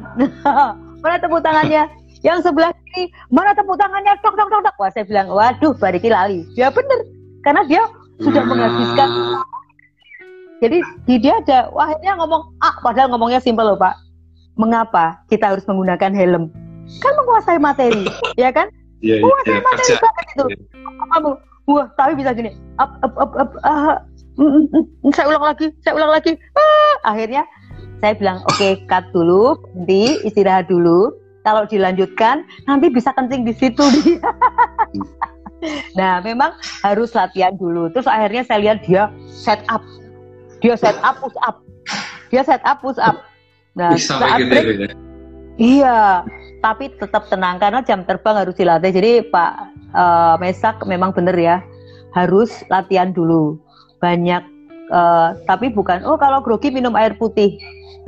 mana 1.04 1.16
tepuk 1.20 1.44
tangannya? 1.44 1.92
Yang 2.22 2.46
sebelah 2.46 2.72
kiri, 2.86 3.10
mana 3.34 3.52
tepuk 3.58 3.76
tangannya? 3.82 4.14
Tok, 4.22 4.38
tok, 4.38 4.48
tok, 4.48 4.62
tok. 4.62 4.76
Wah, 4.78 4.90
saya 4.94 5.10
bilang, 5.10 5.34
waduh, 5.34 5.74
bariki 5.74 6.06
lali. 6.06 6.46
Dia 6.54 6.70
bener. 6.70 7.02
Karena 7.42 7.66
dia 7.66 7.82
sudah 8.22 8.46
menghabiskan 8.46 9.10
jadi 10.62 10.78
di 11.10 11.16
dia 11.18 11.42
ada, 11.42 11.74
wah 11.74 11.90
dia 12.06 12.14
ngomong 12.14 12.54
ah, 12.62 12.78
padahal 12.86 13.10
ngomongnya 13.10 13.42
simpel 13.42 13.74
loh 13.74 13.78
Pak. 13.82 13.98
Mengapa 14.62 15.18
kita 15.26 15.50
harus 15.50 15.66
menggunakan 15.66 16.14
helm? 16.14 16.54
Kan 17.02 17.14
menguasai 17.18 17.58
materi, 17.58 18.06
ya 18.42 18.54
kan? 18.54 18.70
Iya, 19.02 19.26
menguasai 19.26 19.58
iya, 19.58 19.66
materi 19.66 19.90
kerja. 19.90 20.06
banget 20.06 20.26
itu. 20.30 20.46
Yeah. 20.54 21.06
Kamu, 21.10 21.32
wah 21.66 21.86
tapi 21.98 22.12
bisa 22.14 22.30
gini, 22.38 22.54
up, 22.78 22.94
up, 23.02 23.14
up, 23.18 23.34
up, 23.42 23.52
uh, 23.66 23.98
mm, 24.38 24.70
mm, 24.70 24.86
mm, 25.02 25.12
saya 25.18 25.34
ulang 25.34 25.46
lagi, 25.50 25.74
saya 25.82 25.94
ulang 25.98 26.14
lagi. 26.14 26.38
Uh, 26.54 26.94
akhirnya 27.10 27.44
saya 28.06 28.14
bilang, 28.22 28.38
oke 28.46 28.54
okay, 28.54 28.78
cut 28.86 29.10
dulu, 29.18 29.58
nanti 29.74 30.22
istirahat 30.22 30.70
dulu. 30.70 31.10
Kalau 31.42 31.66
dilanjutkan, 31.66 32.46
nanti 32.70 32.94
bisa 32.94 33.10
kencing 33.18 33.50
di 33.50 33.54
situ 33.58 33.82
dia. 34.06 34.22
nah, 35.98 36.22
memang 36.22 36.54
harus 36.86 37.18
latihan 37.18 37.58
dulu. 37.58 37.90
Terus 37.90 38.06
akhirnya 38.06 38.46
saya 38.46 38.62
lihat 38.62 38.86
dia 38.86 39.10
set 39.26 39.66
up 39.66 39.82
dia 40.62 40.78
set 40.78 40.98
up 41.02 41.18
push 41.20 41.38
up. 41.44 41.56
Dia 42.30 42.42
set 42.46 42.62
up 42.64 42.80
push 42.80 43.02
up. 43.02 43.26
Nah 43.76 43.98
saat 43.98 44.40
break 44.48 44.66
ya? 44.78 44.90
iya 45.60 46.00
tapi 46.62 46.94
tetap 46.96 47.28
tenang 47.28 47.58
karena 47.58 47.82
jam 47.82 48.06
terbang 48.06 48.38
harus 48.46 48.56
dilatih. 48.56 48.94
Jadi 48.94 49.12
Pak 49.28 49.52
uh, 49.98 50.36
Mesak 50.38 50.80
memang 50.86 51.12
benar 51.12 51.36
ya 51.36 51.60
harus 52.14 52.62
latihan 52.70 53.10
dulu. 53.12 53.58
Banyak 54.00 54.46
uh, 54.94 55.34
tapi 55.50 55.74
bukan 55.74 56.06
oh 56.06 56.16
kalau 56.16 56.40
grogi 56.40 56.70
minum 56.70 56.94
air 56.94 57.18
putih. 57.18 57.58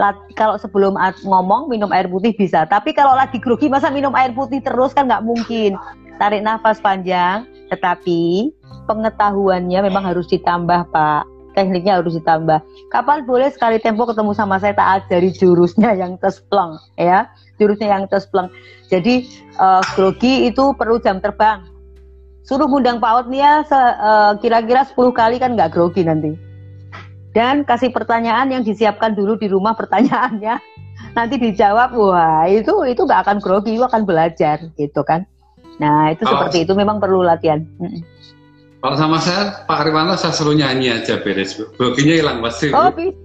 Lat, 0.01 0.18
kalau 0.34 0.58
sebelum 0.58 0.97
ngomong 1.22 1.70
minum 1.70 1.93
air 1.93 2.10
putih 2.10 2.34
bisa. 2.34 2.66
Tapi 2.66 2.97
kalau 2.97 3.14
lagi 3.14 3.38
grogi 3.38 3.70
masa 3.70 3.93
minum 3.93 4.10
air 4.18 4.34
putih 4.34 4.58
terus? 4.58 4.89
Kan 4.89 5.06
nggak 5.06 5.22
mungkin. 5.22 5.78
Tarik 6.18 6.41
nafas 6.41 6.82
panjang 6.82 7.45
tetapi 7.70 8.54
pengetahuannya 8.86 9.80
memang 9.82 10.06
harus 10.06 10.30
ditambah 10.30 10.93
pak 10.93 11.26
tekniknya 11.54 12.01
harus 12.01 12.18
ditambah. 12.18 12.60
Kapan 12.89 13.24
boleh 13.24 13.49
sekali 13.54 13.78
tempo 13.80 14.04
ketemu 14.10 14.34
sama 14.36 14.60
saya 14.60 14.74
tak 14.76 15.08
ajari 15.08 15.30
jurusnya 15.34 15.95
yang 16.01 16.20
tespleng 16.20 16.78
ya, 16.99 17.30
jurusnya 17.62 17.89
yang 17.93 18.06
tespleng. 18.10 18.49
Jadi 18.89 19.26
uh, 19.58 19.82
grogi 19.95 20.49
itu 20.49 20.74
perlu 20.76 20.99
jam 20.99 21.18
terbang. 21.24 21.66
Suruh 22.43 22.68
undang 22.68 22.99
Pak 22.99 23.24
Otnia 23.24 23.64
uh, 23.64 24.36
kira-kira 24.43 24.84
10 24.84 24.99
kali 25.16 25.39
kan 25.39 25.56
nggak 25.56 25.72
grogi 25.72 26.04
nanti. 26.04 26.36
Dan 27.34 27.66
kasih 27.66 27.89
pertanyaan 27.89 28.54
yang 28.54 28.62
disiapkan 28.62 29.18
dulu 29.18 29.39
di 29.39 29.49
rumah 29.49 29.74
pertanyaannya. 29.74 30.60
Nanti 31.18 31.41
dijawab, 31.41 31.97
wah 31.97 32.45
itu 32.45 32.74
itu 32.86 33.01
nggak 33.06 33.26
akan 33.26 33.38
grogi, 33.41 33.74
itu 33.74 33.86
akan 33.86 34.06
belajar 34.06 34.62
gitu 34.78 35.01
kan. 35.01 35.26
Nah 35.82 36.14
itu 36.14 36.26
oh. 36.26 36.30
seperti 36.30 36.66
itu 36.66 36.74
memang 36.78 37.01
perlu 37.01 37.26
latihan. 37.26 37.66
Kalau 38.84 38.99
sama 38.99 39.15
saya, 39.23 39.63
Pak 39.63 39.79
Ariwanto 39.79 40.19
saya 40.19 40.36
suruh 40.36 40.51
nyanyi 40.51 40.91
aja 40.91 41.23
beres. 41.23 41.55
Groginya 41.79 42.19
hilang 42.19 42.43
pasti. 42.43 42.67
Oh, 42.75 42.91
bisa. 42.91 43.15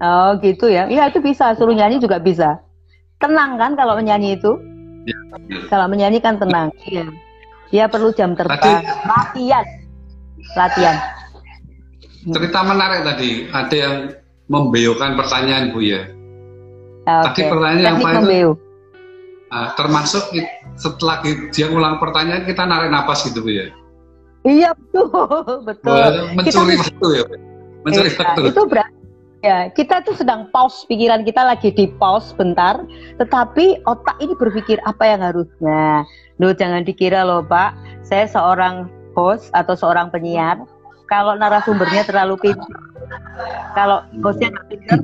Oh 0.00 0.40
gitu 0.40 0.72
ya. 0.72 0.88
Iya 0.88 1.12
itu 1.12 1.20
bisa, 1.20 1.52
suruh 1.52 1.76
nyanyi 1.76 2.00
juga 2.00 2.16
bisa. 2.16 2.64
Tenang 3.20 3.60
kan 3.60 3.76
kalau 3.76 4.00
menyanyi 4.00 4.40
itu? 4.40 4.56
Ya, 5.04 5.16
kalau 5.68 5.92
menyanyi 5.92 6.16
kan 6.24 6.40
tenang. 6.40 6.72
Iya. 6.88 7.12
Dia 7.68 7.92
perlu 7.92 8.08
jam 8.16 8.32
terbang. 8.32 8.56
Tadi, 8.56 8.72
latihan. 9.04 9.66
Latihan. 10.56 10.96
Cerita 12.32 12.60
menarik 12.64 13.04
tadi. 13.04 13.52
Ada 13.52 13.76
yang 13.76 13.94
membeokan 14.48 15.12
pertanyaan 15.20 15.76
Bu 15.76 15.84
ya. 15.84 16.08
Okay. 17.04 17.20
Tadi 17.20 17.40
pertanyaan 17.52 17.84
yang 17.84 17.96
apa 18.00 18.10
itu? 18.32 18.52
Uh, 19.46 19.68
termasuk 19.76 20.24
setelah 20.80 21.20
dia 21.52 21.68
ulang 21.68 22.00
pertanyaan 22.00 22.48
kita 22.48 22.64
narik 22.64 22.88
napas 22.88 23.28
gitu 23.28 23.44
Bu 23.44 23.52
ya. 23.52 23.68
Iya 24.46 24.70
betul, 24.78 25.10
betul. 25.68 26.12
Mencuri 26.38 26.74
kita, 26.78 26.82
waktu 26.86 27.08
ya, 27.10 27.24
mencuri 27.82 28.10
iya, 28.14 28.18
waktu. 28.22 28.40
Itu 28.54 28.62
berarti 28.70 28.96
ya 29.44 29.58
kita 29.74 30.02
tuh 30.06 30.14
sedang 30.16 30.48
pause 30.54 30.86
pikiran 30.86 31.26
kita 31.26 31.42
lagi 31.42 31.74
di 31.74 31.90
pause 31.98 32.30
bentar, 32.38 32.78
tetapi 33.18 33.82
otak 33.90 34.16
ini 34.22 34.38
berpikir 34.38 34.78
apa 34.86 35.02
yang 35.02 35.20
harusnya. 35.26 36.06
Loh 36.38 36.54
jangan 36.54 36.86
dikira 36.86 37.26
loh 37.26 37.42
Pak, 37.42 37.74
saya 38.06 38.30
seorang 38.30 38.86
host 39.18 39.50
atau 39.50 39.74
seorang 39.74 40.14
penyiar, 40.14 40.62
kalau 41.10 41.34
narasumbernya 41.34 42.06
terlalu 42.06 42.38
pintar, 42.38 42.80
kalau 43.74 44.06
hostnya 44.22 44.54
nggak 44.54 44.66
pintar, 44.70 44.98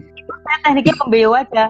saya 0.47 0.59
tekniknya 0.63 0.95
pembeo 1.03 1.35
aja. 1.35 1.67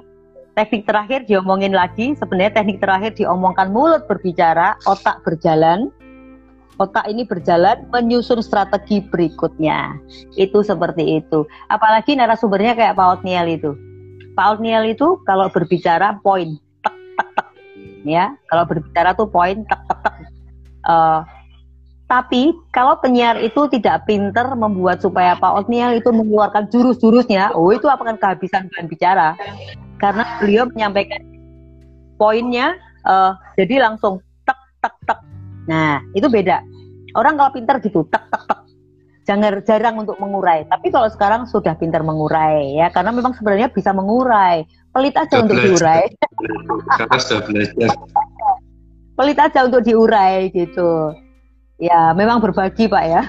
Teknik 0.52 0.84
terakhir 0.84 1.24
diomongin 1.24 1.72
lagi, 1.72 2.12
sebenarnya 2.12 2.60
teknik 2.60 2.76
terakhir 2.84 3.16
diomongkan 3.16 3.72
mulut 3.72 4.04
berbicara, 4.04 4.76
otak 4.84 5.24
berjalan, 5.24 5.88
otak 6.80 7.04
ini 7.08 7.26
berjalan 7.28 7.84
menyusun 7.92 8.40
strategi 8.40 9.04
berikutnya. 9.04 9.96
Itu 10.38 10.64
seperti 10.64 11.20
itu. 11.20 11.44
Apalagi 11.68 12.16
narasumbernya 12.16 12.76
kayak 12.78 12.96
Pak 12.96 13.20
Otniel 13.20 13.46
itu. 13.48 13.76
Pak 14.32 14.58
Otniel 14.58 14.88
itu 14.88 15.20
kalau 15.28 15.52
berbicara 15.52 16.16
poin 16.24 16.56
tek 16.80 16.96
tek 17.18 17.28
tek 17.36 17.48
ya. 18.08 18.32
Kalau 18.48 18.64
berbicara 18.64 19.12
tuh 19.12 19.28
poin 19.28 19.60
tek 19.68 19.80
tek 19.84 19.98
tek. 20.00 20.14
Uh, 20.82 21.20
tapi 22.12 22.52
kalau 22.76 23.00
penyiar 23.00 23.40
itu 23.40 23.64
tidak 23.72 24.04
pinter 24.04 24.44
membuat 24.52 25.00
supaya 25.00 25.32
Pak 25.32 25.64
Otniel 25.64 25.96
itu 25.96 26.12
mengeluarkan 26.12 26.68
jurus-jurusnya, 26.68 27.56
oh 27.56 27.72
itu 27.72 27.88
akan 27.88 28.20
kehabisan 28.20 28.68
bahan 28.68 28.84
bicara. 28.84 29.28
Karena 29.96 30.20
beliau 30.36 30.68
menyampaikan 30.68 31.24
poinnya, 32.20 32.76
uh, 33.08 33.32
jadi 33.56 33.80
langsung 33.80 34.20
tek 34.44 34.60
tek 34.84 34.92
tek 35.08 35.31
Nah, 35.70 36.02
itu 36.16 36.26
beda. 36.26 36.62
Orang 37.12 37.36
kalau 37.36 37.52
pintar 37.52 37.78
gitu, 37.84 38.08
tek 38.08 38.24
tek 38.32 38.42
tek. 38.48 38.60
Jangan 39.22 39.62
jarang 39.62 40.02
untuk 40.02 40.18
mengurai. 40.18 40.66
Tapi 40.66 40.90
kalau 40.90 41.06
sekarang 41.06 41.46
sudah 41.46 41.78
pintar 41.78 42.02
mengurai 42.02 42.74
ya, 42.74 42.90
karena 42.90 43.14
memang 43.14 43.36
sebenarnya 43.38 43.70
bisa 43.70 43.94
mengurai. 43.94 44.66
Pelit 44.90 45.14
aja 45.14 45.38
sudah 45.38 45.42
untuk 45.46 45.56
belajar. 45.56 45.70
diurai. 45.70 46.02
Karena 46.98 47.18
sudah 47.22 47.42
belajar. 47.46 47.88
Pelit 49.14 49.38
aja 49.38 49.58
untuk 49.62 49.82
diurai 49.86 50.50
gitu. 50.50 50.90
Ya, 51.78 52.10
memang 52.18 52.42
berbagi 52.42 52.90
Pak 52.90 53.04
ya. 53.06 53.22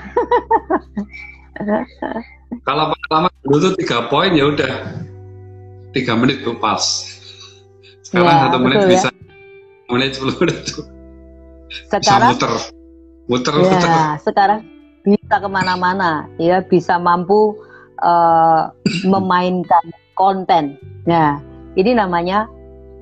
kalau 2.68 2.90
pengalaman 2.90 3.34
dulu 3.46 3.58
tuh 3.70 3.74
tiga 3.78 4.10
poin 4.10 4.34
ya 4.34 4.50
udah 4.50 4.74
tiga 5.94 6.18
menit 6.18 6.42
tuh 6.42 6.58
pas. 6.58 6.82
Sekarang 8.02 8.34
ya, 8.34 8.42
satu 8.50 8.58
menit 8.62 8.78
ya. 8.82 8.90
bisa 8.90 9.10
menit 9.90 10.10
sepuluh 10.18 10.36
menit 10.42 10.58
tuh 10.66 10.93
sekarang 11.90 12.36
muter. 12.36 12.54
Muter, 13.32 13.54
ya, 13.56 13.64
muter. 13.64 13.90
sekarang 14.24 14.60
bisa 15.04 15.36
ke 15.40 15.50
mana-mana. 15.50 16.28
Ya 16.40 16.64
bisa 16.64 17.00
mampu 17.00 17.56
uh, 18.04 18.72
memainkan 19.14 19.86
konten. 20.16 20.78
Nah 21.08 21.40
ini 21.76 21.98
namanya 21.98 22.48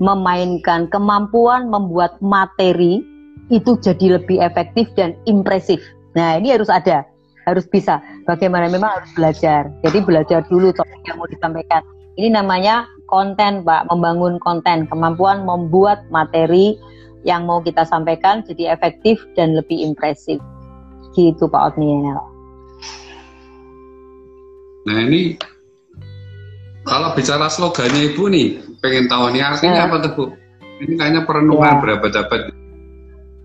memainkan 0.01 0.89
kemampuan 0.89 1.69
membuat 1.69 2.17
materi 2.21 3.05
itu 3.51 3.75
jadi 3.83 4.17
lebih 4.17 4.41
efektif 4.41 4.87
dan 4.97 5.13
impresif. 5.27 5.81
Nah 6.15 6.39
ini 6.39 6.55
harus 6.55 6.71
ada 6.71 7.05
harus 7.45 7.65
bisa. 7.67 7.99
Bagaimana? 8.29 8.69
Memang 8.69 9.01
harus 9.01 9.11
belajar. 9.17 9.69
Jadi 9.81 9.99
belajar 10.05 10.45
dulu 10.47 10.69
topik 10.73 11.01
yang 11.05 11.17
mau 11.17 11.29
disampaikan. 11.29 11.81
Ini 12.19 12.37
namanya 12.37 12.85
konten 13.09 13.65
pak. 13.65 13.89
Membangun 13.89 14.37
konten 14.39 14.85
kemampuan 14.87 15.43
membuat 15.43 16.05
materi 16.13 16.77
yang 17.21 17.45
mau 17.45 17.61
kita 17.61 17.85
sampaikan 17.85 18.41
jadi 18.45 18.73
efektif 18.73 19.21
dan 19.37 19.53
lebih 19.53 19.81
impresif. 19.81 20.41
Gitu 21.13 21.45
Pak 21.51 21.75
Otniel. 21.75 22.17
Nah 24.87 24.97
ini 25.05 25.37
kalau 26.81 27.13
bicara 27.13 27.45
slogannya 27.45 28.13
Ibu 28.13 28.23
nih, 28.33 28.47
pengen 28.81 29.05
tahu 29.05 29.29
nih 29.35 29.43
artinya 29.45 29.85
ya. 29.85 29.87
apa 29.87 29.95
tuh 30.01 30.11
Bu? 30.17 30.25
Ini 30.81 30.93
kayaknya 30.97 31.21
perenungan 31.29 31.77
ya. 31.77 31.81
berapa 31.83 32.05
dapat. 32.09 32.39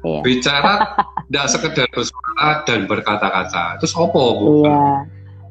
Ya. 0.00 0.20
Bicara 0.24 0.74
tidak 1.28 1.46
sekedar 1.52 1.86
bersuara 1.92 2.64
dan 2.64 2.88
berkata-kata. 2.88 3.76
Terus 3.82 3.92
apa 3.92 4.20
Bu? 4.40 4.64
Iya. 4.64 4.86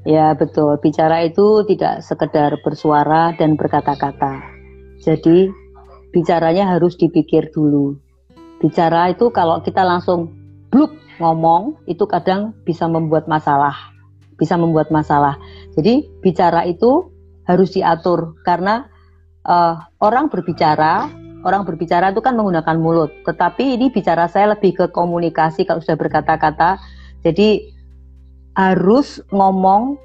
Ya 0.05 0.27
betul. 0.37 0.77
Bicara 0.81 1.25
itu 1.25 1.65
tidak 1.65 2.01
sekedar 2.01 2.57
bersuara 2.61 3.33
dan 3.37 3.53
berkata-kata. 3.57 4.41
Jadi 5.01 5.49
bicaranya 6.09 6.77
harus 6.77 6.97
dipikir 6.97 7.49
dulu 7.53 7.97
bicara 8.65 9.13
itu 9.13 9.29
kalau 9.29 9.61
kita 9.61 9.85
langsung 9.85 10.33
bluk 10.73 10.97
ngomong 11.21 11.77
itu 11.85 12.09
kadang 12.09 12.57
bisa 12.65 12.89
membuat 12.89 13.29
masalah 13.29 13.95
bisa 14.39 14.59
membuat 14.59 14.91
masalah. 14.91 15.39
Jadi 15.75 16.07
bicara 16.19 16.67
itu 16.67 17.11
harus 17.47 17.75
diatur 17.75 18.35
karena 18.43 18.87
uh, 19.47 19.79
orang 20.03 20.27
berbicara 20.27 21.07
orang 21.45 21.61
berbicara 21.63 22.11
itu 22.11 22.21
kan 22.23 22.35
menggunakan 22.35 22.77
mulut. 22.79 23.11
Tetapi 23.23 23.79
ini 23.79 23.93
bicara 23.93 24.27
saya 24.27 24.57
lebih 24.57 24.75
ke 24.75 24.85
komunikasi 24.91 25.63
kalau 25.63 25.79
sudah 25.79 25.97
berkata-kata. 25.99 26.81
Jadi 27.23 27.73
harus 28.55 29.21
ngomong 29.33 29.97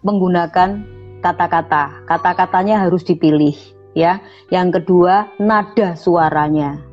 menggunakan 0.00 0.80
kata-kata. 1.20 2.04
Kata-katanya 2.08 2.88
harus 2.88 3.04
dipilih 3.04 3.56
ya. 3.92 4.20
Yang 4.48 4.80
kedua 4.80 5.28
nada 5.36 5.92
suaranya 5.92 6.89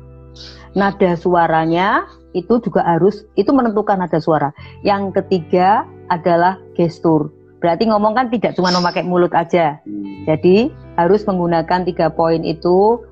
nada 0.76 1.16
suaranya 1.16 2.04
itu 2.36 2.60
juga 2.60 2.84
harus 2.84 3.24
itu 3.38 3.48
menentukan 3.52 4.00
nada 4.00 4.20
suara. 4.20 4.52
Yang 4.84 5.22
ketiga 5.22 5.88
adalah 6.12 6.60
gestur. 6.76 7.32
Berarti 7.58 7.90
ngomong 7.90 8.14
kan 8.14 8.26
tidak 8.30 8.54
cuma 8.54 8.70
memakai 8.70 9.02
mulut 9.02 9.34
aja. 9.34 9.82
Jadi 10.28 10.70
harus 10.94 11.26
menggunakan 11.26 11.82
tiga 11.88 12.06
poin 12.12 12.44
itu 12.46 13.02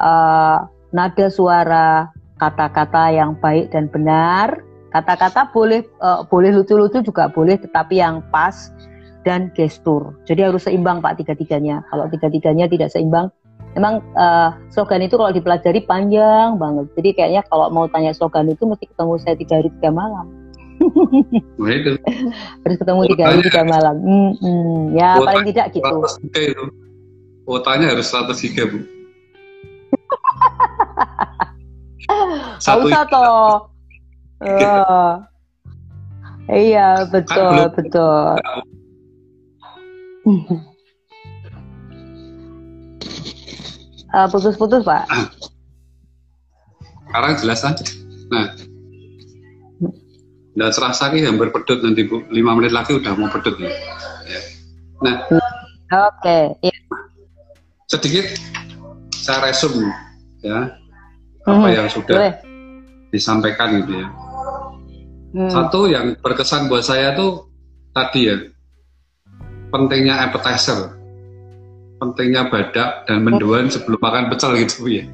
uh, 0.00 0.64
nada 0.94 1.26
suara, 1.28 2.08
kata-kata 2.40 3.12
yang 3.12 3.36
baik 3.38 3.68
dan 3.74 3.92
benar. 3.92 4.64
Kata-kata 4.90 5.52
boleh 5.54 5.86
uh, 6.02 6.26
boleh 6.26 6.50
lucu-lucu 6.50 7.04
juga 7.04 7.30
boleh, 7.30 7.60
tetapi 7.60 8.00
yang 8.00 8.24
pas 8.32 8.72
dan 9.22 9.52
gestur. 9.52 10.16
Jadi 10.24 10.48
harus 10.48 10.64
seimbang 10.64 11.04
Pak 11.04 11.20
tiga-tiganya. 11.20 11.84
Kalau 11.92 12.08
tiga-tiganya 12.08 12.66
tidak 12.66 12.88
seimbang, 12.90 13.28
Emang 13.78 14.02
uh, 14.18 14.50
slogan 14.74 15.06
itu 15.06 15.14
kalau 15.14 15.30
dipelajari 15.30 15.86
panjang 15.86 16.58
banget. 16.58 16.90
Jadi 16.98 17.14
kayaknya 17.14 17.46
kalau 17.46 17.70
mau 17.70 17.86
tanya 17.86 18.10
slogan 18.10 18.50
itu 18.50 18.66
mesti 18.66 18.90
ketemu 18.90 19.14
saya 19.22 19.38
tiga 19.38 19.62
hari 19.62 19.70
tiga 19.78 19.94
malam. 19.94 20.26
Nah, 21.60 21.76
itu. 21.76 21.92
Harus 22.66 22.76
ketemu 22.80 23.00
tiga 23.14 23.30
hari 23.30 23.46
tiga 23.46 23.62
malam. 23.62 23.96
Hmm, 24.02 24.32
hmm. 24.42 24.96
Ya 24.96 25.14
Kuotanya 25.14 25.28
paling 25.28 25.44
tidak 25.52 25.66
gitu. 25.76 25.96
Itu. 26.34 26.64
Kuotanya 27.44 27.86
harus 27.90 28.06
100 28.06 28.30
giga 28.46 28.62
bu. 28.70 28.78
Satu 32.64 32.86
usah 32.86 33.02
toh. 33.10 33.66
Uh, 34.40 35.20
iya 36.48 37.04
betul 37.12 37.36
kan 37.36 37.68
betul. 37.76 38.40
uh, 44.14 44.26
putus-putus 44.30 44.82
Pak. 44.82 45.04
Sekarang 47.10 47.32
jelas 47.42 47.60
kan? 47.62 47.74
Nah, 48.30 48.46
nggak 50.54 50.70
serasa 50.74 51.10
nih 51.10 51.26
hampir 51.26 51.50
pedut 51.50 51.82
nanti 51.82 52.06
bu, 52.06 52.22
lima 52.30 52.54
menit 52.54 52.74
lagi 52.74 52.94
udah 52.94 53.14
mau 53.18 53.30
pedut 53.30 53.58
nih. 53.58 53.70
Ya. 54.30 54.40
Nah, 55.00 55.16
oke, 55.26 55.40
okay. 56.22 56.42
ya. 56.62 56.74
sedikit 57.90 58.26
saya 59.14 59.50
resum 59.50 59.74
ya 60.44 60.70
apa 61.46 61.66
hmm, 61.66 61.72
yang 61.72 61.88
sudah 61.88 62.16
boleh. 62.16 62.34
disampaikan 63.10 63.68
gitu 63.82 63.92
ya. 63.98 64.08
Hmm. 65.30 65.50
Satu 65.50 65.86
yang 65.86 66.18
berkesan 66.18 66.66
buat 66.66 66.82
saya 66.82 67.14
tuh 67.14 67.46
tadi 67.94 68.30
ya 68.30 68.36
pentingnya 69.70 70.26
appetizer, 70.26 70.99
pentingnya 72.00 72.48
badak 72.48 73.04
dan 73.04 73.22
mendoan 73.22 73.68
sebelum 73.68 74.00
makan 74.00 74.32
pecel 74.32 74.56
gitu 74.56 74.88
ya. 74.88 75.04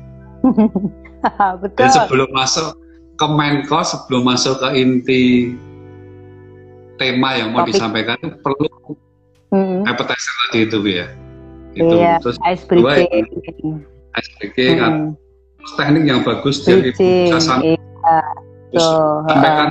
Betul. 1.63 1.75
Dan 1.75 1.89
sebelum 1.91 2.31
masuk 2.31 2.79
ke 3.19 3.27
Menko, 3.27 3.81
sebelum 3.83 4.23
masuk 4.23 4.63
ke 4.63 4.69
inti 4.79 5.25
tema 6.97 7.35
yang 7.37 7.51
mau 7.53 7.67
Topik. 7.67 7.75
disampaikan 7.75 8.19
perlu 8.41 8.71
hmm. 9.53 9.83
appetizer 9.85 10.35
tadi 10.47 10.59
itu 10.65 10.79
ya. 10.87 11.07
Itu 11.77 11.95
iya, 11.99 12.17
terus 12.23 12.39
ice 12.47 12.65
breaking. 12.65 13.27
ice 14.17 14.31
breaking 14.41 14.81
hmm. 14.81 15.13
teknik 15.77 16.05
yang 16.09 16.21
bagus 16.25 16.65
dari 16.65 16.95
bisa 16.95 17.37
sampai 17.43 17.77
iya. 18.73 18.89
sampaikan 19.29 19.69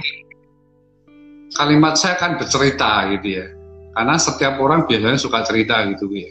kalimat 1.55 1.95
saya 1.95 2.20
kan 2.20 2.38
bercerita 2.38 3.09
gitu 3.16 3.41
ya. 3.41 3.45
Karena 3.95 4.20
setiap 4.20 4.59
orang 4.59 4.84
biasanya 4.86 5.16
suka 5.16 5.47
cerita 5.47 5.80
gitu 5.88 6.11
ya. 6.11 6.30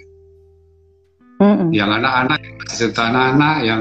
Mm-mm. 1.42 1.68
Yang 1.74 1.90
anak-anak 2.02 2.38
kasih 2.62 2.76
cerita 2.90 3.02
anak-anak, 3.10 3.56
yang 3.66 3.80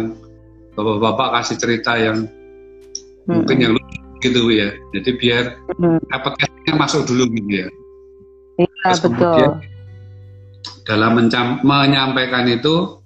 bapak-bapak 0.74 1.28
kasih 1.42 1.58
cerita 1.62 1.92
yang 1.98 2.18
mm-hmm. 2.26 3.34
mungkin 3.34 3.58
yang 3.62 3.72
lucu 3.78 4.00
gitu 4.24 4.42
ya. 4.50 4.70
Jadi 4.98 5.10
biar 5.22 5.44
mm-hmm. 5.78 6.76
masuk 6.78 7.06
dulu 7.06 7.30
gitu 7.30 7.66
ya. 7.66 7.68
Iya 8.58 8.70
Terus 8.70 9.02
betul. 9.06 9.22
Kemudian, 9.22 9.52
dalam 10.84 11.12
menyampaikan 11.64 12.46
itu 12.50 13.00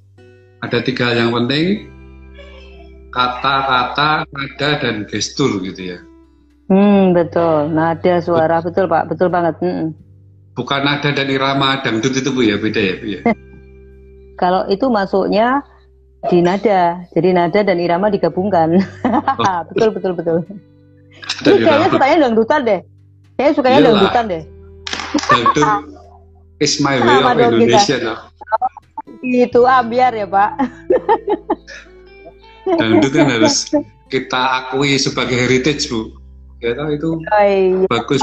ada 0.65 0.81
tiga 0.81 1.13
hal 1.13 1.29
yang 1.29 1.31
penting 1.33 1.93
kata-kata, 3.13 4.29
nada 4.29 4.69
dan 4.81 4.95
gestur 5.09 5.61
gitu 5.63 5.95
ya. 5.95 5.99
Hmm 6.67 7.15
betul, 7.15 7.71
nada 7.71 8.19
suara 8.19 8.59
betul 8.59 8.91
pak, 8.91 9.07
betul 9.07 9.31
banget. 9.31 9.55
Hmm. 9.63 9.95
Bukan 10.53 10.81
nada 10.83 11.09
dan 11.15 11.27
irama 11.31 11.79
dangdut 11.81 12.17
itu 12.17 12.29
bu 12.33 12.43
ya 12.43 12.59
beda 12.59 12.81
ya 12.81 12.95
bu 12.99 13.05
ya. 13.07 13.21
Kalau 14.37 14.69
itu 14.69 14.85
masuknya 14.87 15.65
di 16.29 16.45
nada, 16.45 17.01
jadi 17.13 17.29
nada 17.33 17.59
dan 17.65 17.77
irama 17.81 18.13
digabungkan. 18.13 18.77
Oh. 19.41 19.59
betul 19.73 19.89
betul 19.93 20.11
betul. 20.13 20.37
Ini 21.45 21.65
kayaknya 21.65 21.87
sukanya 21.89 22.17
dangdutan 22.29 22.59
deh. 22.65 22.79
Kayaknya 23.37 23.53
sukanya 23.57 23.77
Yalah. 23.77 23.89
dangdutan 23.89 24.23
deh. 24.29 24.43
Dangdut 25.29 25.67
is 26.61 26.73
my 26.81 26.97
way 27.01 27.17
of 27.21 27.37
Indonesia. 27.37 27.97
No? 28.01 28.15
Itu 29.25 29.65
ambiar 29.65 30.13
ya 30.13 30.27
Pak. 30.29 30.51
dangdut 32.67 33.13
kan 33.15 33.31
harus 33.31 33.71
kita 34.11 34.41
akui 34.65 34.99
sebagai 34.99 35.37
heritage 35.37 35.87
Bu. 35.87 36.13
Ya 36.59 36.73
itu 36.89 37.21
oh, 37.21 37.43
iya. 37.45 37.85
bagus. 37.85 38.21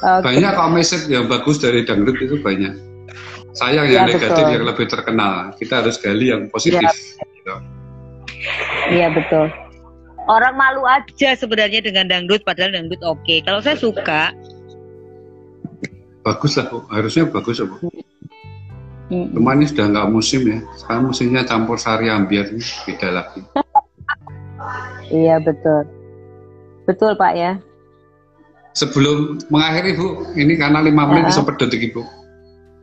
Okay. 0.00 0.20
Banyak 0.24 0.50
kok 0.56 0.70
message 0.72 1.04
yang 1.08 1.28
bagus 1.28 1.60
dari 1.60 1.84
dangdut 1.84 2.16
itu 2.20 2.40
banyak. 2.40 2.93
Sayang 3.54 3.86
yang 3.86 4.10
ya, 4.10 4.10
negatif 4.10 4.42
betul. 4.42 4.54
yang 4.54 4.66
lebih 4.66 4.86
terkenal. 4.90 5.34
Kita 5.54 5.74
harus 5.78 5.96
gali 6.02 6.26
yang 6.34 6.50
positif. 6.50 6.82
Ya. 6.82 6.90
Gitu. 6.90 7.54
Iya 8.90 9.08
betul. 9.14 9.46
Orang 10.24 10.56
malu 10.56 10.82
aja 10.88 11.36
sebenarnya 11.36 11.84
dengan 11.84 12.08
dangdut, 12.10 12.42
padahal 12.42 12.74
dangdut 12.74 12.98
oke. 13.04 13.22
Okay. 13.22 13.38
Kalau 13.46 13.60
saya 13.62 13.78
suka. 13.78 14.34
Bagus 16.24 16.56
lah, 16.56 16.66
Bu. 16.72 16.82
harusnya 16.88 17.28
bagus 17.28 17.60
Bu. 17.60 17.76
Hmm. 19.12 19.36
Ini 19.36 19.68
sudah 19.68 19.86
nggak 19.92 20.08
musim 20.08 20.48
ya. 20.48 20.58
Sekarang 20.80 21.12
musimnya 21.12 21.44
campur 21.44 21.76
sari 21.76 22.08
ambiar 22.08 22.48
ini 22.48 22.64
beda 22.88 23.08
lagi. 23.12 23.40
iya 25.12 25.36
betul, 25.36 25.84
betul 26.88 27.12
Pak 27.12 27.32
ya. 27.36 27.52
Sebelum 28.72 29.44
mengakhiri 29.52 29.92
Bu, 29.94 30.24
ini 30.34 30.56
karena 30.56 30.80
lima 30.80 31.04
menit 31.04 31.30
bisa 31.30 31.44
detik 31.44 31.92
Ibu. 31.92 32.23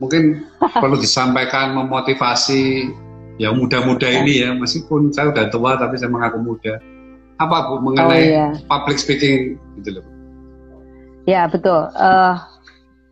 Mungkin 0.02 0.49
perlu 0.58 0.97
disampaikan 0.97 1.78
memotivasi 1.78 2.89
yang 3.38 3.58
muda-muda 3.58 4.10
ya. 4.10 4.26
ini 4.26 4.34
ya, 4.41 4.49
meskipun 4.58 5.14
saya 5.14 5.30
udah 5.30 5.47
tua 5.54 5.78
tapi 5.78 5.95
saya 6.02 6.10
mengaku 6.10 6.41
muda. 6.41 6.82
Apa 7.38 7.70
Bu 7.70 7.82
mengenai 7.82 8.10
oh, 8.10 8.18
iya. 8.22 8.47
public 8.70 8.97
speaking 9.02 9.58
gitu 9.82 10.02
loh? 10.02 10.06
Ya 11.30 11.45
betul. 11.45 11.89
Uh, 11.97 12.38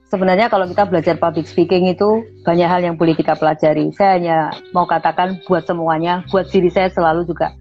sebenarnya 0.10 0.50
kalau 0.50 0.66
kita 0.66 0.86
belajar 0.90 1.16
public 1.18 1.46
speaking 1.46 1.90
itu 1.90 2.26
banyak 2.46 2.66
hal 2.66 2.82
yang 2.82 2.98
boleh 2.98 3.14
kita 3.14 3.38
pelajari. 3.38 3.90
Saya 3.94 4.18
hanya 4.18 4.38
mau 4.74 4.86
katakan 4.90 5.42
buat 5.46 5.66
semuanya, 5.66 6.26
buat 6.34 6.50
diri 6.50 6.70
saya 6.74 6.90
selalu 6.94 7.26
juga 7.30 7.54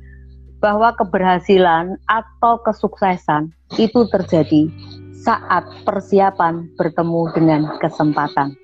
bahwa 0.59 0.91
keberhasilan 0.99 1.95
atau 2.11 2.59
kesuksesan 2.67 3.55
itu 3.79 4.05
terjadi 4.11 4.67
saat 5.15 5.67
persiapan 5.87 6.67
bertemu 6.75 7.23
dengan 7.35 7.61
kesempatan. 7.79 8.55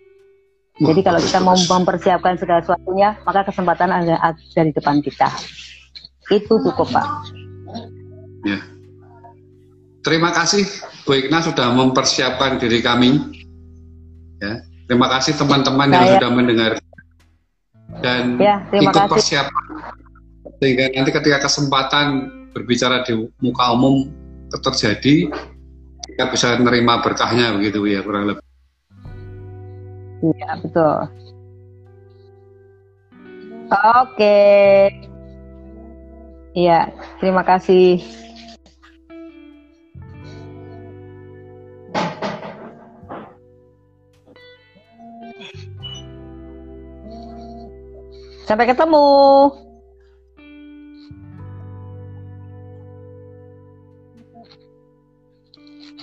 Jadi 0.74 1.00
kalau 1.06 1.20
kita 1.22 1.38
mau 1.38 1.54
mempersiapkan 1.54 2.34
segala 2.34 2.58
sesuatunya, 2.66 3.14
maka 3.22 3.46
kesempatan 3.46 3.94
ada 3.94 4.18
dari 4.58 4.74
depan 4.74 4.98
kita. 4.98 5.30
Itu 6.34 6.58
cukup, 6.58 6.90
Pak. 6.90 7.06
Ya. 8.42 8.58
Terima 10.04 10.34
kasih 10.34 10.66
Bu 11.08 11.16
Ikna 11.16 11.40
sudah 11.40 11.72
mempersiapkan 11.72 12.58
diri 12.60 12.82
kami. 12.84 13.16
Ya. 14.42 14.60
Terima 14.84 15.08
kasih 15.08 15.32
teman-teman 15.40 15.88
yang 15.88 16.20
sudah 16.20 16.30
mendengar 16.34 16.72
dan 18.04 18.36
ya, 18.36 18.60
ikut 18.68 18.92
kasih. 18.92 19.08
persiapan 19.08 19.64
sehingga 20.60 20.84
nanti 20.92 21.10
ketika 21.12 21.38
kesempatan 21.48 22.06
berbicara 22.52 23.00
di 23.00 23.16
muka 23.40 23.64
umum 23.72 24.12
terjadi 24.52 25.32
kita 26.04 26.24
bisa 26.28 26.60
menerima 26.60 27.00
berkahnya 27.00 27.56
begitu 27.56 27.88
ya 27.88 28.04
kurang 28.04 28.28
lebih. 28.28 28.44
Iya, 30.24 30.48
betul. 30.64 30.96
Oke. 33.68 34.40
Iya, 36.54 36.88
terima 37.20 37.42
kasih. 37.44 38.00
Sampai 48.48 48.68
ketemu. 48.68 49.08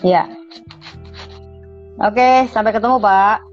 Ya. 0.01 0.25
Oke, 2.01 2.49
sampai 2.49 2.73
ketemu, 2.73 2.97
Pak. 2.97 3.50